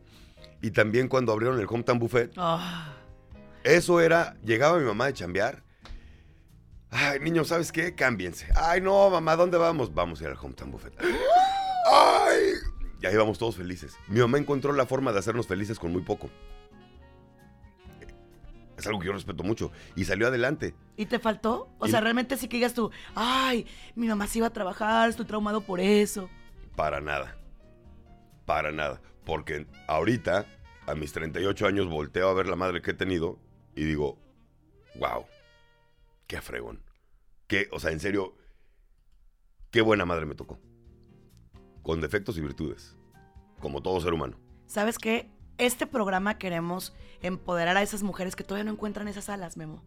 Y 0.61 0.71
también 0.71 1.09
cuando 1.09 1.33
abrieron 1.33 1.59
el 1.59 1.67
Hometown 1.69 1.99
Buffet, 1.99 2.31
Ah, 2.37 2.93
eso 3.65 3.99
era, 3.99 4.37
llegaba 4.45 4.79
mi 4.79 4.85
mamá 4.85 5.07
de 5.07 5.13
chambear. 5.13 5.61
Ay, 6.95 7.19
niños, 7.21 7.47
¿sabes 7.47 7.71
qué? 7.71 7.95
Cámbiense. 7.95 8.47
Ay, 8.55 8.79
no, 8.81 9.09
mamá, 9.09 9.35
¿dónde 9.35 9.57
vamos? 9.57 9.93
Vamos 9.93 10.21
a 10.21 10.25
ir 10.25 10.29
al 10.29 10.37
Hometown 10.37 10.71
Buffet. 10.71 10.93
Ay, 11.91 12.41
y 13.01 13.05
ahí 13.05 13.15
vamos 13.15 13.37
todos 13.39 13.55
felices. 13.57 13.97
Mi 14.07 14.19
mamá 14.19 14.37
encontró 14.37 14.73
la 14.73 14.85
forma 14.85 15.11
de 15.11 15.19
hacernos 15.19 15.47
felices 15.47 15.79
con 15.79 15.91
muy 15.91 16.03
poco. 16.03 16.29
Es 18.77 18.87
algo 18.87 18.99
que 18.99 19.07
yo 19.07 19.13
respeto 19.13 19.43
mucho. 19.43 19.71
Y 19.95 20.05
salió 20.05 20.27
adelante. 20.27 20.75
¿Y 20.97 21.05
te 21.05 21.19
faltó? 21.19 21.69
O 21.79 21.87
Y- 21.87 21.91
sea, 21.91 22.01
realmente 22.01 22.37
sí 22.37 22.47
que 22.47 22.57
digas 22.57 22.73
tú, 22.73 22.91
ay, 23.15 23.65
mi 23.95 24.07
mamá 24.07 24.27
se 24.27 24.39
iba 24.39 24.47
a 24.47 24.53
trabajar, 24.53 25.09
estoy 25.09 25.25
traumado 25.25 25.61
por 25.61 25.79
eso. 25.79 26.29
Para 26.75 26.99
nada. 27.01 27.37
Para 28.45 28.71
nada. 28.71 29.01
Porque 29.25 29.67
ahorita, 29.87 30.45
a 30.85 30.95
mis 30.95 31.13
38 31.13 31.65
años, 31.65 31.87
volteo 31.87 32.29
a 32.29 32.33
ver 32.33 32.47
la 32.47 32.55
madre 32.55 32.81
que 32.81 32.91
he 32.91 32.95
tenido 32.95 33.39
y 33.75 33.83
digo, 33.85 34.17
wow, 34.95 35.25
qué 36.33 36.41
fregón. 36.41 36.81
Qué, 37.47 37.67
o 37.71 37.79
sea, 37.79 37.91
en 37.91 37.99
serio, 37.99 38.35
qué 39.69 39.81
buena 39.81 40.03
madre 40.05 40.25
me 40.25 40.33
tocó. 40.33 40.59
Con 41.83 42.01
defectos 42.01 42.37
y 42.37 42.41
virtudes. 42.41 42.97
Como 43.59 43.83
todo 43.83 44.01
ser 44.01 44.13
humano. 44.13 44.39
¿Sabes 44.65 44.97
qué? 44.97 45.29
Este 45.59 45.85
programa 45.85 46.39
queremos 46.39 46.95
empoderar 47.21 47.77
a 47.77 47.83
esas 47.83 48.01
mujeres 48.01 48.35
que 48.35 48.43
todavía 48.43 48.63
no 48.63 48.71
encuentran 48.71 49.07
esas 49.07 49.29
alas, 49.29 49.57
Memo. 49.57 49.83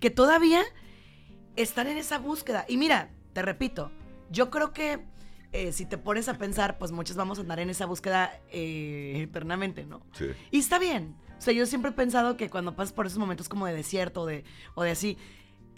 Que 0.00 0.08
todavía 0.08 0.62
están 1.56 1.86
en 1.88 1.98
esa 1.98 2.18
búsqueda. 2.18 2.64
Y 2.66 2.78
mira, 2.78 3.10
te 3.34 3.42
repito, 3.42 3.90
yo 4.30 4.50
creo 4.50 4.72
que 4.72 5.04
eh, 5.52 5.72
si 5.72 5.84
te 5.84 5.98
pones 5.98 6.28
a 6.28 6.38
pensar, 6.38 6.78
pues 6.78 6.92
muchos 6.92 7.16
vamos 7.16 7.38
a 7.38 7.42
andar 7.42 7.60
en 7.60 7.68
esa 7.68 7.84
búsqueda 7.84 8.40
eh, 8.50 9.20
eternamente, 9.22 9.84
¿no? 9.84 10.06
Sí. 10.12 10.30
Y 10.50 10.60
está 10.60 10.78
bien. 10.78 11.14
O 11.36 11.40
sea, 11.42 11.52
yo 11.52 11.66
siempre 11.66 11.90
he 11.90 11.94
pensado 11.94 12.38
que 12.38 12.48
cuando 12.48 12.74
pasas 12.74 12.94
por 12.94 13.06
esos 13.06 13.18
momentos 13.18 13.50
como 13.50 13.66
de 13.66 13.74
desierto 13.74 14.22
o 14.22 14.26
de, 14.26 14.44
o 14.74 14.82
de 14.82 14.90
así, 14.92 15.18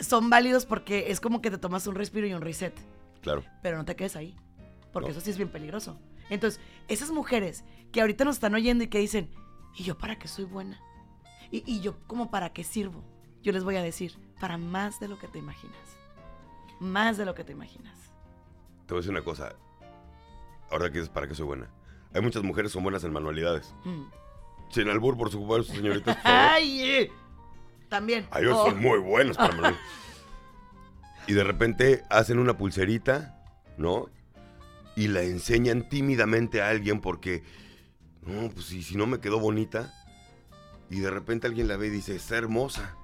son 0.00 0.30
válidos 0.30 0.66
porque 0.66 1.10
es 1.10 1.20
como 1.20 1.40
que 1.42 1.50
te 1.50 1.58
tomas 1.58 1.86
un 1.86 1.94
respiro 1.94 2.26
y 2.26 2.34
un 2.34 2.42
reset. 2.42 2.74
Claro. 3.22 3.44
Pero 3.62 3.76
no 3.78 3.84
te 3.84 3.96
quedes 3.96 4.16
ahí. 4.16 4.36
Porque 4.92 5.08
No. 5.08 5.12
eso 5.12 5.20
sí 5.20 5.30
es 5.30 5.36
bien 5.36 5.48
peligroso. 5.50 5.98
Entonces, 6.30 6.60
esas 6.88 7.10
mujeres 7.10 7.64
que 7.92 8.00
ahorita 8.00 8.24
nos 8.24 8.36
están 8.36 8.54
oyendo 8.54 8.84
y 8.84 8.88
que 8.88 8.98
dicen, 8.98 9.30
¿y 9.76 9.84
yo 9.84 9.96
para 9.98 10.18
qué 10.18 10.28
soy 10.28 10.44
buena? 10.44 10.80
¿Y, 11.50 11.62
y 11.70 11.80
yo 11.80 11.96
como 12.06 12.30
para 12.30 12.52
qué 12.52 12.64
sirvo? 12.64 13.04
Yo 13.42 13.52
les 13.52 13.62
voy 13.64 13.76
a 13.76 13.82
decir, 13.82 14.12
para 14.40 14.58
más 14.58 14.98
de 15.00 15.08
lo 15.08 15.18
que 15.18 15.28
te 15.28 15.38
imaginas. 15.38 15.76
Más 16.80 17.16
de 17.16 17.24
lo 17.24 17.34
que 17.34 17.44
te 17.44 17.52
imaginas. 17.52 17.96
Te 18.86 18.94
voy 18.94 18.98
a 18.98 19.00
decir 19.00 19.10
una 19.12 19.22
cosa. 19.22 19.54
Ahora 20.70 20.86
que 20.90 20.98
dices, 20.98 21.08
¿para 21.08 21.28
qué 21.28 21.34
soy 21.34 21.46
buena? 21.46 21.70
Hay 22.12 22.20
muchas 22.22 22.42
mujeres 22.42 22.70
que 22.70 22.74
son 22.74 22.82
buenas 22.82 23.04
en 23.04 23.12
manualidades. 23.12 23.72
Mm. 23.84 24.02
Sin 24.70 24.88
albur, 24.88 25.16
por 25.16 25.30
supuesto, 25.30 25.72
favor. 25.74 26.02
¡Ay! 26.24 27.08
También. 27.88 28.26
Ay, 28.30 28.44
ellos 28.44 28.58
Oh. 28.60 28.66
son 28.70 28.80
muy 28.80 28.98
buenos 28.98 29.36
para. 29.36 29.74
Y 31.28 31.32
de 31.32 31.42
repente 31.42 32.04
hacen 32.08 32.38
una 32.38 32.56
pulserita, 32.56 33.36
¿no? 33.76 34.06
Y 34.94 35.08
la 35.08 35.22
enseñan 35.22 35.88
tímidamente 35.88 36.62
a 36.62 36.68
alguien 36.68 37.00
porque, 37.00 37.42
no, 38.22 38.48
pues 38.50 38.66
si, 38.66 38.82
si 38.84 38.96
no 38.96 39.08
me 39.08 39.18
quedó 39.18 39.40
bonita. 39.40 39.92
Y 40.88 41.00
de 41.00 41.10
repente 41.10 41.48
alguien 41.48 41.66
la 41.66 41.76
ve 41.76 41.88
y 41.88 41.90
dice, 41.90 42.14
está 42.14 42.36
hermosa. 42.36 42.94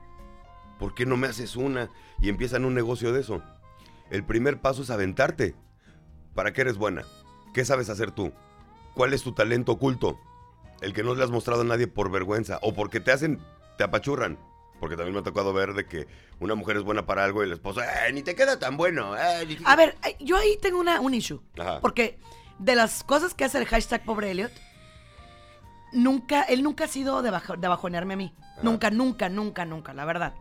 ¿Por 0.78 0.94
qué 0.94 1.04
no 1.04 1.16
me 1.16 1.26
haces 1.26 1.56
una? 1.56 1.90
Y 2.20 2.28
empiezan 2.28 2.64
un 2.64 2.74
negocio 2.74 3.12
de 3.12 3.22
eso. 3.22 3.42
El 4.08 4.24
primer 4.24 4.60
paso 4.60 4.82
es 4.82 4.90
aventarte. 4.90 5.56
¿Para 6.34 6.52
qué 6.52 6.60
eres 6.60 6.76
buena? 6.78 7.02
¿Qué 7.54 7.64
sabes 7.64 7.90
hacer 7.90 8.12
tú? 8.12 8.32
¿Cuál 8.94 9.14
es 9.14 9.24
tu 9.24 9.32
talento 9.32 9.72
oculto? 9.72 10.16
El 10.80 10.92
que 10.92 11.02
no 11.02 11.16
le 11.16 11.24
has 11.24 11.30
mostrado 11.32 11.62
a 11.62 11.64
nadie 11.64 11.88
por 11.88 12.08
vergüenza 12.10 12.60
o 12.62 12.72
porque 12.72 13.00
te 13.00 13.10
hacen, 13.10 13.40
te 13.78 13.82
apachurran. 13.84 14.38
Porque 14.82 14.96
también 14.96 15.14
me 15.14 15.20
ha 15.20 15.22
tocado 15.22 15.52
ver 15.52 15.74
de 15.74 15.86
que 15.86 16.08
una 16.40 16.56
mujer 16.56 16.76
es 16.76 16.82
buena 16.82 17.06
para 17.06 17.22
algo 17.22 17.40
y 17.42 17.46
el 17.46 17.52
esposo, 17.52 17.80
"Eh, 17.80 18.12
ni 18.12 18.24
te 18.24 18.34
queda 18.34 18.58
tan 18.58 18.76
bueno. 18.76 19.16
eh, 19.16 19.56
A 19.64 19.76
ver, 19.76 19.96
yo 20.18 20.36
ahí 20.36 20.58
tengo 20.60 20.80
una, 20.80 21.00
un 21.00 21.14
issue. 21.14 21.40
Ajá. 21.56 21.78
Porque 21.80 22.18
de 22.58 22.74
las 22.74 23.04
cosas 23.04 23.32
que 23.32 23.44
hace 23.44 23.58
el 23.58 23.66
hashtag 23.66 24.04
pobre 24.04 24.32
Elliot, 24.32 24.50
nunca, 25.92 26.42
él 26.42 26.64
nunca 26.64 26.84
ha 26.84 26.88
sido 26.88 27.22
de, 27.22 27.30
bajo- 27.30 27.56
de 27.56 27.68
bajonearme 27.68 28.14
a 28.14 28.16
mí. 28.16 28.34
Ajá. 28.54 28.60
Nunca, 28.64 28.90
nunca, 28.90 29.28
nunca, 29.28 29.64
nunca, 29.64 29.94
la 29.94 30.04
verdad. 30.04 30.34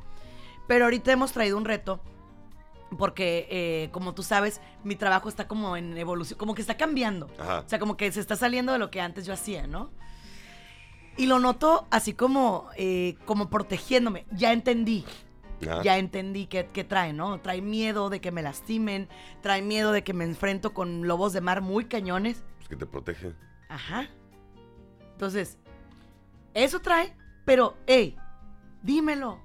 Pero 0.68 0.86
ahorita 0.86 1.12
hemos 1.12 1.32
traído 1.34 1.56
un 1.58 1.66
reto. 1.66 2.02
Porque, 2.98 3.48
eh, 3.52 3.90
como 3.92 4.14
tú 4.16 4.24
sabes, 4.24 4.60
mi 4.84 4.96
trabajo 4.96 5.30
está 5.30 5.48
como 5.48 5.78
en 5.78 5.96
evolución, 6.00 6.38
como 6.40 6.56
que 6.56 6.62
está 6.62 6.76
cambiando. 6.78 7.30
Ajá. 7.40 7.60
O 7.60 7.70
sea, 7.70 7.78
como 7.80 7.96
que 7.96 8.12
se 8.12 8.20
está 8.20 8.36
saliendo 8.36 8.74
de 8.74 8.80
lo 8.80 8.90
que 8.90 9.00
antes 9.02 9.26
yo 9.28 9.34
hacía, 9.34 9.66
¿no? 9.68 9.92
Y 11.22 11.28
lo 11.28 11.38
noto 11.38 11.86
así 11.92 12.14
como, 12.14 12.68
eh, 12.78 13.16
como 13.26 13.52
protegiéndome. 13.52 14.26
Ya 14.32 14.54
entendí 14.54 15.06
ya 15.84 16.00
entendí 16.00 16.48
qué, 16.48 16.68
qué 16.74 16.84
trae, 16.84 17.14
¿no? 17.14 17.40
Trae 17.40 17.62
miedo 17.62 18.10
de 18.10 18.20
que 18.20 18.32
me 18.32 18.42
lastimen, 18.42 19.08
trae 19.42 19.62
miedo 19.62 19.92
de 19.92 20.04
que 20.04 20.14
me 20.14 20.24
enfrento 20.24 20.74
con 20.74 21.08
lobos 21.08 21.34
de 21.34 21.42
mar 21.42 21.62
muy 21.62 21.86
cañones. 21.86 22.44
Pues 22.58 22.70
que 22.70 22.76
te 22.76 22.88
protege. 22.88 23.36
Ajá. 23.70 24.10
Entonces, 25.12 25.60
eso 26.56 26.80
trae, 26.80 27.16
pero, 27.46 27.78
hey, 27.86 28.18
dímelo. 28.82 29.40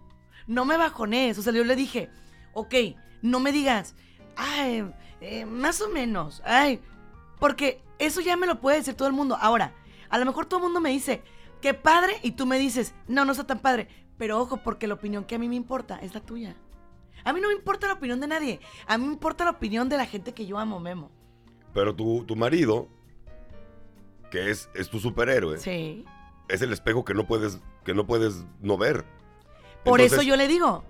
No 0.47 0.65
me 0.65 0.79
bajonees. 0.79 1.37
O 1.37 1.43
sea, 1.43 1.53
yo 1.53 1.63
le 1.63 1.77
dije, 1.77 2.09
ok, 2.55 2.75
no 3.21 3.39
me 3.39 3.53
digas, 3.53 3.95
ay, 4.37 4.91
eh, 5.21 5.45
más 5.45 5.83
o 5.83 5.91
menos, 5.91 6.41
ay, 6.47 6.81
porque 7.39 7.83
eso 7.99 8.23
ya 8.23 8.39
me 8.39 8.47
lo 8.47 8.63
puede 8.63 8.79
decir 8.79 8.95
todo 8.95 9.09
el 9.09 9.15
mundo. 9.15 9.37
Ahora, 9.39 9.75
a 10.09 10.19
lo 10.19 10.25
mejor 10.25 10.47
todo 10.47 10.61
el 10.61 10.65
mundo 10.65 10.81
me 10.81 10.91
dice, 10.91 11.23
qué 11.61 11.75
padre, 11.75 12.15
y 12.23 12.33
tú 12.33 12.47
me 12.47 12.59
dices, 12.59 12.95
no, 13.09 13.25
no 13.25 13.33
está 13.33 13.47
tan 13.47 13.59
padre. 13.61 13.89
Pero 14.19 14.39
ojo, 14.41 14.59
porque 14.59 14.87
la 14.87 14.95
opinión 14.95 15.25
que 15.25 15.35
a 15.35 15.39
mí 15.39 15.49
me 15.49 15.57
importa 15.57 15.99
es 15.99 16.15
la 16.15 16.21
tuya. 16.21 16.57
A 17.25 17.33
mí 17.33 17.41
no 17.41 17.49
me 17.49 17.55
importa 17.55 17.87
la 17.87 17.95
opinión 17.95 18.21
de 18.21 18.27
nadie. 18.29 18.61
A 18.87 18.97
mí 18.99 19.07
me 19.07 19.13
importa 19.13 19.45
la 19.45 19.51
opinión 19.51 19.89
de 19.89 19.97
la 19.97 20.07
gente 20.07 20.33
que 20.33 20.47
yo 20.47 20.59
amo, 20.59 20.81
Memo. 20.81 21.11
Pero 21.75 21.95
tu, 21.95 22.25
tu 22.25 22.37
marido, 22.37 22.89
que 24.31 24.51
es, 24.51 24.71
es 24.75 24.89
tu 24.89 24.99
superhéroe, 25.01 25.59
Sí. 25.59 26.05
es 26.49 26.63
el 26.63 26.73
espejo 26.73 27.05
que 27.05 27.15
no 27.15 27.27
puedes, 27.27 27.59
que 27.85 27.95
no 27.95 28.07
puedes 28.07 28.45
no 28.61 28.79
ver. 28.79 29.05
Por 29.85 30.01
eso 30.01 30.23
yo 30.23 30.37
le 30.37 30.49
digo, 30.49 30.85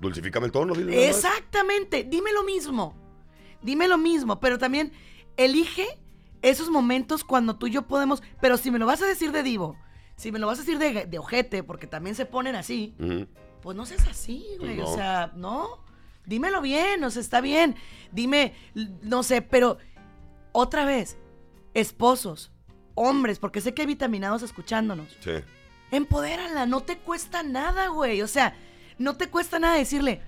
Dulcifícame 0.00 0.46
el 0.46 0.52
tono, 0.52 0.74
dile. 0.74 1.08
Exactamente, 1.08 2.04
dime 2.04 2.32
lo 2.32 2.42
mismo. 2.42 2.94
Dime 3.62 3.88
lo 3.88 3.96
mismo, 3.98 4.40
pero 4.40 4.58
también 4.58 4.92
elige 5.36 5.86
esos 6.42 6.68
momentos 6.70 7.24
cuando 7.24 7.56
tú 7.56 7.66
y 7.66 7.70
yo 7.70 7.82
podemos. 7.86 8.22
Pero 8.40 8.56
si 8.58 8.70
me 8.70 8.78
lo 8.78 8.86
vas 8.86 9.00
a 9.02 9.06
decir 9.06 9.32
de 9.32 9.42
divo, 9.42 9.76
si 10.16 10.32
me 10.32 10.38
lo 10.38 10.46
vas 10.46 10.58
a 10.58 10.62
decir 10.62 10.78
de, 10.78 11.06
de 11.06 11.18
ojete, 11.18 11.62
porque 11.62 11.86
también 11.86 12.16
se 12.16 12.26
ponen 12.26 12.56
así, 12.56 12.94
pues 13.62 13.76
no 13.76 13.86
seas 13.86 14.06
así, 14.08 14.46
güey. 14.58 14.76
No. 14.76 14.88
O 14.88 14.94
sea, 14.94 15.32
no. 15.34 15.84
dímelo 16.24 16.60
bien, 16.60 17.02
o 17.04 17.10
sea, 17.10 17.20
está 17.22 17.40
bien. 17.40 17.76
Dime, 18.12 18.54
no 19.02 19.22
sé, 19.22 19.42
pero 19.42 19.78
otra 20.52 20.84
vez, 20.84 21.18
esposos, 21.74 22.50
hombres, 22.94 23.38
porque 23.38 23.60
sé 23.60 23.74
que 23.74 23.82
hay 23.82 23.86
vitaminados 23.88 24.42
escuchándonos. 24.42 25.16
Sí. 25.20 25.32
Empodérala, 25.90 26.66
no 26.66 26.80
te 26.80 26.98
cuesta 26.98 27.42
nada, 27.42 27.88
güey. 27.88 28.22
O 28.22 28.26
sea, 28.26 28.56
no 28.98 29.16
te 29.16 29.28
cuesta 29.28 29.58
nada 29.58 29.74
decirle 29.76 30.22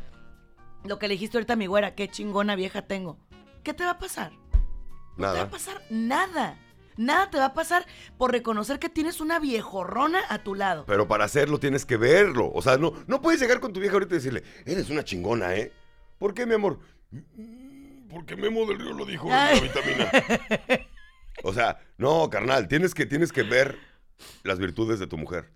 lo 0.84 0.99
que 0.99 1.09
le 1.09 1.14
dijiste 1.14 1.36
ahorita 1.39 1.55
a 1.55 1.57
mi 1.57 1.66
güera, 1.66 1.95
qué 1.95 2.09
chingona 2.09 2.55
vieja 2.55 2.82
tengo. 2.82 3.18
¿Qué 3.64 3.74
te 3.74 3.84
va 3.84 3.93
a 3.93 3.99
pasar? 3.99 4.32
No 4.32 4.39
te 5.16 5.22
va 5.22 5.32
Nada. 5.32 5.43
a 5.43 5.51
pasar 5.51 5.82
nada. 5.91 6.57
Nada 6.99 7.30
te 7.30 7.38
va 7.38 7.46
a 7.46 7.55
pasar 7.55 7.86
por 8.18 8.32
reconocer 8.32 8.78
que 8.78 8.88
tienes 8.90 9.20
una 9.22 9.38
viejorrona 9.38 10.18
a 10.28 10.42
tu 10.42 10.55
lado. 10.55 10.84
Pero 10.84 11.09
para 11.09 11.24
hacerlo 11.24 11.59
tienes 11.59 11.86
que 11.86 11.96
verlo. 11.96 12.51
O 12.53 12.61
sea, 12.61 12.76
no, 12.76 12.92
no 13.07 13.22
puedes 13.22 13.40
llegar 13.40 13.61
con 13.61 13.72
tu 13.72 13.80
vieja 13.80 13.94
ahorita 13.94 14.14
y 14.14 14.18
decirle, 14.18 14.42
eres 14.66 14.90
una 14.90 15.05
chingona, 15.05 15.55
¿eh? 15.55 15.72
¿Por 16.18 16.34
qué, 16.34 16.44
mi 16.44 16.55
amor? 16.55 16.80
"Mm, 17.12 18.09
Porque 18.11 18.36
Memo 18.36 18.66
del 18.66 18.78
Río 18.80 18.92
lo 18.94 19.07
dijo 19.07 19.26
en 19.26 19.32
la 19.32 19.61
vitamina. 19.61 20.11
O 21.44 21.53
sea, 21.55 21.78
no, 21.99 22.28
carnal, 22.30 22.66
tienes 22.68 22.94
que, 22.94 23.07
tienes 23.07 23.32
que 23.32 23.42
ver 23.44 23.78
las 24.42 24.59
virtudes 24.59 24.99
de 24.99 25.07
tu 25.07 25.16
mujer. 25.16 25.53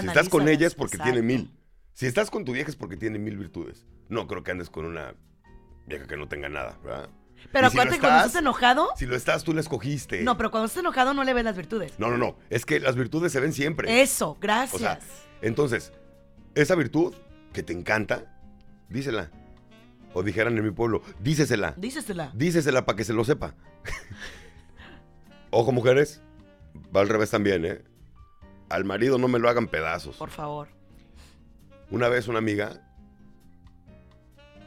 Si 0.00 0.06
estás 0.06 0.28
con 0.30 0.48
ella 0.48 0.66
es 0.66 0.74
porque 0.74 0.96
tiene 0.96 1.22
mil. 1.22 1.50
Si 1.92 2.06
estás 2.06 2.30
con 2.30 2.44
tu 2.44 2.52
vieja 2.52 2.70
es 2.70 2.76
porque 2.76 2.96
tiene 2.96 3.18
mil 3.18 3.36
virtudes. 3.36 3.84
No 4.08 4.26
creo 4.26 4.42
que 4.42 4.52
andes 4.52 4.70
con 4.70 4.86
una 4.86 5.14
vieja 5.86 6.06
que 6.06 6.16
no 6.16 6.28
tenga 6.28 6.48
nada, 6.48 6.78
¿verdad? 6.82 7.10
Pero 7.52 7.70
si 7.70 7.76
lo 7.76 7.82
acuérdate, 7.82 8.00
cuando 8.00 8.16
estás- 8.18 8.26
estás 8.28 8.40
enojado. 8.42 8.88
Si 8.96 9.06
lo 9.06 9.16
estás, 9.16 9.44
tú 9.44 9.52
la 9.54 9.60
escogiste. 9.60 10.22
No, 10.22 10.36
pero 10.36 10.50
cuando 10.50 10.66
estás 10.66 10.80
enojado 10.80 11.14
no 11.14 11.24
le 11.24 11.32
ves 11.34 11.44
las 11.44 11.56
virtudes. 11.56 11.92
No, 11.98 12.08
no, 12.10 12.18
no. 12.18 12.36
Es 12.50 12.66
que 12.66 12.78
las 12.80 12.94
virtudes 12.96 13.32
se 13.32 13.40
ven 13.40 13.52
siempre. 13.52 14.02
Eso, 14.02 14.36
gracias. 14.40 14.74
O 14.74 14.78
sea, 14.78 14.98
entonces, 15.40 15.92
esa 16.54 16.74
virtud 16.74 17.14
que 17.52 17.62
te 17.62 17.72
encanta, 17.72 18.38
dísela. 18.88 19.30
O 20.14 20.22
dijeran 20.22 20.56
en 20.56 20.64
mi 20.64 20.70
pueblo, 20.70 21.02
dícesela. 21.20 21.74
Dícesela. 21.76 22.30
Dícesela 22.34 22.84
para 22.86 22.96
que 22.96 23.04
se 23.04 23.12
lo 23.12 23.24
sepa. 23.24 23.54
Ojo, 25.50 25.72
mujeres, 25.72 26.20
va 26.94 27.00
al 27.00 27.08
revés 27.08 27.30
también, 27.30 27.64
¿eh? 27.64 27.82
Al 28.68 28.84
marido 28.84 29.18
no 29.18 29.28
me 29.28 29.38
lo 29.38 29.48
hagan 29.48 29.68
pedazos. 29.68 30.16
Por 30.16 30.30
favor. 30.30 30.68
Una 31.90 32.08
vez 32.08 32.28
una 32.28 32.38
amiga 32.38 32.87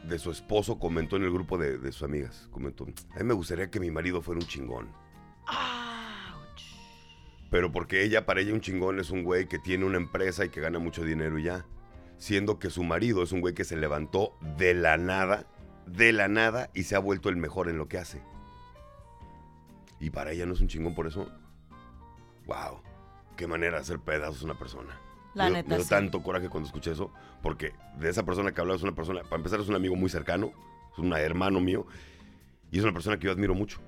de 0.04 0.18
su 0.18 0.30
esposo 0.30 0.78
comentó 0.78 1.16
en 1.16 1.24
el 1.24 1.32
grupo 1.32 1.58
de, 1.58 1.78
de 1.78 1.92
sus 1.92 2.02
amigas, 2.02 2.48
comentó, 2.50 2.84
a 2.84 3.18
mí 3.18 3.24
me 3.24 3.34
gustaría 3.34 3.70
que 3.70 3.80
mi 3.80 3.90
marido 3.90 4.22
fuera 4.22 4.40
un 4.40 4.46
chingón. 4.46 4.90
Ouch. 5.46 6.62
Pero 7.50 7.70
porque 7.70 8.02
ella, 8.02 8.24
para 8.24 8.40
ella 8.40 8.54
un 8.54 8.60
chingón 8.60 8.98
es 8.98 9.10
un 9.10 9.24
güey 9.24 9.46
que 9.46 9.58
tiene 9.58 9.84
una 9.84 9.98
empresa 9.98 10.44
y 10.44 10.48
que 10.48 10.60
gana 10.60 10.78
mucho 10.78 11.04
dinero 11.04 11.38
y 11.38 11.44
ya. 11.44 11.66
Siendo 12.16 12.58
que 12.58 12.70
su 12.70 12.82
marido 12.82 13.22
es 13.22 13.32
un 13.32 13.40
güey 13.40 13.52
que 13.52 13.64
se 13.64 13.76
levantó 13.76 14.34
de 14.56 14.72
la 14.74 14.96
nada, 14.96 15.46
de 15.86 16.12
la 16.12 16.28
nada, 16.28 16.70
y 16.72 16.84
se 16.84 16.94
ha 16.96 17.00
vuelto 17.00 17.28
el 17.28 17.36
mejor 17.36 17.68
en 17.68 17.76
lo 17.76 17.88
que 17.88 17.98
hace. 17.98 18.22
Y 20.00 20.10
para 20.10 20.32
ella 20.32 20.46
no 20.46 20.54
es 20.54 20.60
un 20.60 20.68
chingón 20.68 20.94
por 20.94 21.06
eso. 21.06 21.28
Wow. 22.46 22.80
Qué 23.36 23.46
manera 23.46 23.76
de 23.76 23.82
hacer 23.82 23.98
pedazos 23.98 24.42
una 24.42 24.58
persona. 24.58 24.98
La 25.34 25.44
me, 25.44 25.50
neta, 25.52 25.68
me 25.70 25.74
dio 25.76 25.84
sí. 25.84 25.90
tanto 25.90 26.22
coraje 26.22 26.48
cuando 26.48 26.66
escuché 26.66 26.92
eso, 26.92 27.10
porque 27.42 27.72
de 27.98 28.08
esa 28.10 28.22
persona 28.24 28.52
que 28.52 28.60
hablaba 28.60 28.76
es 28.76 28.82
una 28.82 28.94
persona, 28.94 29.22
para 29.22 29.36
empezar 29.36 29.60
es 29.60 29.68
un 29.68 29.74
amigo 29.74 29.96
muy 29.96 30.10
cercano, 30.10 30.52
es 30.92 30.98
un 30.98 31.12
hermano 31.14 31.60
mío, 31.60 31.86
y 32.70 32.78
es 32.78 32.84
una 32.84 32.92
persona 32.92 33.18
que 33.18 33.26
yo 33.26 33.32
admiro 33.32 33.54
mucho. 33.54 33.80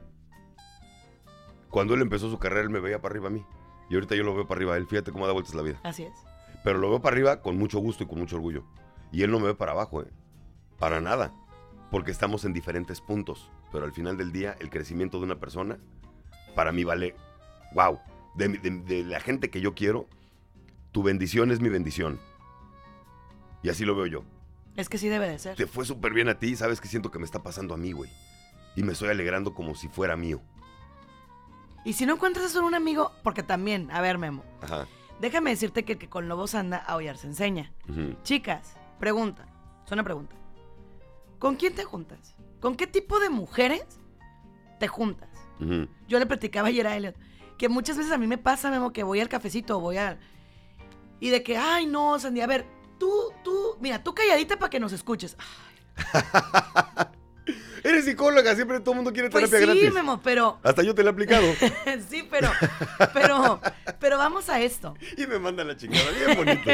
Cuando 1.70 1.94
él 1.94 2.02
empezó 2.02 2.30
su 2.30 2.38
carrera, 2.38 2.62
él 2.62 2.70
me 2.70 2.80
veía 2.80 3.00
para 3.00 3.12
arriba 3.12 3.28
a 3.28 3.30
mí. 3.30 3.44
Y 3.90 3.94
ahorita 3.94 4.14
yo 4.14 4.22
lo 4.22 4.34
veo 4.34 4.46
para 4.46 4.58
arriba 4.58 4.74
a 4.74 4.76
él. 4.76 4.86
Fíjate 4.86 5.12
cómo 5.12 5.26
da 5.26 5.32
vueltas 5.32 5.54
la 5.54 5.62
vida. 5.62 5.80
Así 5.82 6.04
es. 6.04 6.12
Pero 6.62 6.78
lo 6.78 6.88
veo 6.88 7.00
para 7.02 7.14
arriba 7.14 7.42
con 7.42 7.58
mucho 7.58 7.78
gusto 7.80 8.04
y 8.04 8.06
con 8.06 8.18
mucho 8.18 8.36
orgullo. 8.36 8.64
Y 9.12 9.22
él 9.22 9.30
no 9.30 9.40
me 9.40 9.46
ve 9.46 9.54
para 9.54 9.72
abajo, 9.72 10.02
¿eh? 10.02 10.06
Para 10.78 11.00
nada. 11.00 11.32
Porque 11.90 12.10
estamos 12.10 12.44
en 12.44 12.52
diferentes 12.52 13.00
puntos. 13.00 13.50
Pero 13.72 13.84
al 13.84 13.92
final 13.92 14.16
del 14.16 14.32
día, 14.32 14.56
el 14.60 14.70
crecimiento 14.70 15.18
de 15.18 15.24
una 15.24 15.40
persona, 15.40 15.78
para 16.54 16.70
mí 16.72 16.84
vale, 16.84 17.14
wow. 17.74 17.98
De, 18.36 18.48
de- 18.48 18.70
de 18.70 19.02
la 19.04 19.20
gente 19.20 19.50
que 19.50 19.60
yo 19.60 19.74
quiero, 19.74 20.06
tu 20.94 21.02
bendición 21.02 21.50
es 21.50 21.60
mi 21.60 21.68
bendición. 21.68 22.20
Y 23.64 23.68
así 23.68 23.84
lo 23.84 23.96
veo 23.96 24.06
yo. 24.06 24.24
Es 24.76 24.88
que 24.88 24.96
sí 24.96 25.08
debe 25.08 25.28
de 25.28 25.40
ser. 25.40 25.56
Te 25.56 25.66
fue 25.66 25.84
súper 25.84 26.14
bien 26.14 26.28
a 26.28 26.38
ti 26.38 26.54
sabes 26.54 26.80
que 26.80 26.86
siento 26.86 27.10
que 27.10 27.18
me 27.18 27.24
está 27.24 27.42
pasando 27.42 27.74
a 27.74 27.76
mí, 27.76 27.90
güey. 27.90 28.08
Y 28.76 28.84
me 28.84 28.92
estoy 28.92 29.08
alegrando 29.08 29.54
como 29.54 29.74
si 29.74 29.88
fuera 29.88 30.16
mío. 30.16 30.40
Y 31.84 31.94
si 31.94 32.06
no 32.06 32.14
encuentras 32.14 32.46
eso 32.46 32.60
en 32.60 32.66
un 32.66 32.76
amigo, 32.76 33.10
porque 33.24 33.42
también, 33.42 33.90
a 33.90 34.00
ver, 34.00 34.18
Memo, 34.18 34.44
Ajá. 34.62 34.86
déjame 35.20 35.50
decirte 35.50 35.84
que 35.84 35.94
el 35.94 35.98
que 35.98 36.08
con 36.08 36.28
lobos 36.28 36.54
anda, 36.54 36.76
a 36.78 36.92
aullar 36.92 37.16
se 37.16 37.26
enseña. 37.26 37.72
Chicas, 38.22 38.76
pregunta. 39.00 39.48
Es 39.84 39.90
una 39.90 40.04
pregunta. 40.04 40.36
¿Con 41.40 41.56
quién 41.56 41.74
te 41.74 41.82
juntas? 41.82 42.36
¿Con 42.60 42.76
qué 42.76 42.86
tipo 42.86 43.18
de 43.18 43.30
mujeres 43.30 43.84
te 44.78 44.86
juntas? 44.86 45.28
Yo 46.06 46.20
le 46.20 46.26
platicaba 46.26 46.68
ayer 46.68 46.86
a 46.86 46.96
Elliot 46.96 47.16
que 47.58 47.68
muchas 47.68 47.96
veces 47.96 48.12
a 48.12 48.18
mí 48.18 48.26
me 48.26 48.38
pasa, 48.38 48.70
Memo, 48.70 48.92
que 48.92 49.02
voy 49.02 49.20
al 49.20 49.28
cafecito 49.28 49.78
o 49.78 49.80
voy 49.80 49.96
a... 49.96 50.18
Y 51.20 51.30
de 51.30 51.42
que, 51.42 51.56
ay, 51.56 51.86
no, 51.86 52.18
Sandy, 52.18 52.40
a 52.40 52.46
ver, 52.46 52.66
tú, 52.98 53.32
tú, 53.42 53.76
mira, 53.80 54.02
tú 54.02 54.14
calladita 54.14 54.58
para 54.58 54.70
que 54.70 54.80
nos 54.80 54.92
escuches. 54.92 55.36
Eres 57.84 58.06
psicóloga, 58.06 58.54
siempre 58.54 58.80
todo 58.80 58.92
el 58.92 58.96
mundo 58.96 59.12
quiere 59.12 59.28
Pues 59.28 59.50
terapia 59.50 59.74
sí, 59.74 59.78
gratis. 59.80 59.94
Memo, 59.94 60.18
pero... 60.22 60.58
Hasta 60.62 60.82
yo 60.82 60.94
te 60.94 61.02
la 61.02 61.10
he 61.10 61.12
aplicado. 61.12 61.46
sí, 62.08 62.26
pero, 62.30 62.50
pero, 63.12 63.60
pero 64.00 64.16
vamos 64.16 64.48
a 64.48 64.58
esto. 64.62 64.94
y 65.18 65.26
me 65.26 65.38
manda 65.38 65.62
la 65.64 65.76
chingada, 65.76 66.10
bien 66.12 66.34
bonito. 66.34 66.70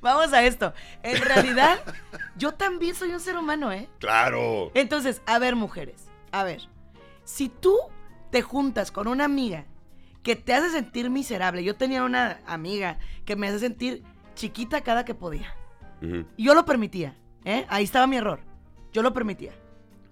Vamos 0.00 0.32
a 0.32 0.44
esto. 0.44 0.72
En 1.02 1.20
realidad, 1.20 1.80
yo 2.36 2.54
también 2.54 2.94
soy 2.94 3.10
un 3.10 3.18
ser 3.18 3.36
humano, 3.36 3.72
¿eh? 3.72 3.88
claro. 3.98 4.70
Entonces, 4.74 5.20
a 5.26 5.40
ver, 5.40 5.56
mujeres, 5.56 6.04
a 6.30 6.44
ver. 6.44 6.62
Si 7.24 7.48
tú 7.48 7.76
te 8.30 8.40
juntas 8.40 8.92
con 8.92 9.08
una 9.08 9.24
amiga 9.24 9.66
que 10.24 10.34
te 10.34 10.54
hace 10.54 10.70
sentir 10.70 11.10
miserable, 11.10 11.62
yo 11.62 11.76
tenía 11.76 12.02
una 12.02 12.40
amiga 12.46 12.98
que 13.24 13.36
me 13.36 13.46
hace 13.46 13.60
sentir 13.60 14.02
chiquita 14.34 14.80
cada 14.80 15.04
que 15.04 15.14
podía. 15.14 15.54
Y 16.36 16.44
yo 16.44 16.54
lo 16.54 16.66
permitía, 16.66 17.16
¿eh? 17.44 17.64
Ahí 17.68 17.84
estaba 17.84 18.06
mi 18.06 18.16
error. 18.16 18.40
Yo 18.92 19.02
lo 19.02 19.14
permitía. 19.14 19.52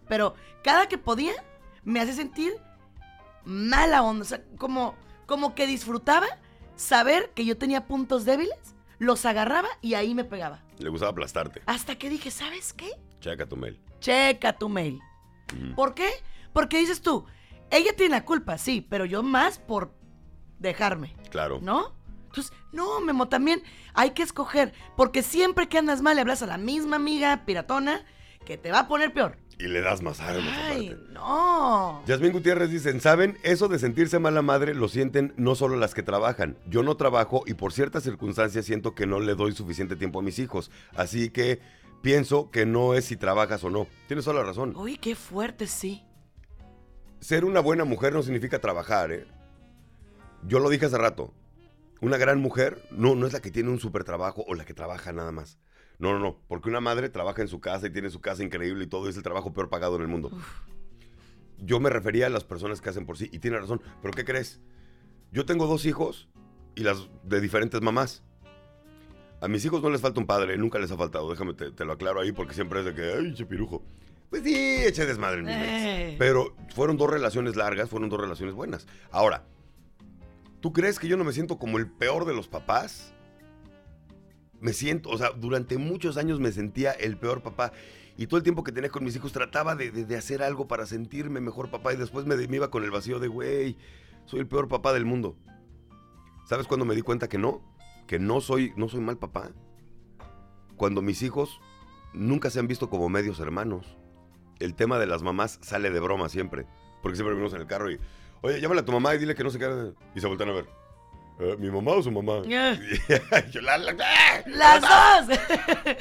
Pero 0.09 0.35
cada 0.65 0.89
que 0.89 0.97
podía, 0.97 1.35
me 1.83 2.01
hace 2.01 2.15
sentir 2.15 2.55
mala 3.45 4.03
onda. 4.03 4.23
O 4.23 4.25
sea, 4.25 4.43
como, 4.57 4.95
como 5.27 5.55
que 5.55 5.67
disfrutaba 5.67 6.27
saber 6.77 7.31
que 7.35 7.45
yo 7.45 7.59
tenía 7.59 7.87
puntos 7.87 8.25
débiles, 8.25 8.57
los 8.99 9.27
agarraba 9.27 9.69
y 9.83 9.95
ahí 9.95 10.15
me 10.15 10.25
pegaba. 10.25 10.63
Le 10.79 10.89
gustaba 10.89 11.13
aplastarte. 11.13 11.61
Hasta 11.67 11.97
que 11.97 12.09
dije, 12.09 12.31
¿sabes 12.31 12.73
qué? 12.73 12.91
Checa 13.21 13.47
tu 13.47 13.57
mail. 13.57 13.79
Checa 14.01 14.55
tu 14.55 14.69
mail. 14.69 14.99
¿Por 15.75 15.95
qué? 15.95 16.09
Porque 16.55 16.79
dices 16.79 17.03
tú, 17.03 17.27
ella 17.71 17.95
tiene 17.95 18.13
la 18.17 18.25
culpa, 18.25 18.57
sí, 18.57 18.87
pero 18.89 19.05
yo 19.05 19.23
más 19.23 19.59
por 19.59 19.95
dejarme, 20.63 21.15
Claro. 21.31 21.59
¿no? 21.63 21.93
Entonces, 22.27 22.53
no, 22.73 23.01
Memo, 23.01 23.29
también 23.29 23.63
hay 23.93 24.13
que 24.13 24.23
escoger, 24.23 24.73
porque 24.97 25.23
siempre 25.23 25.69
que 25.69 25.77
andas 25.77 26.01
mal 26.01 26.15
le 26.15 26.23
hablas 26.23 26.43
a 26.43 26.47
la 26.47 26.57
misma 26.57 26.97
amiga 26.97 27.43
piratona 27.45 28.07
que 28.47 28.57
te 28.57 28.71
va 28.73 28.81
a 28.81 28.89
poner 28.89 29.13
peor. 29.13 29.37
Y 29.59 29.65
le 29.69 29.81
das 29.83 30.01
más 30.03 30.19
armas 30.21 30.57
Ay, 30.65 30.89
aparte. 30.89 31.13
no. 31.13 32.03
Yasmín 32.07 32.33
Gutiérrez 32.33 32.71
dicen, 32.71 33.01
¿saben? 33.03 33.37
Eso 33.43 33.69
de 33.69 33.79
sentirse 33.79 34.19
mala 34.19 34.41
madre 34.43 34.75
lo 34.75 34.89
sienten 34.89 35.35
no 35.37 35.55
solo 35.55 35.77
las 35.77 35.93
que 35.95 36.03
trabajan. 36.03 36.57
Yo 36.67 36.83
no 36.83 36.97
trabajo 36.97 37.43
y 37.47 37.55
por 37.55 37.73
ciertas 37.73 38.03
circunstancias 38.03 38.65
siento 38.65 38.95
que 38.95 39.07
no 39.07 39.21
le 39.21 39.35
doy 39.35 39.53
suficiente 39.53 39.95
tiempo 39.95 40.19
a 40.21 40.23
mis 40.23 40.39
hijos. 40.39 40.71
Así 40.97 41.29
que 41.31 41.61
pienso 42.01 42.51
que 42.51 42.65
no 42.67 42.95
es 42.95 43.05
si 43.05 43.17
trabajas 43.17 43.63
o 43.63 43.71
no. 43.71 43.87
Tienes 44.09 44.25
toda 44.25 44.39
la 44.41 44.45
razón. 44.47 44.75
Uy, 44.75 44.97
qué 44.97 45.15
fuerte, 45.15 45.67
sí. 45.67 46.03
Ser 47.21 47.45
una 47.45 47.61
buena 47.61 47.85
mujer 47.85 48.15
no 48.15 48.23
significa 48.23 48.59
trabajar, 48.59 49.13
¿eh? 49.13 49.27
Yo 50.47 50.59
lo 50.59 50.69
dije 50.71 50.87
hace 50.87 50.99
rato. 50.99 51.33
Una 52.01 52.17
gran 52.17 52.41
mujer 52.41 52.83
no, 52.91 53.15
no 53.15 53.27
es 53.27 53.33
la 53.33 53.41
que 53.41 53.51
tiene 53.51 53.71
un 53.71 53.79
super 53.79 54.05
trabajo 54.05 54.45
o 54.49 54.55
la 54.55 54.65
que 54.65 54.75
trabaja 54.75 55.13
nada 55.13 55.31
más. 55.31 55.59
No, 55.99 56.13
no, 56.13 56.19
no. 56.19 56.37
Porque 56.49 56.69
una 56.69 56.81
madre 56.81 57.09
trabaja 57.09 57.43
en 57.43 57.49
su 57.49 57.61
casa 57.61 57.87
y 57.87 57.91
tiene 57.91 58.11
su 58.11 58.21
casa 58.21 58.43
increíble 58.43 58.85
y 58.85 58.87
todo 58.89 59.09
es 59.09 59.17
el 59.17 59.23
trabajo 59.23 59.53
peor 59.53 59.69
pagado 59.69 59.97
en 59.97 60.03
el 60.03 60.09
mundo. 60.09 60.31
Yo 61.59 61.79
me 61.79 61.91
refería 61.91 62.27
a 62.27 62.31
las 62.31 62.43
personas 62.43 62.81
que 62.81 62.89
hacen 62.89 63.07
por 63.07 63.17
sí 63.17 63.29
y 63.33 63.39
tiene 63.39 63.59
razón. 63.59 63.81
Pero 64.01 64.13
¿qué 64.13 64.25
crees? 64.25 64.61
Yo 65.31 65.47
tengo 65.47 65.67
dos 65.67 65.87
hijos 65.87 66.29
y 66.75 66.83
las 66.83 67.09
de 67.23 67.41
diferentes 67.41 67.81
mamás. 67.81 68.25
A 69.41 69.49
mis 69.49 69.65
hijos 69.65 69.83
no 69.83 69.91
les 69.91 70.01
falta 70.01 70.21
un 70.21 70.27
padre, 70.27 70.57
nunca 70.59 70.81
les 70.81 70.91
ha 70.91 70.97
faltado. 70.97 71.31
Déjame, 71.31 71.55
te, 71.55 71.71
te 71.71 71.85
lo 71.85 71.93
aclaro 71.93 72.21
ahí 72.21 72.33
porque 72.33 72.55
siempre 72.55 72.81
es 72.81 72.87
de 72.87 72.95
que, 72.95 73.13
ay, 73.13 73.35
chepirujo. 73.35 73.83
Pues 74.29 74.43
sí, 74.43 74.55
eché 74.57 75.05
desmadre 75.05 75.41
en 75.41 75.45
mi 75.45 75.53
Eh. 75.53 76.17
Pero 76.19 76.57
fueron 76.75 76.97
dos 76.97 77.11
relaciones 77.11 77.55
largas, 77.55 77.91
fueron 77.91 78.09
dos 78.09 78.21
relaciones 78.21 78.55
buenas. 78.55 78.87
Ahora, 79.11 79.45
¿tú 80.63 80.73
crees 80.73 80.99
que 80.99 81.09
yo 81.09 81.19
no 81.19 81.25
me 81.25 81.33
siento 81.33 81.59
como 81.59 81.77
el 81.77 81.91
peor 81.91 82.25
de 82.25 82.33
los 82.33 82.49
papás? 82.49 83.13
Me 84.61 84.73
siento, 84.73 85.11
o 85.11 85.19
sea, 85.19 85.31
durante 85.33 85.77
muchos 85.77 86.17
años 86.17 86.39
me 86.41 86.53
sentía 86.53 86.93
el 86.93 87.19
peor 87.19 87.43
papá. 87.43 87.73
Y 88.17 88.29
todo 88.29 88.39
el 88.39 88.45
tiempo 88.45 88.63
que 88.63 88.73
tenía 88.73 88.89
con 88.89 89.05
mis 89.05 89.17
hijos 89.17 89.33
trataba 89.33 89.75
de, 89.75 90.17
hacer 90.17 90.43
algo 90.43 90.69
para 90.69 90.87
sentirme 90.87 91.41
mejor 91.41 91.71
papá. 91.71 91.93
Y 91.93 91.97
después 91.97 92.27
me, 92.27 92.37
me 92.37 92.57
iba 92.57 92.71
con 92.71 92.85
el 92.85 92.93
vacío 92.93 93.19
de, 93.19 93.27
güey, 93.27 93.77
soy 94.25 94.41
el 94.41 94.47
peor 94.47 94.69
papá 94.69 94.93
del 94.93 95.05
mundo. 95.05 95.37
¿Sabes 96.45 96.69
cuándo 96.69 96.87
me 96.87 96.95
di 96.95 97.03
cuenta 97.03 97.29
que 97.29 97.39
no? 97.39 97.61
Que 98.07 98.21
no 98.21 98.41
soy, 98.41 98.73
no 98.77 98.89
soy 98.89 99.01
mal 99.01 99.19
papá. 99.19 99.51
Cuando 100.77 101.03
mis 101.03 101.23
hijos 101.23 101.61
nunca 102.15 102.51
se 102.51 102.61
han 102.61 102.69
visto 102.69 102.89
como 102.89 103.09
medios 103.09 103.41
hermanos. 103.41 103.97
El 104.61 104.77
tema 104.77 105.01
de 105.01 105.07
las 105.07 105.25
mamás 105.25 105.59
sale 105.61 105.91
de 105.91 105.99
broma 105.99 106.29
siempre. 106.29 106.67
Porque 107.03 107.17
siempre 107.17 107.35
venimos 107.35 107.53
en 107.55 107.63
el 107.63 107.67
carro 107.67 107.91
y, 107.91 107.99
oye, 108.43 108.61
llámale 108.61 108.81
a 108.83 108.85
tu 108.85 108.93
mamá 108.93 109.15
y 109.15 109.19
dile 109.19 109.35
que 109.35 109.43
no 109.45 109.51
se 109.51 109.59
quede. 109.59 109.95
Y 110.15 110.21
se 110.21 110.27
voltean 110.27 110.51
a 110.51 110.53
ver. 110.53 110.69
"Eh, 111.41 111.57
¿Mi 111.59 111.71
mamá 111.71 111.93
o 111.93 112.03
su 112.03 112.11
mamá? 112.11 112.43
Y 112.47 112.51
yo, 113.51 113.61
"La- 113.63 113.79
la-. 113.79 113.95
¡Las 114.47 114.81
dos! 115.29 115.39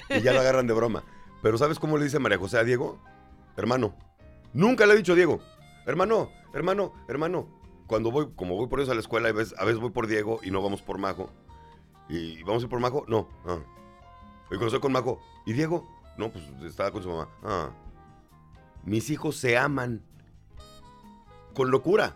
Y 0.09 0.21
ya 0.21 0.33
lo 0.33 0.39
agarran 0.41 0.67
de 0.67 0.73
broma. 0.73 1.03
Pero 1.41 1.57
¿sabes 1.57 1.79
cómo 1.79 1.97
le 1.97 2.03
dice 2.03 2.19
María 2.19 2.37
José 2.37 2.57
a 2.59 2.63
Diego? 2.63 2.99
Hermano. 3.57 3.95
Nunca 4.53 4.85
le 4.85 4.93
he 4.93 4.97
dicho 4.97 5.15
Diego. 5.15 5.39
Hermano, 5.85 6.29
hermano, 6.53 6.93
hermano. 7.07 7.47
Cuando 7.87 8.11
voy, 8.11 8.31
como 8.35 8.55
voy 8.55 8.67
por 8.67 8.79
eso 8.79 8.91
a 8.91 8.95
la 8.95 9.01
escuela, 9.01 9.29
a 9.29 9.31
veces, 9.31 9.53
a 9.57 9.65
veces 9.65 9.79
voy 9.81 9.89
por 9.91 10.07
Diego 10.07 10.39
y 10.43 10.51
no 10.51 10.61
vamos 10.61 10.81
por 10.81 10.97
Majo. 10.97 11.29
¿Y 12.09 12.43
vamos 12.43 12.61
a 12.61 12.65
ir 12.65 12.69
por 12.69 12.79
Majo? 12.79 13.05
No. 13.07 13.27
Ah. 13.45 13.59
Y 14.45 14.49
cuando 14.49 14.67
estoy 14.67 14.79
con 14.81 14.91
Majo, 14.91 15.19
¿y 15.45 15.53
Diego? 15.53 15.87
No, 16.17 16.31
pues 16.31 16.43
estaba 16.63 16.91
con 16.91 17.01
su 17.03 17.09
mamá. 17.09 17.29
Ah. 17.43 17.69
Mis 18.83 19.09
hijos 19.09 19.35
se 19.37 19.57
aman. 19.57 20.03
Con 21.53 21.71
locura. 21.71 22.15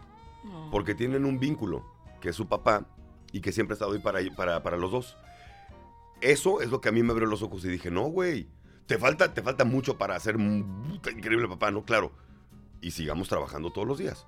Porque 0.72 0.96
tienen 0.96 1.26
un 1.26 1.40
vínculo, 1.40 1.86
que 2.22 2.30
es 2.30 2.36
su 2.36 2.48
papá, 2.48 2.86
y 3.32 3.42
que 3.42 3.52
siempre 3.52 3.74
ha 3.74 3.76
estado 3.76 3.94
ahí 3.94 4.00
para, 4.00 4.20
para, 4.36 4.64
para 4.64 4.78
los 4.78 4.92
dos. 4.92 5.18
Eso 6.22 6.62
es 6.62 6.70
lo 6.70 6.82
que 6.82 6.90
a 6.90 6.92
mí 6.92 7.04
me 7.04 7.12
abrió 7.12 7.28
los 7.28 7.42
ojos 7.42 7.64
y 7.66 7.70
dije, 7.70 7.92
no, 7.92 8.04
güey, 8.04 8.48
te 8.86 8.98
falta, 8.98 9.34
te 9.34 9.42
falta 9.42 9.66
mucho 9.66 9.98
para 9.98 10.20
ser 10.20 10.36
increíble 10.40 11.48
papá, 11.48 11.72
¿no? 11.72 11.84
Claro. 11.84 12.12
Y 12.82 12.92
sigamos 12.92 13.28
trabajando 13.28 13.72
todos 13.72 13.88
los 13.88 13.98
días. 13.98 14.28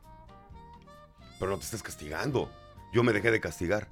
Pero 1.40 1.52
no 1.52 1.58
te 1.58 1.66
estés 1.66 1.84
castigando. 1.84 2.50
Yo 2.92 3.04
me 3.04 3.14
dejé 3.14 3.32
de 3.32 3.40
castigar. 3.40 3.88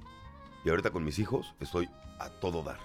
Y 0.64 0.70
ahorita 0.70 0.90
con 0.90 1.04
mis 1.04 1.18
hijos 1.18 1.54
estoy 1.60 1.88
a 2.18 2.28
todo 2.28 2.62
dar. 2.62 2.80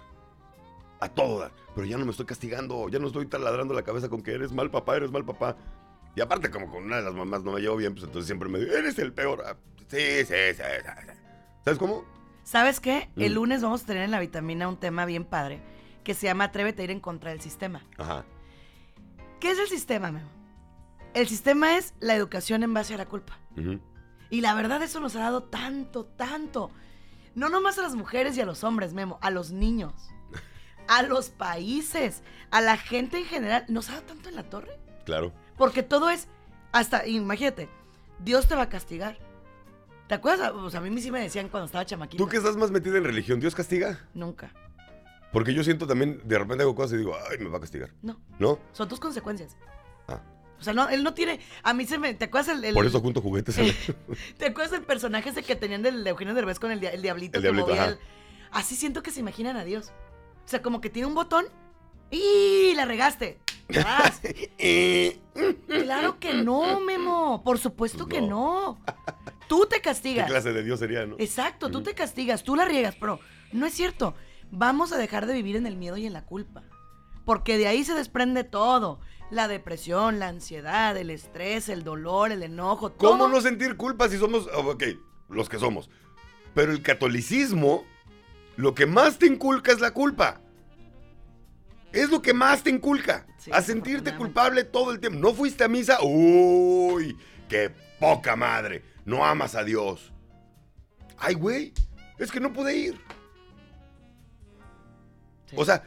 A 1.00 1.10
todo 1.10 1.40
dar. 1.40 1.52
Pero 1.74 1.88
ya 1.88 1.98
no 1.98 2.06
me 2.06 2.12
estoy 2.12 2.28
castigando. 2.28 2.88
Ya 2.90 3.00
no 3.00 3.08
estoy 3.08 3.26
taladrando 3.26 3.74
la 3.74 3.82
cabeza 3.82 4.10
con 4.10 4.22
que 4.22 4.34
eres 4.34 4.52
mal 4.52 4.70
papá, 4.70 4.98
eres 4.98 5.12
mal 5.12 5.26
papá. 5.26 5.58
Y 6.16 6.22
aparte, 6.22 6.50
como 6.52 6.70
con 6.70 6.84
una 6.84 6.98
de 6.98 7.04
las 7.04 7.14
mamás 7.14 7.44
no 7.44 7.54
me 7.54 7.62
llevo 7.62 7.78
bien, 7.78 7.94
pues 7.94 8.04
entonces 8.06 8.26
siempre 8.28 8.50
me 8.50 8.60
digo, 8.60 8.74
eres 8.74 8.98
el 9.00 9.14
peor. 9.14 9.44
Ah, 9.46 9.56
Sí, 9.88 9.98
sí, 10.26 10.26
sí. 10.26 10.34
sí, 10.56 10.64
sí. 11.06 11.12
¿Sabes 11.66 11.78
cómo? 11.80 12.06
¿Sabes 12.44 12.80
qué? 12.80 13.10
El 13.18 13.32
Mm. 13.34 13.36
lunes 13.36 13.62
vamos 13.62 13.84
a 13.84 13.86
tener 13.86 14.04
en 14.04 14.12
la 14.12 14.20
vitamina 14.20 14.68
un 14.68 14.78
tema 14.78 15.06
bien 15.06 15.26
padre 15.26 15.60
que 16.04 16.14
se 16.14 16.28
llama 16.28 16.46
Atrévete 16.46 16.82
a 16.82 16.86
ir 16.86 16.92
en 16.92 17.00
contra 17.02 17.30
del 17.32 17.42
sistema. 17.42 17.86
Ajá. 17.98 18.24
¿Qué 19.40 19.52
es 19.52 19.60
el 19.60 19.68
sistema, 19.68 20.12
Memo? 20.12 20.30
El 21.14 21.28
sistema 21.28 21.78
es 21.78 21.94
la 22.00 22.16
educación 22.16 22.64
en 22.64 22.74
base 22.74 22.94
a 22.94 22.98
la 22.98 23.06
culpa. 23.06 23.38
Y 24.30 24.40
la 24.42 24.54
verdad 24.54 24.82
eso 24.82 25.00
nos 25.02 25.16
ha 25.18 25.20
dado 25.20 25.44
tanto, 25.44 26.06
tanto. 26.06 26.72
No 27.36 27.50
nomás 27.50 27.78
a 27.78 27.82
las 27.82 27.96
mujeres 27.96 28.38
y 28.38 28.42
a 28.42 28.46
los 28.46 28.64
hombres, 28.64 28.94
Memo, 28.94 29.20
a 29.22 29.30
los 29.30 29.52
niños, 29.52 29.94
a 30.88 31.04
los 31.04 31.30
países, 31.30 32.24
a 32.50 32.62
la 32.62 32.78
gente 32.78 33.18
en 33.18 33.26
general. 33.26 33.66
¿Nos 33.68 33.90
ha 33.90 33.94
dado 33.96 34.06
tanto 34.06 34.30
en 34.30 34.36
la 34.36 34.44
torre? 34.44 34.80
Claro. 35.06 35.34
Porque 35.62 35.84
todo 35.84 36.10
es, 36.10 36.28
hasta, 36.72 37.06
imagínate, 37.08 37.70
Dios 38.18 38.48
te 38.48 38.56
va 38.56 38.64
a 38.64 38.70
castigar. 38.70 39.20
¿Te 40.08 40.16
acuerdas? 40.16 40.54
O 40.56 40.72
sea, 40.72 40.80
a 40.80 40.84
mí 40.84 41.00
sí 41.00 41.12
me 41.12 41.20
decían 41.22 41.50
cuando 41.50 41.68
estaba 41.68 41.86
chamaquita. 41.86 42.18
¿Tú 42.18 42.28
que 42.28 42.38
estás 42.38 42.58
más 42.58 42.72
metida 42.72 42.98
en 42.98 43.04
religión, 43.04 43.40
Dios 43.40 43.54
castiga? 43.54 44.00
Nunca. 44.16 44.52
Porque 45.32 45.54
yo 45.54 45.64
siento 45.64 45.86
también, 45.86 46.20
de 46.26 46.40
repente 46.40 46.64
hago 46.64 46.74
cosas 46.74 46.94
y 46.94 46.98
digo, 46.98 47.14
ay, 47.30 47.38
me 47.38 47.48
va 47.50 47.60
a 47.60 47.62
castigar. 47.62 47.92
No. 48.02 48.20
¿No? 48.40 48.58
Son 48.72 48.90
tus 48.90 49.00
consecuencias. 49.00 49.56
Ah. 50.08 50.20
O 50.60 50.64
sea, 50.64 50.74
no, 50.74 50.90
él 50.90 51.04
no 51.04 51.14
tiene. 51.14 51.40
A 51.62 51.76
mí 51.76 51.86
se 51.86 52.00
me. 52.00 52.16
¿Te 52.16 52.26
acuerdas 52.26 52.58
el. 52.58 52.66
el- 52.66 52.74
Por 52.74 52.88
eso 52.88 53.00
junto 53.00 53.22
juguetes. 53.22 53.56
en- 53.60 53.72
¿Te 54.40 54.48
acuerdas 54.48 54.74
el 54.74 54.84
personaje 54.84 55.30
ese 55.30 55.44
que 55.44 55.56
tenían 55.56 55.84
del 55.84 56.04
de 56.04 56.10
Eugenio 56.10 56.34
Derbez 56.34 56.58
con 56.58 56.72
el, 56.72 56.80
dia- 56.80 56.90
el 56.90 57.04
diablito? 57.04 57.38
El 57.38 57.44
que 57.44 57.50
diablito, 57.50 57.68
movía 57.68 57.84
ajá. 57.84 57.92
el- 57.92 58.00
Así 58.50 58.76
siento 58.76 59.04
que 59.04 59.12
se 59.12 59.20
imaginan 59.20 59.58
a 59.58 59.64
Dios. 59.64 59.92
O 60.44 60.48
sea, 60.48 60.64
como 60.64 60.82
que 60.82 60.90
tiene 60.90 61.06
un 61.08 61.14
botón 61.14 61.46
y 62.10 62.74
la 62.76 62.86
regaste. 62.86 63.40
Eh, 64.58 65.20
claro 65.68 66.20
que 66.20 66.34
no, 66.34 66.80
Memo. 66.82 67.42
Por 67.44 67.58
supuesto 67.58 68.06
Pues 68.08 68.22
que 68.22 68.28
no. 68.28 68.80
Tú 69.48 69.66
te 69.66 69.78
¿Qué 69.78 69.82
castigas. 69.82 70.28
clase 70.30 70.54
de 70.54 70.64
Dios 70.64 70.80
sería, 70.80 71.06
no? 71.06 71.16
Exacto, 71.20 71.70
tú 71.70 71.82
te 71.82 71.94
castigas, 71.94 72.44
tú 72.44 72.56
la 72.56 72.66
riegas, 72.66 72.96
pero 73.00 73.20
no 73.52 73.66
es 73.66 73.74
cierto. 73.74 74.16
Vamos 74.52 74.92
a 74.92 74.98
dejar 74.98 75.26
de 75.26 75.34
vivir 75.34 75.56
en 75.56 75.66
el 75.66 75.78
miedo 75.78 75.98
y 75.98 76.06
en 76.06 76.14
la 76.14 76.26
culpa. 76.26 76.64
Porque 77.26 77.58
de 77.58 77.68
ahí 77.68 77.84
se 77.84 77.94
desprende 77.94 78.44
todo. 78.44 79.00
La 79.30 79.48
depresión, 79.48 80.20
la 80.20 80.28
ansiedad, 80.28 80.96
el 80.98 81.10
estrés, 81.10 81.70
el 81.70 81.84
dolor, 81.84 82.32
el 82.32 82.44
enojo. 82.44 82.94
¿Cómo 82.98 83.18
todo. 83.18 83.30
no 83.30 83.42
sentir 83.42 83.78
culpa 83.78 84.10
si 84.10 84.18
somos, 84.18 84.48
oh, 84.54 84.72
ok, 84.72 84.84
los 85.30 85.48
que 85.48 85.60
somos? 85.60 85.90
Pero 86.54 86.72
el 86.74 86.82
catolicismo, 86.82 87.86
lo 88.58 88.76
que 88.76 88.86
más 88.86 89.18
te 89.20 89.28
inculca 89.28 89.72
es 89.72 89.80
la 89.80 89.92
culpa. 89.92 90.41
Es 91.92 92.10
lo 92.10 92.22
que 92.22 92.34
más 92.34 92.64
te 92.64 92.70
inculca. 92.70 93.26
Sí, 93.38 93.52
a 93.54 93.62
sentirte 93.62 94.16
culpable 94.16 94.64
todo 94.64 94.92
el 94.92 95.00
tiempo. 95.00 95.20
¿No 95.20 95.34
fuiste 95.34 95.64
a 95.64 95.68
misa? 95.68 96.00
Uy, 96.02 97.18
qué 97.50 97.72
poca 98.00 98.36
madre. 98.36 98.84
No 99.06 99.26
amas 99.26 99.56
a 99.56 99.64
Dios. 99.64 100.14
Ay, 101.18 101.36
güey, 101.36 101.74
es 102.18 102.32
que 102.32 102.40
no 102.40 102.54
pude 102.54 102.76
ir. 102.76 103.02
Sí. 105.46 105.56
O 105.58 105.66
sea, 105.66 105.84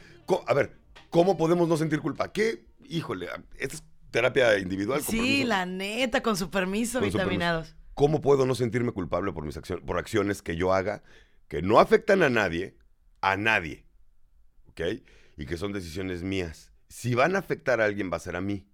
a 0.46 0.54
ver, 0.54 0.78
¿cómo 1.10 1.36
podemos 1.36 1.68
no 1.68 1.76
sentir 1.76 2.00
culpa? 2.00 2.32
¿Qué? 2.32 2.66
Híjole, 2.88 3.28
esta 3.58 3.76
es 3.76 3.84
terapia 4.10 4.58
individual. 4.58 5.00
Sí, 5.00 5.16
compromiso. 5.16 5.48
la 5.48 5.66
neta, 5.66 6.22
con 6.22 6.36
su 6.36 6.50
permiso, 6.50 7.00
Con 7.00 7.10
su 7.10 7.18
vitaminados. 7.18 7.74
¿Cómo 7.94 8.20
puedo 8.20 8.44
no 8.46 8.54
sentirme 8.54 8.92
culpable 8.92 9.32
por 9.32 9.44
mis 9.44 9.56
acciones, 9.56 9.84
por 9.84 9.98
acciones 9.98 10.42
que 10.42 10.56
yo 10.56 10.72
haga 10.72 11.02
que 11.48 11.62
no 11.62 11.78
afectan 11.78 12.22
a 12.22 12.28
nadie, 12.28 12.76
a 13.20 13.36
nadie? 13.36 13.86
¿Ok? 14.68 14.80
Y 15.36 15.46
que 15.46 15.56
son 15.56 15.72
decisiones 15.72 16.22
mías. 16.22 16.72
Si 16.88 17.14
van 17.14 17.36
a 17.36 17.40
afectar 17.40 17.80
a 17.80 17.84
alguien, 17.84 18.10
va 18.12 18.16
a 18.16 18.20
ser 18.20 18.36
a 18.36 18.40
mí. 18.40 18.66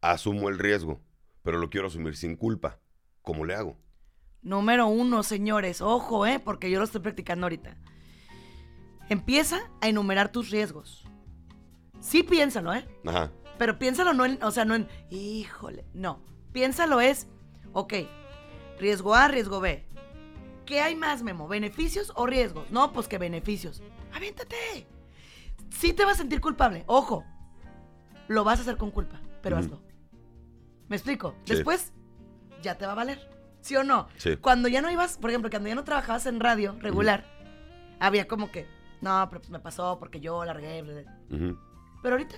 Asumo 0.00 0.48
el 0.48 0.58
riesgo, 0.58 1.00
pero 1.42 1.58
lo 1.58 1.70
quiero 1.70 1.86
asumir 1.86 2.16
sin 2.16 2.36
culpa. 2.36 2.78
¿Cómo 3.22 3.44
le 3.44 3.54
hago? 3.54 3.76
Número 4.42 4.86
uno, 4.86 5.22
señores, 5.22 5.80
ojo, 5.80 6.26
¿eh? 6.26 6.40
Porque 6.40 6.70
yo 6.70 6.78
lo 6.78 6.84
estoy 6.84 7.00
practicando 7.00 7.46
ahorita. 7.46 7.76
Empieza 9.08 9.70
a 9.80 9.88
enumerar 9.88 10.30
tus 10.30 10.50
riesgos. 10.50 11.04
Sí, 12.00 12.22
piénsalo, 12.22 12.74
¿eh? 12.74 12.86
Ajá. 13.06 13.32
Pero 13.58 13.78
piénsalo 13.78 14.12
no 14.12 14.24
en, 14.24 14.42
o 14.42 14.50
sea, 14.50 14.64
no 14.64 14.74
en, 14.74 14.88
híjole, 15.10 15.84
no. 15.92 16.22
Piénsalo 16.52 17.00
es, 17.00 17.26
ok, 17.72 17.94
riesgo 18.78 19.14
A, 19.14 19.28
riesgo 19.28 19.60
B. 19.60 19.84
¿Qué 20.64 20.80
hay 20.80 20.94
más, 20.94 21.22
Memo? 21.22 21.48
¿Beneficios 21.48 22.12
o 22.14 22.26
riesgos? 22.26 22.70
No, 22.70 22.92
pues 22.92 23.08
que 23.08 23.18
beneficios. 23.18 23.82
Aviéntate. 24.12 24.86
Sí 25.70 25.92
te 25.92 26.04
vas 26.04 26.14
a 26.14 26.18
sentir 26.18 26.40
culpable, 26.40 26.84
ojo. 26.86 27.24
Lo 28.28 28.44
vas 28.44 28.58
a 28.58 28.62
hacer 28.62 28.76
con 28.76 28.90
culpa, 28.90 29.20
pero 29.42 29.56
Ujú. 29.56 29.64
hazlo. 29.64 29.82
¿Me 30.88 30.96
explico? 30.96 31.34
Sí. 31.44 31.54
Después, 31.54 31.92
ya 32.62 32.76
te 32.76 32.86
va 32.86 32.92
a 32.92 32.96
valer. 32.96 33.30
¿Sí 33.60 33.76
o 33.76 33.84
no? 33.84 34.08
Sí. 34.16 34.36
Cuando 34.36 34.68
ya 34.68 34.80
no 34.82 34.90
ibas, 34.90 35.18
por 35.18 35.30
ejemplo, 35.30 35.50
cuando 35.50 35.68
ya 35.68 35.74
no 35.74 35.84
trabajabas 35.84 36.26
en 36.26 36.40
radio 36.40 36.76
regular, 36.80 37.24
había 38.00 38.26
como 38.28 38.50
que, 38.50 38.66
no, 39.00 39.26
pero 39.30 39.42
me 39.50 39.58
pasó 39.60 39.98
porque 39.98 40.20
yo 40.20 40.44
la 40.44 40.52
regué. 40.52 40.82
bla, 40.82 41.02
bla". 41.02 41.18
Ujú, 41.36 41.58
Pero 42.02 42.14
ahorita, 42.14 42.36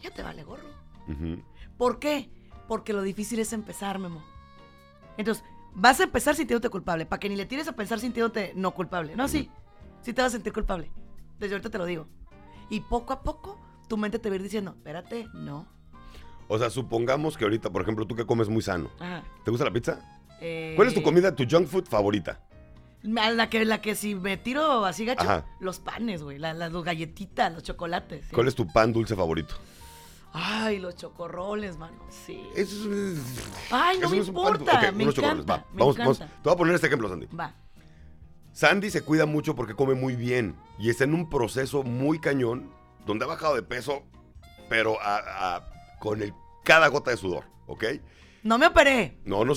ya 0.00 0.10
te 0.10 0.22
vale 0.22 0.44
gorro. 0.44 0.68
¿Por 1.76 1.98
qué? 1.98 2.30
Porque 2.68 2.92
lo 2.92 3.02
difícil 3.02 3.40
es 3.40 3.52
empezar, 3.52 3.98
Memo. 3.98 4.22
Entonces, 5.16 5.44
vas 5.74 5.98
a 6.00 6.04
empezar 6.04 6.34
sintiéndote 6.36 6.68
culpable, 6.70 7.04
para 7.06 7.18
que 7.20 7.28
ni 7.28 7.36
le 7.36 7.46
tires 7.46 7.66
a 7.68 7.72
pensar 7.72 7.98
sintiéndote 7.98 8.52
no 8.54 8.72
culpable. 8.72 9.16
No, 9.16 9.26
sí, 9.28 9.50
sí 10.02 10.12
te 10.12 10.22
vas 10.22 10.32
a 10.32 10.36
sentir 10.36 10.52
culpable. 10.52 10.90
Desde 11.38 11.54
ahorita 11.54 11.70
te 11.70 11.78
lo 11.78 11.84
digo. 11.86 12.06
Y 12.70 12.80
poco 12.80 13.12
a 13.12 13.22
poco, 13.22 13.58
tu 13.88 13.96
mente 13.96 14.18
te 14.18 14.28
va 14.30 14.34
a 14.34 14.36
ir 14.36 14.42
diciendo, 14.42 14.70
espérate, 14.70 15.28
no. 15.34 15.66
O 16.48 16.58
sea, 16.58 16.70
supongamos 16.70 17.36
que 17.36 17.44
ahorita, 17.44 17.70
por 17.70 17.82
ejemplo, 17.82 18.06
tú 18.06 18.14
que 18.16 18.24
comes 18.26 18.48
muy 18.48 18.62
sano. 18.62 18.90
Ajá. 18.98 19.22
¿Te 19.44 19.50
gusta 19.50 19.64
la 19.64 19.72
pizza? 19.72 20.00
Eh, 20.40 20.72
¿Cuál 20.76 20.88
es 20.88 20.94
tu 20.94 21.02
comida, 21.02 21.34
tu 21.34 21.44
junk 21.48 21.66
food 21.66 21.86
favorita? 21.86 22.40
La 23.02 23.48
que, 23.48 23.64
la 23.64 23.80
que 23.80 23.94
si 23.94 24.14
me 24.14 24.36
tiro 24.36 24.84
así 24.84 25.04
gacho, 25.04 25.22
Ajá. 25.22 25.46
los 25.58 25.78
panes, 25.80 26.22
güey, 26.22 26.38
la- 26.38 26.52
las, 26.54 26.70
los 26.72 26.84
galletitas, 26.84 27.52
los 27.52 27.62
chocolates. 27.62 28.26
¿sí? 28.26 28.34
¿Cuál 28.34 28.48
es 28.48 28.54
tu 28.54 28.66
pan 28.66 28.92
dulce 28.92 29.16
favorito? 29.16 29.54
Ay, 30.32 30.78
los 30.78 30.94
chocorroles, 30.96 31.76
mano, 31.78 31.96
sí. 32.08 32.40
Eso 32.54 32.92
es... 32.92 33.18
Ay, 33.70 33.98
no 33.98 34.06
eso 34.06 34.16
me 34.16 34.22
importa, 34.22 34.92
me 34.92 35.02
unos 35.04 35.14
chocorroles, 35.14 35.44
encanta, 35.44 35.64
va. 35.66 35.72
me 35.72 35.78
Vamos, 35.80 35.96
vamos. 35.96 36.16
encanta. 36.20 36.34
Te 36.42 36.48
voy 36.48 36.54
a 36.54 36.56
poner 36.56 36.74
este 36.74 36.86
ejemplo, 36.86 37.08
Sandy. 37.08 37.26
Va. 37.28 37.54
Sandy 38.52 38.90
se 38.90 39.02
cuida 39.02 39.26
mucho 39.26 39.54
porque 39.54 39.74
come 39.74 39.94
muy 39.94 40.16
bien 40.16 40.56
y 40.78 40.90
está 40.90 41.04
en 41.04 41.14
un 41.14 41.28
proceso 41.30 41.82
muy 41.82 42.18
cañón 42.18 42.70
donde 43.06 43.24
ha 43.24 43.28
bajado 43.28 43.54
de 43.54 43.62
peso, 43.62 44.02
pero 44.68 45.00
a- 45.00 45.56
a- 45.56 45.98
con 46.00 46.22
el, 46.22 46.34
cada 46.64 46.88
gota 46.88 47.10
de 47.10 47.16
sudor, 47.16 47.44
¿ok? 47.66 47.84
No 48.42 48.58
me 48.58 48.66
operé. 48.66 49.18
No, 49.24 49.44
no 49.44 49.54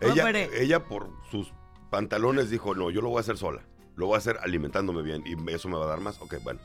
no 0.00 0.08
me 0.08 0.12
Ella, 0.12 0.22
operé. 0.22 0.62
ella 0.62 0.84
por 0.84 1.10
sus 1.30 1.52
pantalones 1.90 2.48
dijo, 2.50 2.74
no, 2.74 2.90
yo 2.90 3.00
lo 3.00 3.08
voy 3.08 3.18
a 3.18 3.20
hacer 3.20 3.36
sola. 3.36 3.62
Lo 3.96 4.06
voy 4.06 4.14
a 4.14 4.18
hacer 4.18 4.38
alimentándome 4.42 5.02
bien 5.02 5.22
y 5.26 5.34
eso 5.52 5.68
me 5.68 5.76
va 5.76 5.84
a 5.84 5.88
dar 5.88 6.00
más. 6.00 6.20
Ok, 6.22 6.36
bueno. 6.42 6.60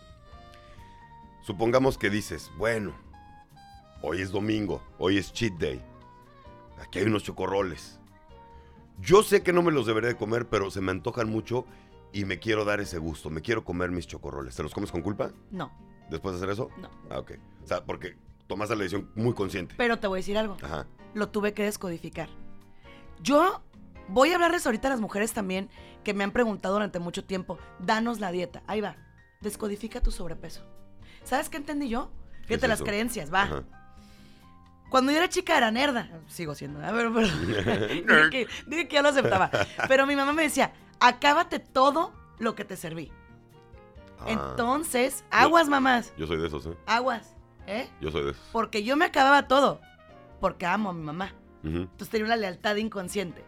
Supongamos 1.42 1.98
que 1.98 2.10
dices, 2.10 2.52
bueno, 2.58 2.94
hoy 4.02 4.22
es 4.22 4.32
domingo, 4.32 4.82
hoy 4.98 5.18
es 5.18 5.34
cheat 5.34 5.54
day. 5.54 5.82
Aquí 6.80 7.00
hay 7.00 7.06
unos 7.06 7.24
chocorroles. 7.24 8.00
Yo 9.00 9.24
sé 9.24 9.44
que 9.44 9.54
no 9.54 9.62
me 9.62 9.72
los 9.72 9.86
debería 9.86 10.10
de 10.10 10.16
comer, 10.16 10.48
pero 10.48 10.72
se 10.72 10.82
me 10.82 10.92
antojan 10.92 11.30
mucho 11.30 11.66
y 12.14 12.26
me 12.26 12.40
quiero 12.40 12.66
dar 12.66 12.80
ese 12.80 12.98
gusto. 12.98 13.30
Me 13.30 13.42
quiero 13.42 13.64
comer 13.64 13.92
mis 13.92 14.08
chocorroles. 14.08 14.56
¿Te 14.56 14.64
los 14.64 14.74
comes 14.74 14.92
con 14.92 15.02
culpa? 15.02 15.32
No. 15.52 15.72
después 16.10 16.34
de 16.34 16.38
hacer 16.38 16.50
eso? 16.52 16.70
No. 16.78 16.90
Ah, 17.10 17.20
ok. 17.20 17.32
O 17.64 17.68
sea, 17.68 17.84
porque 17.84 18.16
tomaste 18.48 18.76
la 18.76 18.84
decisión 18.84 19.10
muy 19.16 19.34
consciente. 19.34 19.76
Pero 19.78 20.00
te 20.00 20.08
voy 20.08 20.18
a 20.18 20.22
decir 20.22 20.38
algo. 20.38 20.58
Ajá. 20.62 20.88
Lo 21.14 21.30
tuve 21.30 21.54
que 21.54 21.64
descodificar. 21.64 22.30
Yo 23.22 23.62
voy 24.08 24.32
a 24.32 24.36
hablarles 24.36 24.66
ahorita 24.66 24.88
a 24.88 24.92
las 24.92 25.02
mujeres 25.02 25.34
también 25.34 25.70
que 26.04 26.14
me 26.14 26.24
han 26.24 26.32
preguntado 26.32 26.76
durante 26.76 27.00
mucho 27.00 27.26
tiempo, 27.26 27.58
danos 27.80 28.20
la 28.20 28.32
dieta. 28.32 28.64
Ahí 28.68 28.82
va. 28.82 28.98
Descodifica 29.42 30.02
tu 30.02 30.12
sobrepeso. 30.12 30.62
¿Sabes 31.24 31.50
qué 31.50 31.58
entendí 31.58 31.90
yo? 31.90 32.12
¿Qué 32.42 32.50
Fíjate 32.50 32.66
es 32.68 32.70
las 32.70 32.82
creencias, 32.84 33.34
va. 33.34 33.44
Ajá. 33.44 33.64
Cuando 34.90 35.12
yo 35.12 35.18
era 35.18 35.30
chica 35.30 35.58
era 35.58 35.72
nerda. 35.72 36.10
Sigo 36.28 36.56
siendo, 36.56 36.80
¿verdad? 36.80 36.94
pero, 36.96 37.14
pero- 37.14 37.28
dije, 37.88 38.30
que, 38.30 38.48
dije 38.68 38.88
que 38.88 38.94
ya 38.96 39.02
lo 39.02 39.10
aceptaba. 39.10 39.50
Pero 39.88 40.06
mi 40.06 40.16
mamá 40.16 40.32
me 40.34 40.44
decía, 40.44 40.74
acábate 41.00 41.60
todo 41.60 42.14
lo 42.40 42.56
que 42.56 42.66
te 42.66 42.78
serví. 42.78 43.12
Ah, 44.20 44.26
Entonces, 44.28 45.26
aguas, 45.32 45.68
mamás, 45.68 46.14
Yo 46.18 46.26
soy 46.28 46.38
de 46.38 46.48
esos, 46.48 46.66
¿eh? 46.68 46.78
aguas, 46.86 47.36
¿eh? 47.68 47.90
Yo 48.02 48.12
soy 48.12 48.24
de 48.26 48.32
esos. 48.32 48.44
Porque 48.52 48.84
yo 48.84 48.96
me 48.96 49.06
acababa 49.06 49.48
todo. 49.48 49.82
Porque 50.40 50.66
amo 50.66 50.90
a 50.90 50.94
mi 50.94 51.04
mamá. 51.04 51.34
Entonces 51.64 52.10
tenía 52.10 52.26
una 52.28 52.36
lealtad 52.36 52.76
inconsciente. 52.76 53.44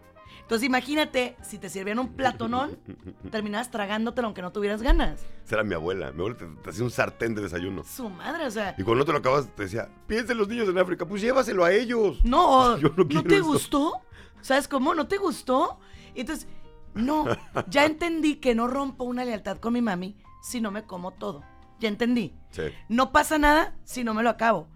Entonces 0.47 0.65
imagínate, 0.65 1.35
si 1.41 1.57
te 1.57 1.69
sirvieran 1.69 1.99
un 1.99 2.13
platonón, 2.13 2.79
terminabas 3.31 3.69
tragándotelo 3.69 4.27
aunque 4.27 4.41
no 4.41 4.53
tuvieras 4.53 4.81
ganas. 4.81 5.25
Esa 5.45 5.55
era 5.55 5.63
mi 5.65 5.73
abuela. 5.73 6.13
Mi 6.13 6.19
abuela 6.19 6.37
te, 6.37 6.45
te 6.45 6.69
hacía 6.69 6.85
un 6.85 6.89
sartén 6.89 7.35
de 7.35 7.41
desayuno. 7.41 7.83
Su 7.83 8.09
madre, 8.09 8.45
o 8.45 8.51
sea, 8.51 8.73
Y 8.77 8.83
cuando 8.83 8.99
no 8.99 9.05
te 9.05 9.11
lo 9.11 9.17
acabas, 9.17 9.53
te 9.53 9.63
decía, 9.63 9.89
piensa 10.07 10.31
en 10.31 10.37
los 10.37 10.47
niños 10.47 10.69
en 10.69 10.77
África, 10.77 11.05
pues 11.05 11.21
llévaselo 11.21 11.65
a 11.65 11.73
ellos. 11.73 12.23
no, 12.23 12.77
Yo 12.79 12.87
no 12.95 13.03
¿no, 13.03 13.07
quiero 13.09 13.23
te 13.23 13.41
gustó? 13.41 13.99
¿Sabes 14.39 14.69
cómo? 14.69 14.95
¿No 14.95 15.05
te 15.09 15.17
gustó? 15.17 15.79
Entonces, 16.15 16.47
no, 16.93 17.25
ya 17.67 17.83
entendí 17.83 18.35
que 18.37 18.55
no 18.55 18.69
rompo 18.69 19.03
una 19.03 19.25
lealtad 19.25 19.57
con 19.57 19.73
mi 19.73 19.81
mami 19.81 20.15
si 20.41 20.61
no 20.61 20.71
me 20.71 20.83
como 20.83 21.11
todo. 21.11 21.43
Ya 21.81 21.89
entendí. 21.89 22.33
Sí. 22.51 22.63
No 22.87 23.11
pasa 23.11 23.37
nada 23.37 23.75
si 23.83 24.05
no 24.05 24.13
me 24.13 24.23
lo 24.23 24.29
acabo. 24.29 24.69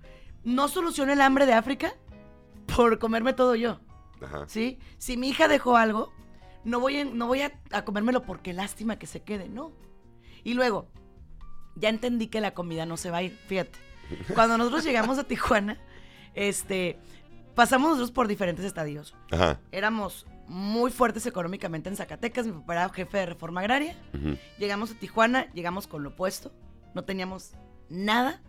No 0.43 0.67
soluciono 0.67 1.13
el 1.13 1.22
hambre 1.22 1.45
de 1.45 1.53
África 1.53 1.93
por 2.76 2.99
comerme 2.99 3.32
todo 3.32 3.55
yo. 3.55 3.80
Ajá. 4.22 4.45
¿sí? 4.47 4.80
Si 4.97 5.17
mi 5.17 5.30
hija 5.30 5.47
dejó 5.47 5.78
algo, 5.78 6.11
no 6.63 6.80
voy, 6.80 6.97
en- 6.97 7.17
no 7.17 7.28
voy 7.28 7.41
a, 7.41 7.51
a 7.72 7.84
comérmelo 7.86 8.24
porque 8.24 8.53
lástima 8.53 8.97
que 8.99 9.07
se 9.07 9.22
quede, 9.24 9.49
no. 9.49 9.72
Y 10.43 10.53
luego, 10.53 10.88
ya 11.76 11.89
entendí 11.89 12.28
que 12.28 12.41
la 12.41 12.53
comida 12.53 12.86
no 12.86 12.97
se 12.97 13.11
va 13.11 13.17
a 13.17 13.24
ir, 13.24 13.38
fíjate. 13.47 13.80
Cuando 14.36 14.57
nosotros 14.57 14.84
llegamos 14.84 15.17
a 15.17 15.24
Tijuana, 15.24 15.78
este, 16.34 16.99
pasamos 17.55 17.89
nosotros 17.91 18.11
por 18.11 18.28
diferentes 18.28 18.65
estadios. 18.65 19.15
Ajá. 19.32 19.59
Éramos 19.72 20.26
muy 20.47 20.91
fuertes 20.91 21.26
económicamente 21.26 21.88
en 21.89 21.95
Zacatecas, 21.95 22.45
mi 22.45 22.51
papá 22.51 22.74
era 22.74 22.89
jefe 22.89 23.19
de 23.19 23.26
reforma 23.26 23.61
agraria. 23.61 23.95
Llegamos 24.57 24.91
a 24.91 24.95
Tijuana, 24.95 25.49
llegamos 25.53 25.88
con 25.88 26.03
lo 26.03 26.09
opuesto, 26.09 26.51
no 26.93 27.03
teníamos 27.05 27.53
nada. 27.89 28.41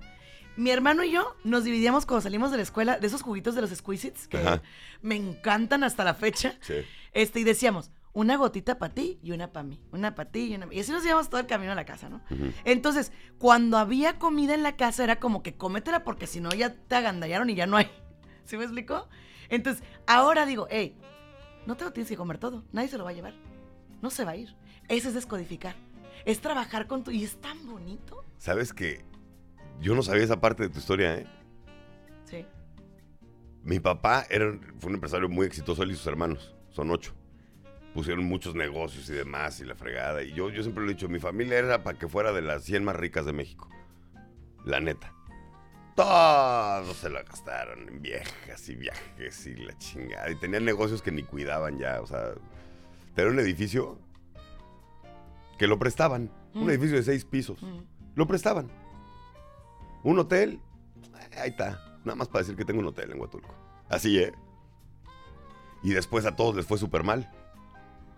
Mi 0.56 0.70
hermano 0.70 1.02
y 1.04 1.12
yo 1.12 1.36
nos 1.44 1.64
dividíamos 1.64 2.04
cuando 2.06 2.22
salimos 2.22 2.50
de 2.50 2.58
la 2.58 2.62
escuela 2.62 2.98
de 2.98 3.06
esos 3.06 3.22
juguitos 3.22 3.54
de 3.54 3.62
los 3.62 3.70
Squeezits 3.70 4.28
que 4.28 4.38
Ajá. 4.38 4.62
me 5.00 5.16
encantan 5.16 5.82
hasta 5.84 6.04
la 6.04 6.14
fecha. 6.14 6.56
Sí. 6.60 6.74
Este, 7.12 7.40
y 7.40 7.44
decíamos, 7.44 7.90
una 8.12 8.36
gotita 8.36 8.78
para 8.78 8.92
ti 8.92 9.18
y 9.22 9.32
una 9.32 9.52
para 9.52 9.64
mí. 9.64 9.80
Una 9.90 10.14
para 10.14 10.30
ti 10.30 10.40
y 10.52 10.54
una 10.54 10.68
Y 10.70 10.80
así 10.80 10.92
nos 10.92 11.02
llevamos 11.02 11.30
todo 11.30 11.40
el 11.40 11.46
camino 11.46 11.72
a 11.72 11.74
la 11.74 11.86
casa, 11.86 12.10
¿no? 12.10 12.20
Entonces, 12.64 13.12
cuando 13.38 13.78
había 13.78 14.18
comida 14.18 14.52
en 14.54 14.62
la 14.62 14.76
casa, 14.76 15.02
era 15.04 15.18
como 15.18 15.42
que 15.42 15.56
cómetela 15.56 16.04
porque 16.04 16.26
si 16.26 16.40
no 16.40 16.50
ya 16.50 16.74
te 16.74 16.94
agandallaron 16.94 17.48
y 17.48 17.54
ya 17.54 17.66
no 17.66 17.78
hay. 17.78 17.90
¿Sí 18.44 18.58
me 18.58 18.64
explicó? 18.64 19.08
Entonces, 19.48 19.82
ahora 20.06 20.44
digo, 20.44 20.66
hey, 20.70 20.98
no 21.66 21.76
te 21.76 21.84
lo 21.84 21.92
tienes 21.92 22.10
que 22.10 22.16
comer 22.16 22.38
todo. 22.38 22.64
Nadie 22.72 22.88
se 22.88 22.98
lo 22.98 23.04
va 23.04 23.10
a 23.10 23.14
llevar. 23.14 23.34
No 24.02 24.10
se 24.10 24.24
va 24.24 24.32
a 24.32 24.36
ir. 24.36 24.54
Ese 24.88 25.08
es 25.08 25.14
descodificar. 25.14 25.76
Es 26.26 26.40
trabajar 26.40 26.86
con 26.86 27.04
tu. 27.04 27.10
Y 27.10 27.24
es 27.24 27.40
tan 27.40 27.66
bonito. 27.66 28.24
¿Sabes 28.36 28.72
que 28.72 29.04
Yo 29.80 29.94
no 29.94 30.02
sabía 30.02 30.22
esa 30.24 30.40
parte 30.40 30.62
de 30.64 30.68
tu 30.68 30.78
historia, 30.78 31.16
¿eh? 31.16 31.26
Sí. 32.24 32.46
Mi 33.64 33.80
papá 33.80 34.26
era, 34.30 34.52
fue 34.78 34.88
un 34.90 34.94
empresario 34.94 35.28
muy 35.28 35.46
exitoso, 35.46 35.82
él 35.82 35.90
y 35.92 35.94
sus 35.96 36.06
hermanos, 36.06 36.54
son 36.70 36.90
ocho. 36.90 37.14
Pusieron 37.94 38.24
muchos 38.24 38.54
negocios 38.54 39.08
y 39.10 39.12
demás 39.12 39.60
y 39.60 39.64
la 39.64 39.74
fregada. 39.74 40.22
Y 40.22 40.32
yo, 40.32 40.48
yo 40.50 40.62
siempre 40.62 40.82
lo 40.84 40.90
he 40.90 40.94
dicho, 40.94 41.08
mi 41.08 41.18
familia 41.18 41.58
era 41.58 41.82
para 41.82 41.98
que 41.98 42.08
fuera 42.08 42.32
de 42.32 42.40
las 42.42 42.64
100 42.64 42.84
más 42.84 42.96
ricas 42.96 43.26
de 43.26 43.32
México. 43.32 43.68
La 44.64 44.80
neta. 44.80 45.12
Todos 45.94 46.96
se 46.96 47.10
la 47.10 47.22
gastaron 47.22 47.86
en 47.88 48.00
viejas 48.00 48.66
y 48.70 48.76
viajes 48.76 49.46
y 49.46 49.54
la 49.56 49.76
chingada. 49.76 50.30
Y 50.30 50.36
tenían 50.36 50.64
negocios 50.64 51.02
que 51.02 51.12
ni 51.12 51.22
cuidaban 51.22 51.78
ya. 51.78 52.00
O 52.00 52.06
sea, 52.06 52.32
tenían 53.14 53.34
un 53.34 53.40
edificio 53.40 53.98
que 55.58 55.66
lo 55.66 55.78
prestaban. 55.78 56.30
Un 56.54 56.64
Mm. 56.66 56.70
edificio 56.70 56.96
de 56.96 57.02
seis 57.02 57.26
pisos. 57.26 57.62
Mm. 57.62 57.80
Lo 58.14 58.26
prestaban. 58.26 58.70
Un 60.02 60.18
hotel. 60.18 60.60
Ahí 61.36 61.50
está. 61.50 61.98
Nada 62.04 62.16
más 62.16 62.28
para 62.28 62.40
decir 62.40 62.56
que 62.56 62.64
tengo 62.64 62.80
un 62.80 62.86
hotel 62.86 63.12
en 63.12 63.20
Huatulco. 63.20 63.54
Así, 63.88 64.18
¿eh? 64.18 64.32
Y 65.82 65.90
después 65.90 66.26
a 66.26 66.36
todos 66.36 66.56
les 66.56 66.66
fue 66.66 66.78
súper 66.78 67.04
mal. 67.04 67.30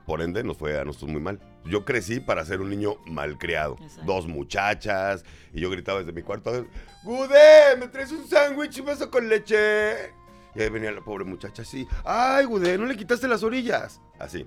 Por 0.06 0.20
ende, 0.20 0.44
nos 0.44 0.58
fue 0.58 0.78
a 0.78 0.84
nosotros 0.84 1.12
muy 1.12 1.20
mal. 1.20 1.40
Yo 1.64 1.84
crecí 1.84 2.20
para 2.20 2.44
ser 2.44 2.60
un 2.60 2.68
niño 2.70 2.96
malcriado. 3.06 3.76
Exacto. 3.80 4.04
Dos 4.04 4.26
muchachas. 4.26 5.24
Y 5.52 5.60
yo 5.60 5.70
gritaba 5.70 6.00
desde 6.00 6.12
mi 6.12 6.22
cuarto: 6.22 6.66
¡Gudé! 7.02 7.76
¿Me 7.78 7.88
traes 7.88 8.12
un 8.12 8.26
sándwich 8.28 8.76
y 8.76 8.80
un 8.80 8.86
vaso 8.86 9.10
con 9.10 9.28
leche? 9.28 10.12
Y 10.54 10.62
ahí 10.62 10.68
venía 10.68 10.92
la 10.92 11.00
pobre 11.00 11.24
muchacha 11.24 11.62
así. 11.62 11.88
¡Ay, 12.04 12.44
Gudé! 12.44 12.76
¿No 12.76 12.84
le 12.84 12.96
quitaste 12.96 13.26
las 13.28 13.42
orillas? 13.42 14.00
Así. 14.18 14.46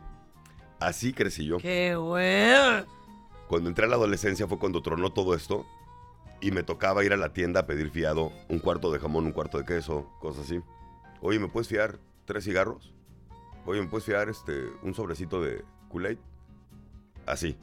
Así 0.79 1.11
crecí 1.11 1.45
yo. 1.45 1.57
¡Qué! 1.57 1.95
Cuando 3.47 3.69
entré 3.69 3.85
a 3.85 3.89
la 3.89 3.95
adolescencia 3.95 4.47
fue 4.47 4.59
cuando 4.59 4.81
tronó 4.81 5.11
todo 5.11 5.33
esto 5.33 5.65
y 6.41 6.51
me 6.51 6.63
tocaba 6.63 7.03
ir 7.03 7.13
a 7.13 7.17
la 7.17 7.33
tienda 7.33 7.61
a 7.61 7.65
pedir 7.65 7.89
fiado, 7.89 8.31
un 8.49 8.59
cuarto 8.59 8.91
de 8.91 8.99
jamón, 8.99 9.25
un 9.25 9.31
cuarto 9.31 9.57
de 9.57 9.65
queso, 9.65 10.09
cosas 10.19 10.45
así. 10.45 10.61
Oye, 11.21 11.39
¿me 11.39 11.47
puedes 11.47 11.67
fiar 11.67 11.99
tres 12.25 12.43
cigarros? 12.43 12.93
Oye, 13.65 13.81
¿me 13.81 13.87
puedes 13.87 14.05
fiar 14.05 14.29
este, 14.29 14.65
un 14.83 14.93
sobrecito 14.93 15.41
de 15.41 15.63
Kool-Aid? 15.89 16.17
Así. 17.25 17.57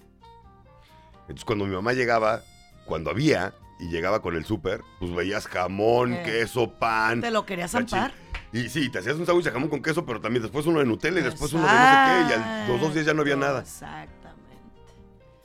Entonces 1.23 1.45
cuando 1.45 1.65
mi 1.65 1.75
mamá 1.75 1.93
llegaba, 1.93 2.43
cuando 2.85 3.11
había, 3.11 3.55
y 3.81 3.89
llegaba 3.89 4.21
con 4.23 4.37
el 4.37 4.45
súper, 4.45 4.83
pues 4.99 5.15
veías 5.15 5.47
jamón, 5.47 6.13
Eh. 6.15 6.23
queso, 6.25 6.71
pan. 6.79 7.21
¿Te 7.21 7.31
lo 7.31 7.47
querías 7.47 7.71
zampar? 7.73 8.13
Y 8.53 8.69
sí, 8.69 8.89
te 8.91 8.99
hacías 9.01 9.17
un 9.17 9.27
sándwich 9.27 9.47
de 9.47 9.51
jamón 9.51 9.69
con 9.69 9.83
queso, 9.83 10.05
pero 10.07 10.21
también 10.21 10.43
después 10.43 10.65
uno 10.67 10.79
de 10.79 10.85
Nutella 10.85 11.19
y 11.21 11.23
después 11.25 11.53
uno 11.55 11.65
de 11.67 11.73
no 11.73 11.75
sé 11.75 11.97
qué, 12.07 12.31
y 12.31 12.33
a 12.41 12.69
los 12.69 12.81
dos 12.81 12.95
días 12.95 13.07
ya 13.07 13.15
no 13.15 13.23
había 13.23 13.35
nada. 13.37 13.61
Exactamente. 13.61 14.35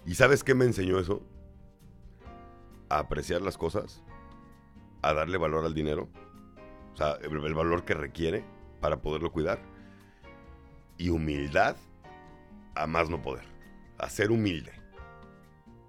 ¿Y 0.06 0.14
sabes 0.16 0.44
qué 0.44 0.54
me 0.54 0.66
enseñó 0.66 1.00
eso? 1.00 1.24
A 2.90 3.00
apreciar 3.00 3.42
las 3.42 3.58
cosas, 3.58 4.04
a 5.02 5.14
darle 5.14 5.38
valor 5.38 5.66
al 5.66 5.74
dinero, 5.74 6.10
o 6.94 6.98
sea, 6.98 7.14
el, 7.22 7.32
el 7.46 7.54
valor 7.54 7.86
que 7.86 7.94
requiere 7.94 8.44
para 8.82 9.02
poderlo 9.02 9.32
cuidar, 9.32 9.60
y 10.98 11.10
humildad 11.10 11.76
a 12.76 12.88
más 12.88 13.10
no 13.10 13.22
poder, 13.22 13.46
a 13.98 14.10
ser 14.10 14.32
humilde. 14.32 14.72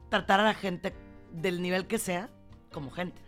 Tratar 0.08 0.40
a 0.40 0.44
la 0.44 0.54
gente 0.54 0.94
del 1.32 1.62
nivel 1.62 1.86
que 1.86 1.98
sea 1.98 2.30
como 2.72 2.90
gente. 2.90 3.20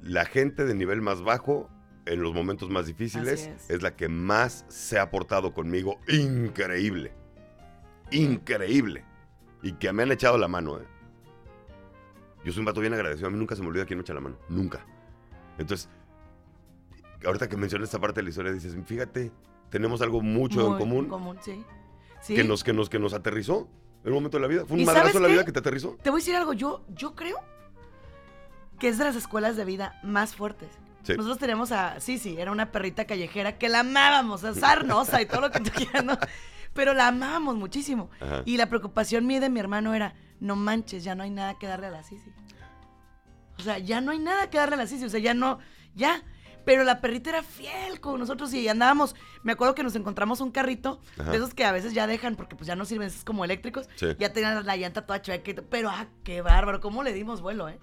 La 0.00 0.24
gente 0.24 0.64
de 0.64 0.74
nivel 0.74 1.00
más 1.00 1.22
bajo, 1.22 1.70
en 2.06 2.22
los 2.22 2.34
momentos 2.34 2.70
más 2.70 2.86
difíciles, 2.86 3.46
es. 3.46 3.70
es 3.70 3.82
la 3.82 3.94
que 3.96 4.08
más 4.08 4.64
se 4.68 4.98
ha 4.98 5.10
portado 5.10 5.54
conmigo. 5.54 6.00
Increíble. 6.08 7.12
Increíble. 8.10 9.04
Y 9.62 9.74
que 9.74 9.92
me 9.92 10.02
han 10.02 10.12
echado 10.12 10.38
la 10.38 10.48
mano, 10.48 10.80
¿eh? 10.80 10.86
Yo 12.44 12.52
soy 12.52 12.60
un 12.60 12.66
vato 12.66 12.80
bien 12.80 12.92
agradecido. 12.92 13.28
A 13.28 13.30
mí 13.30 13.38
nunca 13.38 13.54
se 13.54 13.62
me 13.62 13.68
olvida 13.68 13.86
quién 13.86 13.98
me 13.98 14.02
echa 14.02 14.14
la 14.14 14.20
mano. 14.20 14.36
Nunca. 14.48 14.84
Entonces, 15.58 15.88
ahorita 17.24 17.48
que 17.48 17.56
mencioné 17.56 17.84
esta 17.84 18.00
parte 18.00 18.20
de 18.20 18.24
la 18.24 18.30
historia, 18.30 18.52
dices, 18.52 18.76
fíjate, 18.84 19.32
tenemos 19.70 20.02
algo 20.02 20.20
mucho 20.20 20.72
en 20.72 20.78
común, 20.78 21.08
común, 21.08 21.38
sí. 21.40 21.64
Sí. 22.20 22.34
que, 22.34 22.44
nos, 22.44 22.62
que, 22.62 22.72
nos, 22.72 22.88
que 22.88 22.98
nos 22.98 23.14
aterrizó 23.14 23.68
en 24.04 24.08
un 24.08 24.14
momento 24.14 24.36
de 24.36 24.42
la 24.42 24.48
vida. 24.48 24.64
Fue 24.66 24.76
un 24.76 24.82
¿Y 24.82 24.84
madrazo 24.84 25.16
en 25.16 25.22
la 25.22 25.28
vida 25.28 25.44
que 25.44 25.52
te 25.52 25.58
aterrizó. 25.58 25.96
Te 26.02 26.10
voy 26.10 26.18
a 26.18 26.20
decir 26.20 26.36
algo, 26.36 26.52
yo, 26.52 26.84
yo 26.94 27.14
creo 27.14 27.38
que 28.78 28.88
es 28.88 28.98
de 28.98 29.04
las 29.04 29.16
escuelas 29.16 29.56
de 29.56 29.64
vida 29.64 29.98
más 30.02 30.34
fuertes. 30.34 30.68
Sí. 31.02 31.14
Nosotros 31.14 31.38
teníamos 31.38 31.72
a, 31.72 31.98
sí, 32.00 32.18
sí, 32.18 32.36
era 32.38 32.52
una 32.52 32.70
perrita 32.70 33.06
callejera 33.06 33.58
que 33.58 33.68
la 33.68 33.80
amábamos, 33.80 34.44
a 34.44 34.54
sarnosa 34.54 35.20
y 35.20 35.26
todo 35.26 35.40
lo 35.40 35.50
que 35.50 35.60
tú 35.60 35.70
quieras, 35.70 36.04
¿no? 36.04 36.16
Pero 36.74 36.94
la 36.94 37.08
amábamos 37.08 37.56
muchísimo. 37.56 38.08
Ajá. 38.20 38.42
Y 38.44 38.56
la 38.56 38.66
preocupación 38.68 39.26
mía 39.26 39.40
de 39.40 39.50
mi 39.50 39.60
hermano 39.60 39.94
era, 39.94 40.14
no 40.42 40.56
manches, 40.56 41.04
ya 41.04 41.14
no 41.14 41.22
hay 41.22 41.30
nada 41.30 41.58
que 41.58 41.66
darle 41.68 41.86
a 41.86 41.90
la 41.90 42.02
Sisi. 42.02 42.30
O 43.58 43.62
sea, 43.62 43.78
ya 43.78 44.00
no 44.00 44.10
hay 44.10 44.18
nada 44.18 44.50
que 44.50 44.58
darle 44.58 44.74
a 44.74 44.78
la 44.78 44.86
Sisi, 44.86 45.04
o 45.04 45.08
sea, 45.08 45.20
ya 45.20 45.34
no, 45.34 45.58
ya. 45.94 46.22
Pero 46.64 46.84
la 46.84 47.00
perrita 47.00 47.30
era 47.30 47.42
fiel 47.42 48.00
con 48.00 48.18
nosotros 48.20 48.52
y 48.54 48.68
andábamos, 48.68 49.16
me 49.42 49.52
acuerdo 49.52 49.74
que 49.74 49.82
nos 49.82 49.96
encontramos 49.96 50.40
un 50.40 50.50
carrito, 50.52 51.00
Ajá. 51.18 51.30
de 51.30 51.36
esos 51.36 51.54
que 51.54 51.64
a 51.64 51.72
veces 51.72 51.92
ya 51.92 52.06
dejan 52.06 52.36
porque 52.36 52.54
pues 52.56 52.66
ya 52.68 52.76
no 52.76 52.84
sirven, 52.84 53.08
esos 53.08 53.24
como 53.24 53.44
eléctricos, 53.44 53.88
Sí. 53.96 54.06
ya 54.18 54.32
tenían 54.32 54.64
la 54.64 54.76
llanta 54.76 55.04
toda 55.06 55.22
chueca, 55.22 55.50
y 55.50 55.54
todo, 55.54 55.66
pero 55.68 55.90
ah, 55.90 56.06
qué 56.24 56.40
bárbaro, 56.40 56.80
cómo 56.80 57.02
le 57.02 57.12
dimos 57.12 57.40
vuelo, 57.40 57.68
¿eh? 57.68 57.78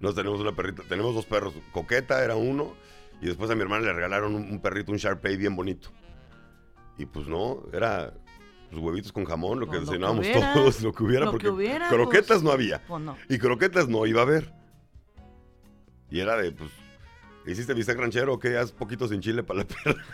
Nos 0.00 0.14
tenemos 0.14 0.40
una 0.40 0.52
perrita, 0.54 0.82
tenemos 0.88 1.14
dos 1.14 1.26
perros. 1.26 1.54
Coqueta 1.72 2.24
era 2.24 2.34
uno 2.36 2.74
y 3.20 3.26
después 3.26 3.50
a 3.50 3.54
mi 3.54 3.62
hermana 3.62 3.86
le 3.86 3.92
regalaron 3.92 4.34
un, 4.34 4.50
un 4.50 4.60
perrito, 4.60 4.90
un 4.92 4.98
Sharpei 4.98 5.36
bien 5.36 5.54
bonito. 5.56 5.90
Y 6.98 7.06
pues 7.06 7.26
no, 7.28 7.62
era 7.72 8.14
pues, 8.70 8.82
huevitos 8.82 9.12
con 9.12 9.24
jamón, 9.24 9.60
lo 9.60 9.66
que 9.66 9.78
Pues, 9.78 9.88
lo 9.88 9.98
que 9.98 10.20
hubiera, 10.20 10.54
todos, 10.54 10.82
lo 10.82 10.92
que 10.92 11.02
hubiera, 11.02 11.24
lo 11.24 11.30
porque 11.32 11.46
que 11.46 11.50
hubiera, 11.50 11.88
croquetas 11.88 12.26
pues. 12.38 12.42
no 12.42 12.52
había. 12.52 12.82
Pues 12.86 13.02
no. 13.02 13.16
Y 13.28 13.38
croquetas 13.38 13.88
no 13.88 14.06
iba 14.06 14.20
a 14.20 14.24
haber. 14.24 14.52
Y 16.10 16.20
era 16.20 16.36
de, 16.36 16.52
pues, 16.52 16.70
¿hiciste 17.46 17.74
bistec 17.74 17.98
ranchero 17.98 18.34
o 18.34 18.38
qué? 18.38 18.56
Haz 18.56 18.72
poquito 18.72 19.08
sin 19.08 19.20
chile 19.20 19.42
para 19.42 19.60
la 19.60 19.64
perra. 19.84 20.04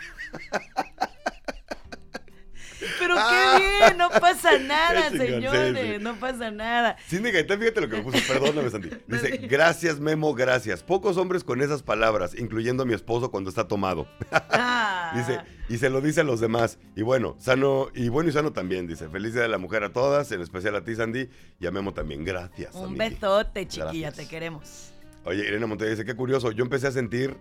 Bien, 3.57 3.97
no 3.97 4.09
pasa 4.09 4.57
nada, 4.59 5.09
sí, 5.09 5.17
señores, 5.17 5.77
sí. 5.77 6.03
no 6.03 6.15
pasa 6.15 6.51
nada. 6.51 6.97
Cindy 7.07 7.31
Gaitán, 7.31 7.59
fíjate 7.59 7.81
lo 7.81 7.89
que 7.89 7.97
me 7.97 8.03
puso, 8.03 8.19
perdóname, 8.27 8.69
Sandy. 8.69 8.89
Dice, 9.07 9.37
gracias, 9.49 9.99
Memo, 9.99 10.33
gracias. 10.33 10.83
Pocos 10.83 11.17
hombres 11.17 11.43
con 11.43 11.61
esas 11.61 11.83
palabras, 11.83 12.35
incluyendo 12.37 12.83
a 12.83 12.85
mi 12.85 12.93
esposo 12.93 13.31
cuando 13.31 13.49
está 13.49 13.67
tomado. 13.67 14.07
Ah. 14.31 15.11
Dice, 15.15 15.39
y 15.69 15.77
se 15.77 15.89
lo 15.89 16.01
dice 16.01 16.21
a 16.21 16.23
los 16.23 16.39
demás. 16.39 16.79
Y 16.95 17.01
bueno, 17.01 17.35
sano, 17.39 17.87
y 17.93 18.09
bueno 18.09 18.29
y 18.29 18.33
sano 18.33 18.53
también, 18.53 18.87
dice. 18.87 19.09
Feliz 19.09 19.33
día 19.33 19.43
de 19.43 19.49
la 19.49 19.57
mujer 19.57 19.83
a 19.83 19.91
todas, 19.91 20.31
en 20.31 20.41
especial 20.41 20.75
a 20.75 20.83
ti, 20.83 20.95
Sandy, 20.95 21.29
y 21.59 21.65
a 21.67 21.71
Memo 21.71 21.93
también. 21.93 22.23
Gracias. 22.23 22.73
Un 22.75 22.85
amigui. 22.85 22.97
besote, 23.09 23.67
chiquilla, 23.67 23.91
Gracias. 23.91 24.15
te 24.15 24.27
queremos. 24.27 24.93
Oye, 25.25 25.45
Irene 25.45 25.65
Montoya 25.65 25.91
dice, 25.91 26.05
qué 26.05 26.15
curioso, 26.15 26.51
yo 26.51 26.63
empecé 26.63 26.87
a 26.87 26.91
sentir 26.91 27.35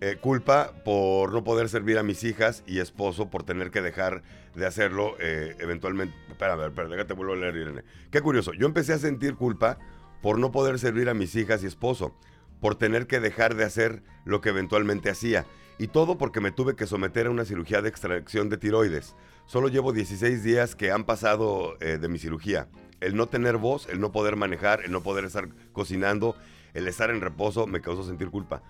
eh, 0.00 0.16
culpa 0.20 0.72
por 0.84 1.32
no 1.32 1.44
poder 1.44 1.68
servir 1.68 1.96
a 1.96 2.02
mis 2.02 2.24
hijas 2.24 2.64
y 2.66 2.80
esposo 2.80 3.30
por 3.30 3.44
tener 3.44 3.70
que 3.70 3.80
dejar 3.80 4.24
de 4.54 4.66
hacerlo 4.66 5.16
eh, 5.18 5.56
eventualmente. 5.60 6.14
Espérame, 6.28 6.66
espérame, 6.66 6.90
déjate 6.90 7.14
vuelvo 7.14 7.34
a 7.34 7.36
leer, 7.36 7.56
Irene. 7.56 7.84
Qué 8.10 8.20
curioso, 8.20 8.52
yo 8.52 8.66
empecé 8.66 8.92
a 8.92 8.98
sentir 8.98 9.34
culpa 9.34 9.78
por 10.20 10.38
no 10.38 10.52
poder 10.52 10.78
servir 10.78 11.08
a 11.08 11.14
mis 11.14 11.34
hijas 11.34 11.62
y 11.62 11.66
esposo, 11.66 12.14
por 12.60 12.76
tener 12.76 13.06
que 13.06 13.20
dejar 13.20 13.54
de 13.56 13.64
hacer 13.64 14.02
lo 14.24 14.40
que 14.40 14.50
eventualmente 14.50 15.10
hacía. 15.10 15.46
Y 15.78 15.88
todo 15.88 16.16
porque 16.16 16.40
me 16.40 16.52
tuve 16.52 16.76
que 16.76 16.86
someter 16.86 17.26
a 17.26 17.30
una 17.30 17.44
cirugía 17.44 17.82
de 17.82 17.88
extracción 17.88 18.48
de 18.48 18.56
tiroides. 18.56 19.16
Solo 19.46 19.68
llevo 19.68 19.92
16 19.92 20.44
días 20.44 20.76
que 20.76 20.92
han 20.92 21.04
pasado 21.04 21.76
eh, 21.80 21.98
de 21.98 22.08
mi 22.08 22.18
cirugía. 22.18 22.68
El 23.00 23.16
no 23.16 23.26
tener 23.26 23.56
voz, 23.56 23.88
el 23.88 24.00
no 24.00 24.12
poder 24.12 24.36
manejar, 24.36 24.84
el 24.84 24.92
no 24.92 25.02
poder 25.02 25.24
estar 25.24 25.48
cocinando, 25.72 26.36
el 26.72 26.86
estar 26.86 27.10
en 27.10 27.20
reposo 27.20 27.66
me 27.66 27.80
causó 27.80 28.04
sentir 28.04 28.30
culpa. 28.30 28.62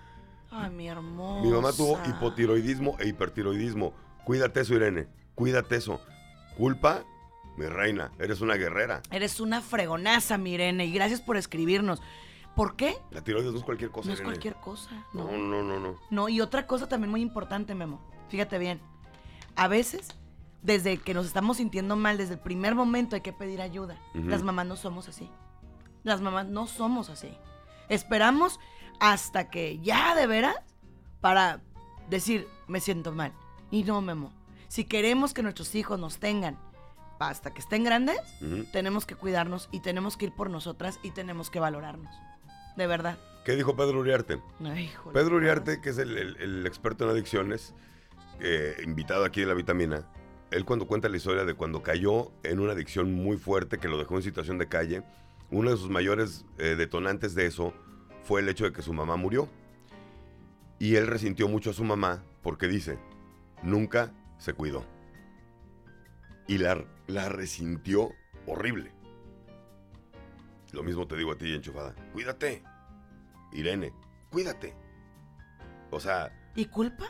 Ay, 0.49 0.71
mi 0.71 0.87
hermosa. 0.87 1.45
Mi 1.45 1.51
mamá 1.51 1.71
tuvo 1.71 1.99
hipotiroidismo 2.07 2.97
e 2.99 3.09
hipertiroidismo. 3.09 3.93
Cuídate 4.25 4.61
eso, 4.61 4.73
Irene. 4.73 5.07
Cuídate 5.35 5.75
eso. 5.77 5.99
Culpa, 6.57 7.03
mi 7.57 7.65
reina. 7.65 8.11
Eres 8.19 8.41
una 8.41 8.55
guerrera. 8.55 9.01
Eres 9.11 9.39
una 9.39 9.61
fregonaza, 9.61 10.37
Mirene, 10.37 10.85
y 10.85 10.91
gracias 10.93 11.21
por 11.21 11.37
escribirnos. 11.37 12.01
¿Por 12.55 12.75
qué? 12.75 12.95
La 13.11 13.21
tiroides 13.21 13.51
no 13.51 13.57
es 13.59 13.63
cualquier 13.65 13.89
cosa, 13.89 14.07
No 14.07 14.13
es 14.13 14.19
Irene. 14.19 14.31
cualquier 14.33 14.55
cosa. 14.55 14.91
No, 15.13 15.25
No. 15.31 15.37
no, 15.37 15.63
no, 15.63 15.79
no. 15.79 15.95
No, 16.11 16.29
y 16.29 16.39
otra 16.41 16.67
cosa 16.67 16.87
también 16.87 17.09
muy 17.09 17.21
importante, 17.21 17.73
Memo. 17.73 17.99
Fíjate 18.29 18.59
bien. 18.59 18.79
A 19.55 19.67
veces, 19.67 20.09
desde 20.61 20.97
que 20.97 21.13
nos 21.15 21.25
estamos 21.25 21.57
sintiendo 21.57 21.95
mal, 21.95 22.17
desde 22.17 22.35
el 22.35 22.39
primer 22.39 22.75
momento 22.75 23.15
hay 23.15 23.21
que 23.21 23.33
pedir 23.33 23.61
ayuda. 23.61 23.97
Las 24.13 24.43
mamás 24.43 24.67
no 24.67 24.75
somos 24.75 25.07
así. 25.09 25.29
Las 26.03 26.21
mamás 26.21 26.45
no 26.47 26.67
somos 26.67 27.09
así. 27.09 27.35
Esperamos 27.89 28.59
hasta 28.99 29.49
que 29.49 29.79
ya 29.79 30.13
de 30.15 30.27
veras 30.27 30.55
para 31.21 31.61
decir, 32.09 32.47
me 32.67 32.79
siento 32.81 33.11
mal. 33.13 33.33
Y 33.71 33.83
no, 33.83 33.99
Memo. 34.01 34.31
Si 34.73 34.85
queremos 34.85 35.35
que 35.35 35.43
nuestros 35.43 35.75
hijos 35.75 35.99
nos 35.99 36.17
tengan 36.17 36.57
hasta 37.19 37.53
que 37.53 37.59
estén 37.59 37.83
grandes, 37.83 38.17
tenemos 38.71 39.05
que 39.05 39.13
cuidarnos 39.13 39.69
y 39.71 39.81
tenemos 39.81 40.17
que 40.17 40.25
ir 40.25 40.31
por 40.35 40.49
nosotras 40.49 40.99
y 41.03 41.11
tenemos 41.11 41.51
que 41.51 41.59
valorarnos. 41.59 42.11
De 42.75 42.87
verdad. 42.87 43.19
¿Qué 43.45 43.55
dijo 43.55 43.75
Pedro 43.75 43.99
Uriarte? 43.99 44.41
Ay, 44.65 44.89
Pedro 45.13 45.29
¿te 45.29 45.35
Uriarte, 45.35 45.79
que 45.79 45.91
es 45.91 45.99
el, 45.99 46.17
el- 46.17 46.37
el 46.37 46.65
experto 46.65 47.03
en 47.03 47.11
adicciones, 47.11 47.75
eh, 48.39 48.75
invitado 48.83 49.25
aquí 49.25 49.41
de 49.41 49.45
la 49.45 49.53
vitamina, 49.53 50.07
él 50.49 50.65
cuando 50.65 50.87
cuenta 50.87 51.07
la 51.07 51.17
historia 51.17 51.45
de 51.45 51.53
cuando 51.53 51.83
cayó 51.83 52.31
en 52.41 52.59
una 52.59 52.71
adicción 52.71 53.13
muy 53.13 53.37
fuerte 53.37 53.77
que 53.77 53.87
lo 53.87 53.99
dejó 53.99 54.15
en 54.15 54.23
situación 54.23 54.57
de 54.57 54.69
calle, 54.69 55.03
uno 55.51 55.69
de 55.69 55.77
sus 55.77 55.91
mayores 55.91 56.45
eh, 56.57 56.73
detonantes 56.75 57.35
de 57.35 57.45
eso 57.45 57.75
fue 58.23 58.41
el 58.41 58.49
hecho 58.49 58.65
de 58.65 58.73
que 58.73 58.81
su 58.81 58.91
mamá 58.91 59.17
murió. 59.17 59.47
Y 60.79 60.95
él 60.95 61.05
resintió 61.05 61.47
mucho 61.47 61.69
a 61.69 61.73
su 61.73 61.83
mamá 61.83 62.23
porque 62.41 62.67
dice, 62.67 62.97
nunca 63.61 64.11
se 64.43 64.53
cuidó. 64.53 64.83
Y 66.47 66.57
la, 66.57 66.83
la 67.07 67.29
resintió 67.29 68.11
horrible. 68.45 68.91
Lo 70.73 70.83
mismo 70.83 71.07
te 71.07 71.15
digo 71.15 71.31
a 71.31 71.37
ti, 71.37 71.53
enchufada. 71.53 71.95
Cuídate. 72.11 72.61
Irene, 73.53 73.93
cuídate. 74.29 74.75
O 75.91 75.99
sea, 75.99 76.29
¿Y 76.55 76.65
culpa? 76.65 77.05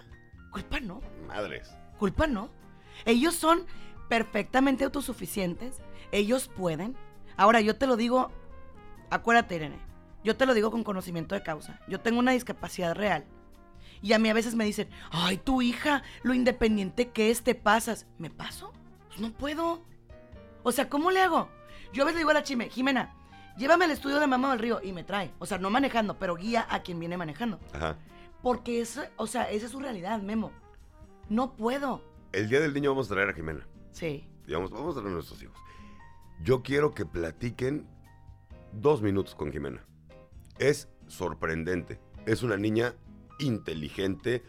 Culpa 0.51 0.79
no. 0.79 1.01
madres. 1.27 1.73
Culpa 1.97 2.27
no. 2.27 2.51
Ellos 3.05 3.33
son 3.33 3.65
perfectamente 4.09 4.83
autosuficientes. 4.83 5.81
Ellos 6.11 6.49
pueden. 6.55 6.95
Ahora, 7.35 7.61
yo 7.61 7.77
te 7.77 7.87
lo 7.87 7.95
digo, 7.95 8.31
acuérdate, 9.09 9.55
Irene. 9.55 9.79
Yo 10.23 10.37
te 10.37 10.45
lo 10.45 10.53
digo 10.53 10.69
con 10.69 10.83
conocimiento 10.83 11.33
de 11.33 11.41
causa. 11.41 11.79
Yo 11.87 11.99
tengo 11.99 12.19
una 12.19 12.33
discapacidad 12.33 12.93
real. 12.93 13.25
Y 14.03 14.11
a 14.11 14.19
mí 14.19 14.29
a 14.29 14.33
veces 14.33 14.53
me 14.53 14.65
dicen, 14.65 14.89
ay, 15.11 15.37
tu 15.37 15.61
hija, 15.61 16.03
lo 16.23 16.33
independiente 16.33 17.09
que 17.09 17.31
es, 17.31 17.41
te 17.41 17.55
pasas. 17.55 18.05
¿Me 18.17 18.29
paso? 18.29 18.73
Pues 19.07 19.21
no 19.21 19.31
puedo. 19.31 19.81
O 20.61 20.73
sea, 20.73 20.89
¿cómo 20.89 21.09
le 21.09 21.21
hago? 21.21 21.49
Yo 21.93 22.03
a 22.03 22.05
veces 22.05 22.15
le 22.15 22.19
digo 22.19 22.31
a 22.31 22.33
la 22.33 22.43
chime, 22.43 22.69
Jimena, 22.69 23.15
llévame 23.57 23.85
al 23.85 23.91
estudio 23.91 24.19
de 24.19 24.27
Mamá 24.27 24.51
del 24.51 24.59
Río 24.59 24.81
y 24.83 24.91
me 24.91 25.05
trae. 25.05 25.31
O 25.39 25.45
sea, 25.45 25.57
no 25.57 25.69
manejando, 25.69 26.19
pero 26.19 26.35
guía 26.35 26.67
a 26.69 26.83
quien 26.83 26.99
viene 26.99 27.15
manejando. 27.15 27.61
Ajá. 27.71 27.97
Porque 28.41 28.81
eso, 28.81 29.03
o 29.15 29.25
sea, 29.25 29.49
esa 29.49 29.67
es 29.67 29.71
su 29.71 29.79
realidad, 29.79 30.21
Memo. 30.21 30.51
No 31.29 31.55
puedo. 31.55 32.03
El 32.33 32.49
día 32.49 32.59
del 32.59 32.73
niño 32.73 32.89
vamos 32.89 33.09
a 33.09 33.13
traer 33.13 33.29
a 33.29 33.33
Jimena. 33.33 33.65
Sí. 33.93 34.27
Digamos, 34.45 34.69
vamos 34.71 34.97
a 34.97 34.99
traer 34.99 35.11
a 35.11 35.15
nuestros 35.15 35.41
hijos. 35.41 35.57
Yo 36.41 36.61
quiero 36.61 36.93
que 36.93 37.05
platiquen 37.05 37.87
dos 38.73 39.01
minutos 39.01 39.33
con 39.33 39.53
Jimena. 39.53 39.85
Es 40.59 40.89
sorprendente. 41.07 42.01
Es 42.25 42.43
una 42.43 42.57
niña 42.57 42.95
inteligente, 43.39 44.43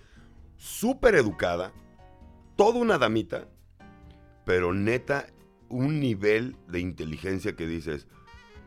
súper 0.56 1.14
educada, 1.14 1.72
toda 2.56 2.78
una 2.78 2.98
damita, 2.98 3.48
pero 4.44 4.72
neta, 4.72 5.26
un 5.68 6.00
nivel 6.00 6.56
de 6.68 6.80
inteligencia 6.80 7.56
que 7.56 7.66
dices, 7.66 8.06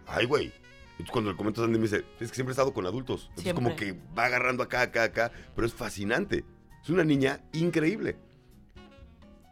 ay, 0.06 0.26
güey. 0.26 0.52
Y 1.00 1.04
tú 1.04 1.12
cuando 1.12 1.32
le 1.32 1.38
comentas 1.38 1.62
a 1.62 1.66
Andy 1.66 1.78
me 1.78 1.84
dice, 1.84 2.06
es 2.20 2.30
que 2.30 2.36
siempre 2.36 2.52
he 2.52 2.54
estado 2.54 2.74
con 2.74 2.86
adultos. 2.86 3.30
Es 3.38 3.54
como 3.54 3.76
que 3.76 3.96
va 4.18 4.26
agarrando 4.26 4.64
acá, 4.64 4.82
acá, 4.82 5.04
acá, 5.04 5.32
pero 5.56 5.68
es 5.68 5.74
fascinante. 5.74 6.44
Es 6.82 6.90
una 6.90 7.04
niña 7.04 7.42
increíble. 7.54 8.18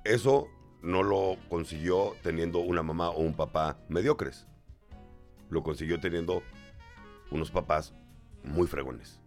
Eso 0.04 0.48
no 0.82 1.04
lo 1.04 1.38
consiguió 1.50 2.16
teniendo 2.22 2.60
una 2.60 2.84
mamá 2.84 3.10
o 3.10 3.20
un 3.20 3.36
papá 3.36 3.80
mediocres. 3.90 4.48
Lo 5.50 5.64
consiguió 5.64 6.00
teniendo 6.00 6.42
unos 7.32 7.52
papás 7.52 7.94
muy 8.44 8.68
fregones, 8.68 9.20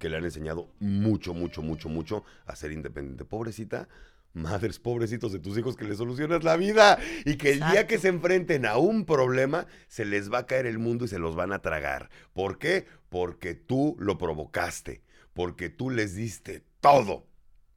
que 0.00 0.08
le 0.08 0.16
han 0.16 0.24
enseñado 0.24 0.72
mucho, 0.80 1.32
mucho, 1.32 1.62
mucho, 1.62 1.88
mucho 1.88 2.24
a 2.46 2.56
ser 2.56 2.72
independiente. 2.72 3.24
Pobrecita, 3.24 3.88
madres, 4.32 4.80
pobrecitos 4.80 5.30
de 5.32 5.38
tus 5.38 5.56
hijos 5.56 5.76
que 5.76 5.84
les 5.84 5.98
solucionas 5.98 6.42
la 6.42 6.56
vida 6.56 6.98
y 7.24 7.36
que 7.36 7.52
el 7.52 7.60
día 7.60 7.86
que 7.86 7.98
se 7.98 8.08
enfrenten 8.08 8.66
a 8.66 8.78
un 8.78 9.04
problema, 9.04 9.66
se 9.86 10.04
les 10.04 10.32
va 10.32 10.38
a 10.38 10.46
caer 10.46 10.66
el 10.66 10.80
mundo 10.80 11.04
y 11.04 11.08
se 11.08 11.20
los 11.20 11.36
van 11.36 11.52
a 11.52 11.62
tragar. 11.62 12.10
¿Por 12.32 12.58
qué? 12.58 12.86
Porque 13.08 13.54
tú 13.54 13.94
lo 14.00 14.18
provocaste, 14.18 15.02
porque 15.32 15.70
tú 15.70 15.90
les 15.90 16.16
diste 16.16 16.64
todo. 16.80 17.26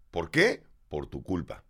¿Por 0.10 0.32
qué? 0.32 0.64
Por 0.90 1.06
tu 1.08 1.22
culpa. 1.22 1.64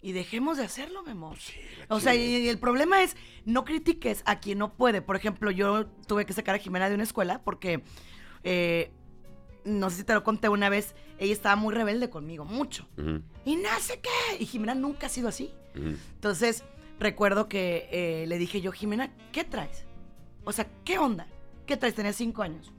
Y 0.00 0.12
dejemos 0.12 0.58
de 0.58 0.64
hacerlo, 0.64 1.02
Memo. 1.02 1.34
Sí, 1.34 1.54
O 1.88 1.98
sea, 1.98 2.14
y 2.14 2.48
el 2.48 2.58
problema 2.58 3.02
es 3.02 3.16
no 3.44 3.64
critiques 3.64 4.22
a 4.26 4.38
quien 4.38 4.58
no 4.58 4.74
puede. 4.74 5.02
Por 5.02 5.16
ejemplo, 5.16 5.50
yo 5.50 5.86
tuve 6.06 6.24
que 6.24 6.32
sacar 6.32 6.54
a 6.54 6.58
Jimena 6.58 6.88
de 6.88 6.94
una 6.94 7.02
escuela 7.02 7.42
porque, 7.42 7.82
eh, 8.44 8.92
no 9.64 9.90
sé 9.90 9.96
si 9.98 10.04
te 10.04 10.14
lo 10.14 10.24
conté 10.24 10.48
una 10.48 10.68
vez, 10.68 10.94
ella 11.18 11.32
estaba 11.32 11.56
muy 11.56 11.74
rebelde 11.74 12.10
conmigo, 12.10 12.44
mucho. 12.44 12.86
Y 13.44 13.56
no 13.56 13.68
sé 13.80 14.00
qué. 14.00 14.42
Y 14.42 14.46
Jimena 14.46 14.74
nunca 14.74 15.06
ha 15.06 15.10
sido 15.10 15.28
así. 15.28 15.52
Entonces, 15.74 16.64
recuerdo 16.98 17.48
que 17.48 17.88
eh, 17.92 18.26
le 18.26 18.38
dije 18.38 18.60
yo, 18.60 18.72
Jimena, 18.72 19.12
¿qué 19.32 19.44
traes? 19.44 19.84
O 20.44 20.52
sea, 20.52 20.66
¿qué 20.84 20.98
onda? 20.98 21.26
¿Qué 21.66 21.76
traes? 21.76 21.94
Tenía 21.94 22.12
cinco 22.12 22.42
años. 22.42 22.72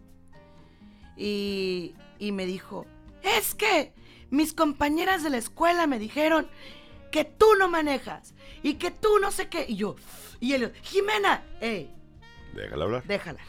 Y, 1.17 1.93
y 2.17 2.31
me 2.31 2.45
dijo, 2.45 2.85
es 3.21 3.53
que 3.55 3.93
mis 4.29 4.53
compañeras 4.53 5.23
de 5.23 5.29
la 5.29 5.37
escuela 5.37 5.85
me 5.87 5.99
dijeron 5.99 6.47
que 7.11 7.25
tú 7.25 7.45
no 7.57 7.67
manejas 7.67 8.33
y 8.63 8.75
que 8.75 8.91
tú 8.91 9.19
no 9.21 9.31
sé 9.31 9.47
qué. 9.49 9.65
Y 9.67 9.75
yo, 9.75 9.95
y 10.39 10.53
él, 10.53 10.73
Jimena, 10.81 11.43
ey, 11.61 11.93
Déjala 12.53 12.85
hablar. 12.85 13.03
déjala. 13.05 13.39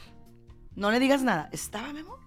No 0.76 0.90
le 0.90 0.98
digas 1.00 1.22
nada. 1.22 1.48
¿Estaba 1.52 1.92
Memo? 1.92 2.18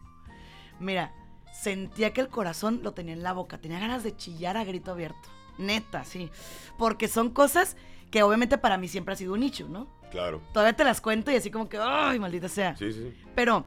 Mira, 0.83 1.13
sentía 1.51 2.13
que 2.13 2.21
el 2.21 2.29
corazón 2.29 2.81
lo 2.83 2.93
tenía 2.93 3.13
en 3.13 3.23
la 3.23 3.33
boca. 3.33 3.57
Tenía 3.59 3.79
ganas 3.79 4.03
de 4.03 4.15
chillar 4.15 4.57
a 4.57 4.63
grito 4.63 4.91
abierto. 4.91 5.29
Neta, 5.57 6.03
sí. 6.03 6.29
Porque 6.77 7.07
son 7.07 7.29
cosas 7.29 7.77
que 8.11 8.23
obviamente 8.23 8.57
para 8.57 8.77
mí 8.77 8.87
siempre 8.87 9.13
ha 9.13 9.17
sido 9.17 9.33
un 9.33 9.39
nicho, 9.39 9.67
¿no? 9.69 9.87
Claro. 10.11 10.41
Todavía 10.53 10.75
te 10.75 10.83
las 10.83 11.01
cuento 11.01 11.31
y 11.31 11.35
así 11.35 11.49
como 11.49 11.67
que, 11.67 11.77
ay, 11.79 12.19
maldita 12.19 12.47
sea. 12.47 12.75
Sí, 12.75 12.91
sí. 12.91 13.13
Pero, 13.33 13.65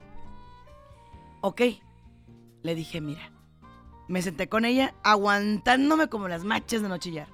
ok, 1.41 1.61
le 2.63 2.75
dije, 2.75 3.01
mira, 3.01 3.33
me 4.09 4.23
senté 4.23 4.49
con 4.49 4.65
ella 4.65 4.95
aguantándome 5.03 6.09
como 6.09 6.29
las 6.29 6.45
machas 6.45 6.83
de 6.83 6.89
no 6.89 6.99
chillar. 6.99 7.29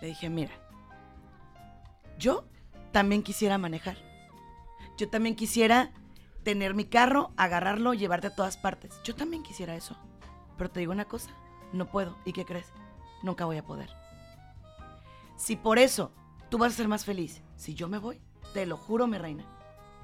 Le 0.00 0.08
dije, 0.08 0.30
mira, 0.30 0.52
yo 2.18 2.44
también 2.92 3.22
quisiera 3.22 3.58
manejar. 3.58 3.96
Yo 4.96 5.08
también 5.08 5.34
quisiera 5.34 5.92
tener 6.42 6.74
mi 6.74 6.84
carro, 6.84 7.32
agarrarlo, 7.36 7.94
llevarte 7.94 8.28
a 8.28 8.34
todas 8.34 8.56
partes. 8.56 9.00
Yo 9.04 9.14
también 9.14 9.42
quisiera 9.42 9.74
eso. 9.74 9.96
Pero 10.56 10.70
te 10.70 10.80
digo 10.80 10.92
una 10.92 11.04
cosa, 11.06 11.30
no 11.72 11.86
puedo. 11.86 12.16
¿Y 12.24 12.32
qué 12.32 12.44
crees? 12.44 12.66
Nunca 13.22 13.44
voy 13.44 13.58
a 13.58 13.64
poder. 13.64 13.90
Si 15.36 15.56
por 15.56 15.78
eso 15.78 16.12
tú 16.50 16.58
vas 16.58 16.72
a 16.72 16.76
ser 16.76 16.88
más 16.88 17.04
feliz, 17.04 17.40
si 17.56 17.74
yo 17.74 17.88
me 17.88 17.98
voy, 17.98 18.20
te 18.52 18.66
lo 18.66 18.76
juro, 18.76 19.06
mi 19.06 19.18
reina, 19.18 19.44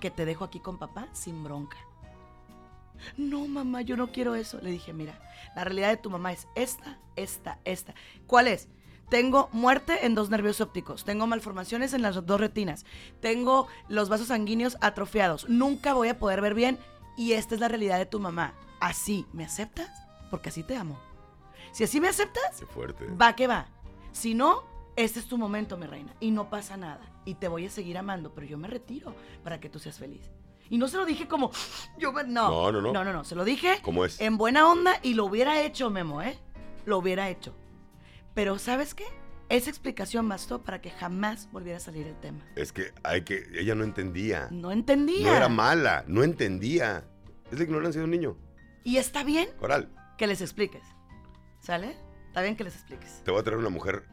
que 0.00 0.10
te 0.10 0.24
dejo 0.24 0.44
aquí 0.44 0.60
con 0.60 0.78
papá 0.78 1.08
sin 1.12 1.42
bronca. 1.44 1.76
No, 3.16 3.46
mamá, 3.46 3.82
yo 3.82 3.96
no 3.96 4.12
quiero 4.12 4.34
eso. 4.34 4.58
Le 4.62 4.70
dije, 4.70 4.92
mira, 4.92 5.20
la 5.54 5.64
realidad 5.64 5.88
de 5.88 5.96
tu 5.96 6.10
mamá 6.10 6.32
es 6.32 6.48
esta, 6.54 6.98
esta, 7.16 7.58
esta. 7.64 7.94
¿Cuál 8.26 8.48
es? 8.48 8.68
Tengo 9.08 9.48
muerte 9.52 10.04
en 10.04 10.14
dos 10.16 10.30
nervios 10.30 10.60
ópticos, 10.60 11.04
tengo 11.04 11.26
malformaciones 11.28 11.94
en 11.94 12.02
las 12.02 12.26
dos 12.26 12.40
retinas, 12.40 12.84
tengo 13.20 13.68
los 13.88 14.08
vasos 14.08 14.28
sanguíneos 14.28 14.76
atrofiados, 14.80 15.48
nunca 15.48 15.94
voy 15.94 16.08
a 16.08 16.18
poder 16.18 16.40
ver 16.40 16.54
bien 16.54 16.78
y 17.16 17.32
esta 17.32 17.54
es 17.54 17.60
la 17.60 17.68
realidad 17.68 17.98
de 17.98 18.06
tu 18.06 18.18
mamá. 18.18 18.52
Así, 18.80 19.24
¿me 19.32 19.44
aceptas? 19.44 19.88
Porque 20.30 20.48
así 20.48 20.62
te 20.64 20.76
amo. 20.76 20.98
Si 21.72 21.84
así 21.84 22.00
me 22.00 22.08
aceptas, 22.08 22.58
Qué 22.58 22.66
fuerte. 22.66 23.06
va 23.20 23.36
que 23.36 23.46
va. 23.46 23.68
Si 24.12 24.34
no, 24.34 24.64
este 24.96 25.20
es 25.20 25.26
tu 25.28 25.38
momento, 25.38 25.76
mi 25.76 25.86
reina, 25.86 26.12
y 26.20 26.30
no 26.32 26.50
pasa 26.50 26.76
nada. 26.76 27.00
Y 27.24 27.34
te 27.34 27.48
voy 27.48 27.66
a 27.66 27.70
seguir 27.70 27.98
amando, 27.98 28.32
pero 28.34 28.46
yo 28.46 28.58
me 28.58 28.66
retiro 28.68 29.14
para 29.44 29.60
que 29.60 29.68
tú 29.68 29.78
seas 29.78 29.98
feliz. 29.98 30.22
Y 30.68 30.78
no 30.78 30.88
se 30.88 30.96
lo 30.96 31.04
dije 31.06 31.28
como, 31.28 31.52
yo 31.96 32.12
me- 32.12 32.24
no. 32.24 32.48
No, 32.48 32.72
no, 32.72 32.80
no. 32.82 32.92
No, 32.92 33.04
no, 33.04 33.12
no. 33.12 33.24
Se 33.24 33.36
lo 33.36 33.44
dije 33.44 33.78
¿Cómo 33.82 34.04
es? 34.04 34.20
en 34.20 34.36
buena 34.36 34.68
onda 34.68 34.98
y 35.02 35.14
lo 35.14 35.26
hubiera 35.26 35.60
hecho, 35.60 35.90
Memo, 35.90 36.22
¿eh? 36.22 36.36
Lo 36.86 36.98
hubiera 36.98 37.28
hecho. 37.30 37.54
Pero, 38.36 38.58
¿sabes 38.58 38.94
qué? 38.94 39.04
Esa 39.48 39.70
explicación 39.70 40.28
bastó 40.28 40.62
para 40.62 40.82
que 40.82 40.90
jamás 40.90 41.48
volviera 41.52 41.78
a 41.78 41.80
salir 41.80 42.06
el 42.06 42.20
tema. 42.20 42.44
Es 42.54 42.70
que 42.70 42.92
hay 43.02 43.22
que. 43.22 43.46
Ella 43.54 43.74
no 43.74 43.82
entendía. 43.82 44.48
No 44.50 44.70
entendía. 44.70 45.30
No 45.30 45.34
era 45.34 45.48
mala, 45.48 46.04
no 46.06 46.22
entendía. 46.22 47.08
Es 47.50 47.58
la 47.58 47.64
ignorancia 47.64 48.00
de 48.00 48.04
un 48.04 48.10
niño. 48.10 48.36
Y 48.84 48.98
está 48.98 49.24
bien 49.24 49.48
Coral, 49.58 49.88
que 50.18 50.26
les 50.26 50.42
expliques. 50.42 50.82
¿Sale? 51.60 51.96
Está 52.26 52.42
bien 52.42 52.56
que 52.56 52.64
les 52.64 52.74
expliques. 52.74 53.22
te 53.24 53.30
voy 53.30 53.40
a 53.40 53.42
traer 53.42 53.58
una 53.58 53.70
mujer 53.70 54.06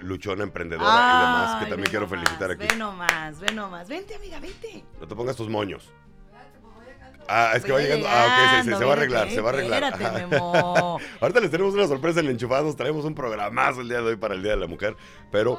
luchona, 0.00 0.42
emprendedora 0.42 0.90
y 0.90 1.26
demás 1.26 1.64
que 1.64 1.70
también 1.70 1.88
quiero 1.88 2.06
felicitar 2.06 2.50
aquí. 2.50 2.66
Ve 2.68 2.76
nomás, 2.76 3.40
ve 3.40 3.54
nomás. 3.54 3.88
Vente, 3.88 4.14
amiga, 4.14 4.40
vente. 4.40 4.84
No 5.00 5.08
te 5.08 5.16
pongas 5.16 5.36
tus 5.36 5.48
moños. 5.48 5.90
Ah, 7.28 7.52
es 7.54 7.64
que 7.64 7.72
va 7.72 7.80
llegando. 7.80 8.06
Ah, 8.08 8.24
ok, 8.26 8.34
se- 8.34 8.50
llegando, 8.62 8.78
se 8.78 8.84
va 8.84 8.90
a 8.90 8.96
arreglar, 8.96 9.30
se 9.30 9.40
va 9.40 9.50
a 9.50 9.52
arreglar. 9.52 9.82
Espérate. 9.84 10.26
Memo. 10.26 10.98
Ahorita 11.20 11.40
les 11.40 11.50
tenemos 11.50 11.74
una 11.74 11.86
sorpresa 11.86 12.20
en 12.20 12.26
Enchufados. 12.28 12.76
Traemos 12.76 13.04
un 13.04 13.14
programazo 13.14 13.80
el 13.80 13.88
día 13.88 13.98
de 13.98 14.04
hoy 14.04 14.16
para 14.16 14.34
el 14.34 14.42
Día 14.42 14.52
de 14.52 14.58
la 14.58 14.66
Mujer. 14.66 14.96
Pero 15.30 15.58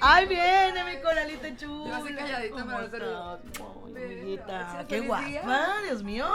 Ay, 0.00 0.26
viene 0.28 0.84
mi 0.84 1.02
coralita 1.02 1.56
chula. 1.56 1.98
Yo 2.00 2.16
calladita 2.16 3.38
amiguita, 3.86 4.78
¿sí, 4.80 4.86
qué 4.88 5.00
guapa, 5.00 5.26
día? 5.26 5.42
Dios 5.86 6.02
mío. 6.02 6.26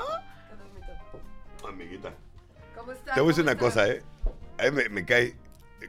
Amiguita. 1.68 2.14
¿Cómo 2.76 2.92
estás? 2.92 3.16
Te 3.16 3.22
voy 3.22 3.30
a 3.30 3.32
decir 3.32 3.44
¿Cómo 3.46 3.52
una 3.54 3.60
cosa? 3.60 3.88
¿eh? 3.88 4.04
A 4.60 4.64
mí 4.66 4.72
me, 4.72 4.90
me 4.90 5.06
cae. 5.06 5.36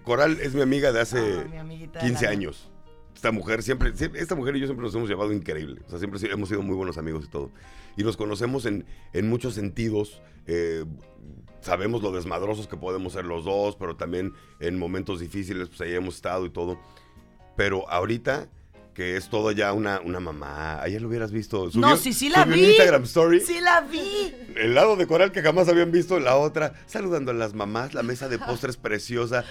Coral 0.04 0.38
es 0.40 0.54
mi 0.54 0.62
amiga 0.62 0.92
de 0.92 1.00
hace 1.00 1.18
Ay, 1.18 1.48
mi 1.50 1.56
amiguita 1.58 1.98
del 2.00 2.08
15 2.08 2.26
alma. 2.26 2.38
años. 2.38 2.70
Esta 3.14 3.32
mujer 3.32 3.62
siempre, 3.62 3.96
siempre- 3.96 4.20
esta 4.20 4.34
mujer 4.34 4.56
y 4.56 4.60
yo 4.60 4.66
siempre 4.66 4.84
nos 4.84 4.94
hemos 4.94 5.08
llevado 5.08 5.32
increíble. 5.32 5.80
O 5.86 5.90
sea, 5.90 5.98
siempre 5.98 6.18
sí- 6.20 6.28
hemos 6.30 6.48
sido 6.48 6.62
muy 6.62 6.74
buenos 6.76 6.98
amigos 6.98 7.24
y 7.24 7.28
todo. 7.28 7.50
Y 7.96 8.04
nos 8.04 8.16
conocemos 8.16 8.66
en, 8.66 8.84
en 9.12 9.28
muchos 9.28 9.54
sentidos. 9.54 10.22
eh, 10.46 10.84
sabemos 11.60 12.00
lo 12.02 12.12
desmadrosos 12.12 12.68
que 12.68 12.76
podemos 12.76 13.14
ser 13.14 13.24
los 13.24 13.44
dos, 13.44 13.74
pero 13.76 13.96
también 13.96 14.32
en 14.60 14.78
momentos 14.78 15.18
difíciles, 15.18 15.68
pues 15.68 15.80
ahí 15.80 15.94
hemos 15.94 16.14
estado 16.16 16.46
y 16.46 16.50
todo. 16.50 16.78
Pero 17.56 17.88
ahorita, 17.90 18.48
que 18.94 19.16
es 19.16 19.28
todo 19.28 19.50
ya 19.50 19.72
una, 19.72 20.00
una 20.00 20.20
mamá. 20.20 20.80
Ayer 20.80 21.02
lo 21.02 21.08
hubieras 21.08 21.32
visto. 21.32 21.68
No, 21.74 21.96
sí, 21.96 22.12
sí 22.12 22.28
la 22.28 22.44
vi. 22.44 22.66
Instagram 22.66 23.02
Story. 23.04 23.40
Sí 23.40 23.60
la 23.60 23.80
vi. 23.80 24.32
El 24.54 24.74
lado 24.74 24.94
de 24.96 25.06
coral 25.06 25.32
que 25.32 25.42
jamás 25.42 25.68
habían 25.68 25.90
visto, 25.90 26.20
la 26.20 26.36
otra, 26.36 26.74
saludando 26.86 27.32
a 27.32 27.34
las 27.34 27.54
mamás, 27.54 27.94
la 27.94 28.02
mesa 28.02 28.28
de 28.28 28.38
postres 28.38 28.76
preciosa, 28.76 29.44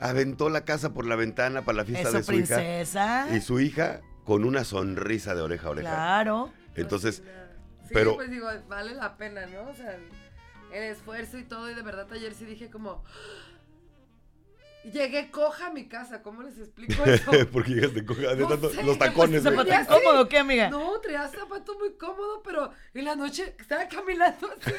aventó 0.00 0.50
la 0.50 0.64
casa 0.64 0.92
por 0.92 1.06
la 1.06 1.16
ventana 1.16 1.64
para 1.64 1.76
la 1.78 1.84
fiesta 1.84 2.08
Eso, 2.08 2.18
de 2.18 2.24
su 2.24 2.32
hija. 2.34 3.28
Y 3.34 3.40
su 3.40 3.60
hija 3.60 4.00
con 4.24 4.44
una 4.44 4.64
sonrisa 4.64 5.34
de 5.34 5.40
oreja 5.40 5.68
a 5.68 5.70
oreja. 5.70 5.90
Claro. 5.90 6.50
Entonces, 6.76 7.22
Sí, 7.86 7.90
pero- 7.94 8.14
pues 8.16 8.30
digo, 8.30 8.48
vale 8.68 8.94
la 8.94 9.16
pena, 9.16 9.46
¿no? 9.46 9.68
O 9.70 9.74
sea, 9.74 9.94
el, 10.72 10.82
esfuerzo 10.82 11.38
y 11.38 11.44
todo. 11.44 11.70
Y 11.70 11.74
de 11.74 11.82
verdad, 11.82 12.06
ayer 12.12 12.34
sí 12.34 12.44
dije 12.44 12.70
como. 12.70 13.04
Llegué 14.92 15.30
coja 15.30 15.68
a 15.68 15.70
mi 15.70 15.88
casa, 15.88 16.20
¿cómo 16.20 16.42
les 16.42 16.58
explico 16.58 17.02
eso? 17.06 17.30
porque 17.50 17.70
llegaste 17.70 18.04
coja 18.04 18.20
de 18.34 18.36
No 18.36 18.48
tanto- 18.48 18.68
sé, 18.68 18.82
los 18.82 18.98
tacones. 18.98 19.42
zapato- 19.42 19.70
¿Zapato 19.70 19.96
incómodo 19.98 20.28
qué, 20.28 20.38
amiga? 20.38 20.68
No, 20.68 21.00
traía 21.00 21.26
zapato 21.26 21.78
muy 21.78 21.94
cómodo, 21.94 22.42
pero 22.42 22.70
en 22.92 23.06
la 23.06 23.16
noche 23.16 23.56
estaba 23.58 23.88
caminando 23.88 24.46
así. 24.52 24.72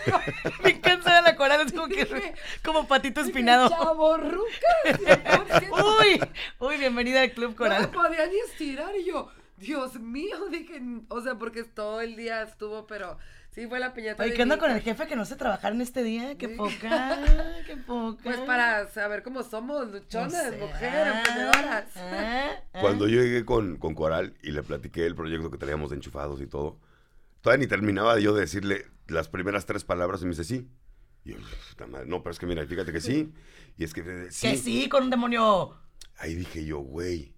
Me 0.64 0.80
cansada 0.80 1.24
la 1.24 1.36
coral, 1.36 1.62
es 1.66 1.72
como 1.74 1.88
que 1.88 2.06
Dije- 2.06 2.36
como 2.64 2.88
patito 2.88 3.22
espinado. 3.22 3.68
Chavorruca. 3.70 4.68
100%. 4.86 5.72
Uy, 6.02 6.22
uy, 6.60 6.78
bienvenida 6.78 7.22
al 7.22 7.32
Club 7.32 7.46
No 7.46 7.50
me 7.50 7.56
Coral. 7.56 7.90
podía 7.90 8.28
ni 8.28 8.38
estirar 8.48 8.96
y 8.96 9.06
yo, 9.06 9.32
Dios 9.58 10.00
mío, 10.00 10.38
dije, 10.52 10.82
o 11.10 11.22
sea, 11.22 11.36
porque 11.36 11.64
todo 11.64 12.02
el 12.02 12.16
día 12.16 12.42
estuvo, 12.44 12.86
pero 12.88 13.18
sí 13.52 13.68
fue 13.68 13.80
la 13.80 13.94
piñata. 13.94 14.24
Oye, 14.24 14.34
¿qué 14.34 14.44
onda 14.44 14.58
con 14.58 14.70
el 14.70 14.82
jefe 14.82 15.08
que 15.08 15.16
no 15.16 15.24
sé 15.26 15.36
trabajar 15.38 15.72
en 15.74 15.82
este 15.82 16.04
día? 16.04 16.38
Qué 16.38 16.50
Sí. 16.50 16.56
poca, 16.56 17.18
qué 17.66 17.78
poca. 17.78 18.22
Pues 18.24 18.38
para 18.40 18.88
saber 18.90 19.24
cómo 19.24 19.44
somos, 19.44 19.88
No 19.88 19.94
luchonas, 19.94 20.34
sé. 20.34 20.58
mujeres, 20.58 21.16
emprendedoras. 21.18 21.86
Ah, 21.96 22.50
ah. 22.74 22.80
Cuando 22.82 23.08
yo 23.08 23.22
llegué 23.22 23.46
con, 23.46 23.78
con 23.78 23.96
Coral 23.96 24.36
y 24.44 24.52
le 24.52 24.62
platiqué 24.62 25.06
el 25.06 25.16
proyecto 25.16 25.50
que 25.50 25.58
teníamos 25.58 25.90
de 25.92 25.96
enchufados 25.98 26.42
y 26.42 26.48
todo, 26.48 26.80
todavía 27.42 27.64
ni 27.64 27.68
terminaba 27.70 28.20
yo 28.20 28.34
de 28.34 28.42
decirle 28.42 28.86
las 29.08 29.30
primeras 29.30 29.66
tres 29.66 29.86
palabras 29.86 30.22
y 30.22 30.26
me 30.26 30.32
dice 30.32 30.44
sí. 30.44 30.68
Y 31.24 31.32
yo, 31.32 31.38
"Puta 31.70 31.88
madre, 31.88 32.06
no, 32.08 32.22
pero 32.22 32.32
es 32.32 32.40
que 32.40 32.46
mira, 32.46 32.66
fíjate 32.68 32.92
que 32.92 33.00
sí. 33.02 33.34
Y 33.78 33.84
es 33.86 33.94
que 33.94 34.04
sí. 34.32 34.48
Que 34.50 34.58
sí, 34.58 34.90
con 34.90 35.04
un 35.06 35.10
demonio. 35.10 35.76
Ahí 36.18 36.36
dije 36.36 36.66
yo, 36.66 36.80
güey, 36.80 37.34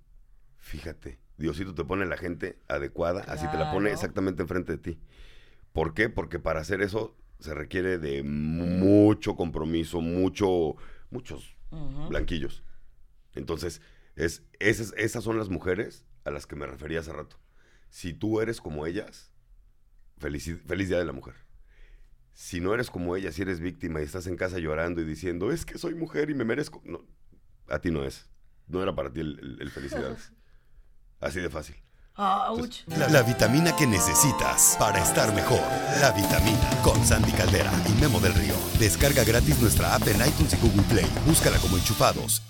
fíjate, 0.58 1.20
Diosito 1.38 1.76
te 1.76 1.86
pone 1.86 2.06
la 2.06 2.18
gente 2.18 2.58
adecuada, 2.68 3.22
así 3.28 3.48
te 3.52 3.58
la 3.58 3.72
pone 3.72 3.92
exactamente 3.92 4.42
enfrente 4.42 4.72
de 4.74 4.78
ti. 4.80 5.00
¿Por 5.74 5.94
qué? 5.94 6.10
Porque 6.10 6.40
para 6.40 6.60
hacer 6.62 6.82
eso 6.82 7.16
se 7.40 7.54
requiere 7.54 8.00
de 8.00 8.24
mucho 8.24 9.36
compromiso, 9.36 10.02
mucho, 10.02 10.76
muchos 11.12 11.56
blanquillos. 12.10 12.64
Entonces, 13.36 13.82
es, 14.16 14.42
esas, 14.60 14.94
esas 14.98 15.24
son 15.24 15.38
las 15.38 15.50
mujeres 15.50 16.06
a 16.24 16.32
las 16.32 16.48
que 16.48 16.56
me 16.56 16.66
refería 16.66 17.02
hace 17.02 17.14
rato. 17.14 17.38
Si 17.90 18.14
tú 18.14 18.42
eres 18.42 18.60
como 18.60 18.88
ellas, 18.88 19.32
feliz, 20.18 20.50
feliz 20.66 20.90
Día 20.90 20.98
de 20.98 21.06
la 21.06 21.12
Mujer. 21.14 21.36
Si 22.34 22.60
no 22.60 22.74
eres 22.74 22.90
como 22.90 23.16
ellas, 23.16 23.36
si 23.36 23.42
eres 23.44 23.60
víctima 23.60 24.00
y 24.02 24.04
estás 24.04 24.26
en 24.28 24.36
casa 24.38 24.58
llorando 24.60 25.02
y 25.02 25.06
diciendo, 25.06 25.52
es 25.52 25.66
que 25.66 25.78
soy 25.78 25.94
mujer 25.96 26.30
y 26.30 26.34
me 26.36 26.46
merezco... 26.46 26.82
No, 26.86 27.06
a 27.70 27.80
ti 27.80 27.92
no 27.92 28.04
es. 28.04 28.30
No 28.68 28.82
era 28.82 28.96
para 28.96 29.12
ti 29.12 29.20
el, 29.22 29.40
el- 29.40 29.62
el 29.62 29.70
felicidades. 29.70 30.32
Así 31.20 31.40
de 31.40 31.50
fácil. 31.50 31.76
La, 32.18 33.08
la 33.10 33.22
vitamina 33.22 33.76
que 33.76 33.86
necesitas 33.86 34.76
para 34.80 35.02
estar 35.04 35.34
mejor. 35.36 35.62
La 36.02 36.12
vitamina 36.12 36.82
con 36.84 37.06
Sandy 37.06 37.32
Caldera 37.32 37.72
y 37.88 38.02
Memo 38.02 38.20
del 38.20 38.34
Río. 38.34 38.56
Descarga 38.80 39.24
gratis 39.24 39.60
nuestra 39.62 39.94
app 39.94 40.08
en 40.08 40.28
iTunes 40.28 40.54
y 40.54 40.58
Google 40.58 40.84
Play. 40.90 41.08
Búscala 41.28 41.58
como 41.60 41.78
enchufados. 41.78 42.42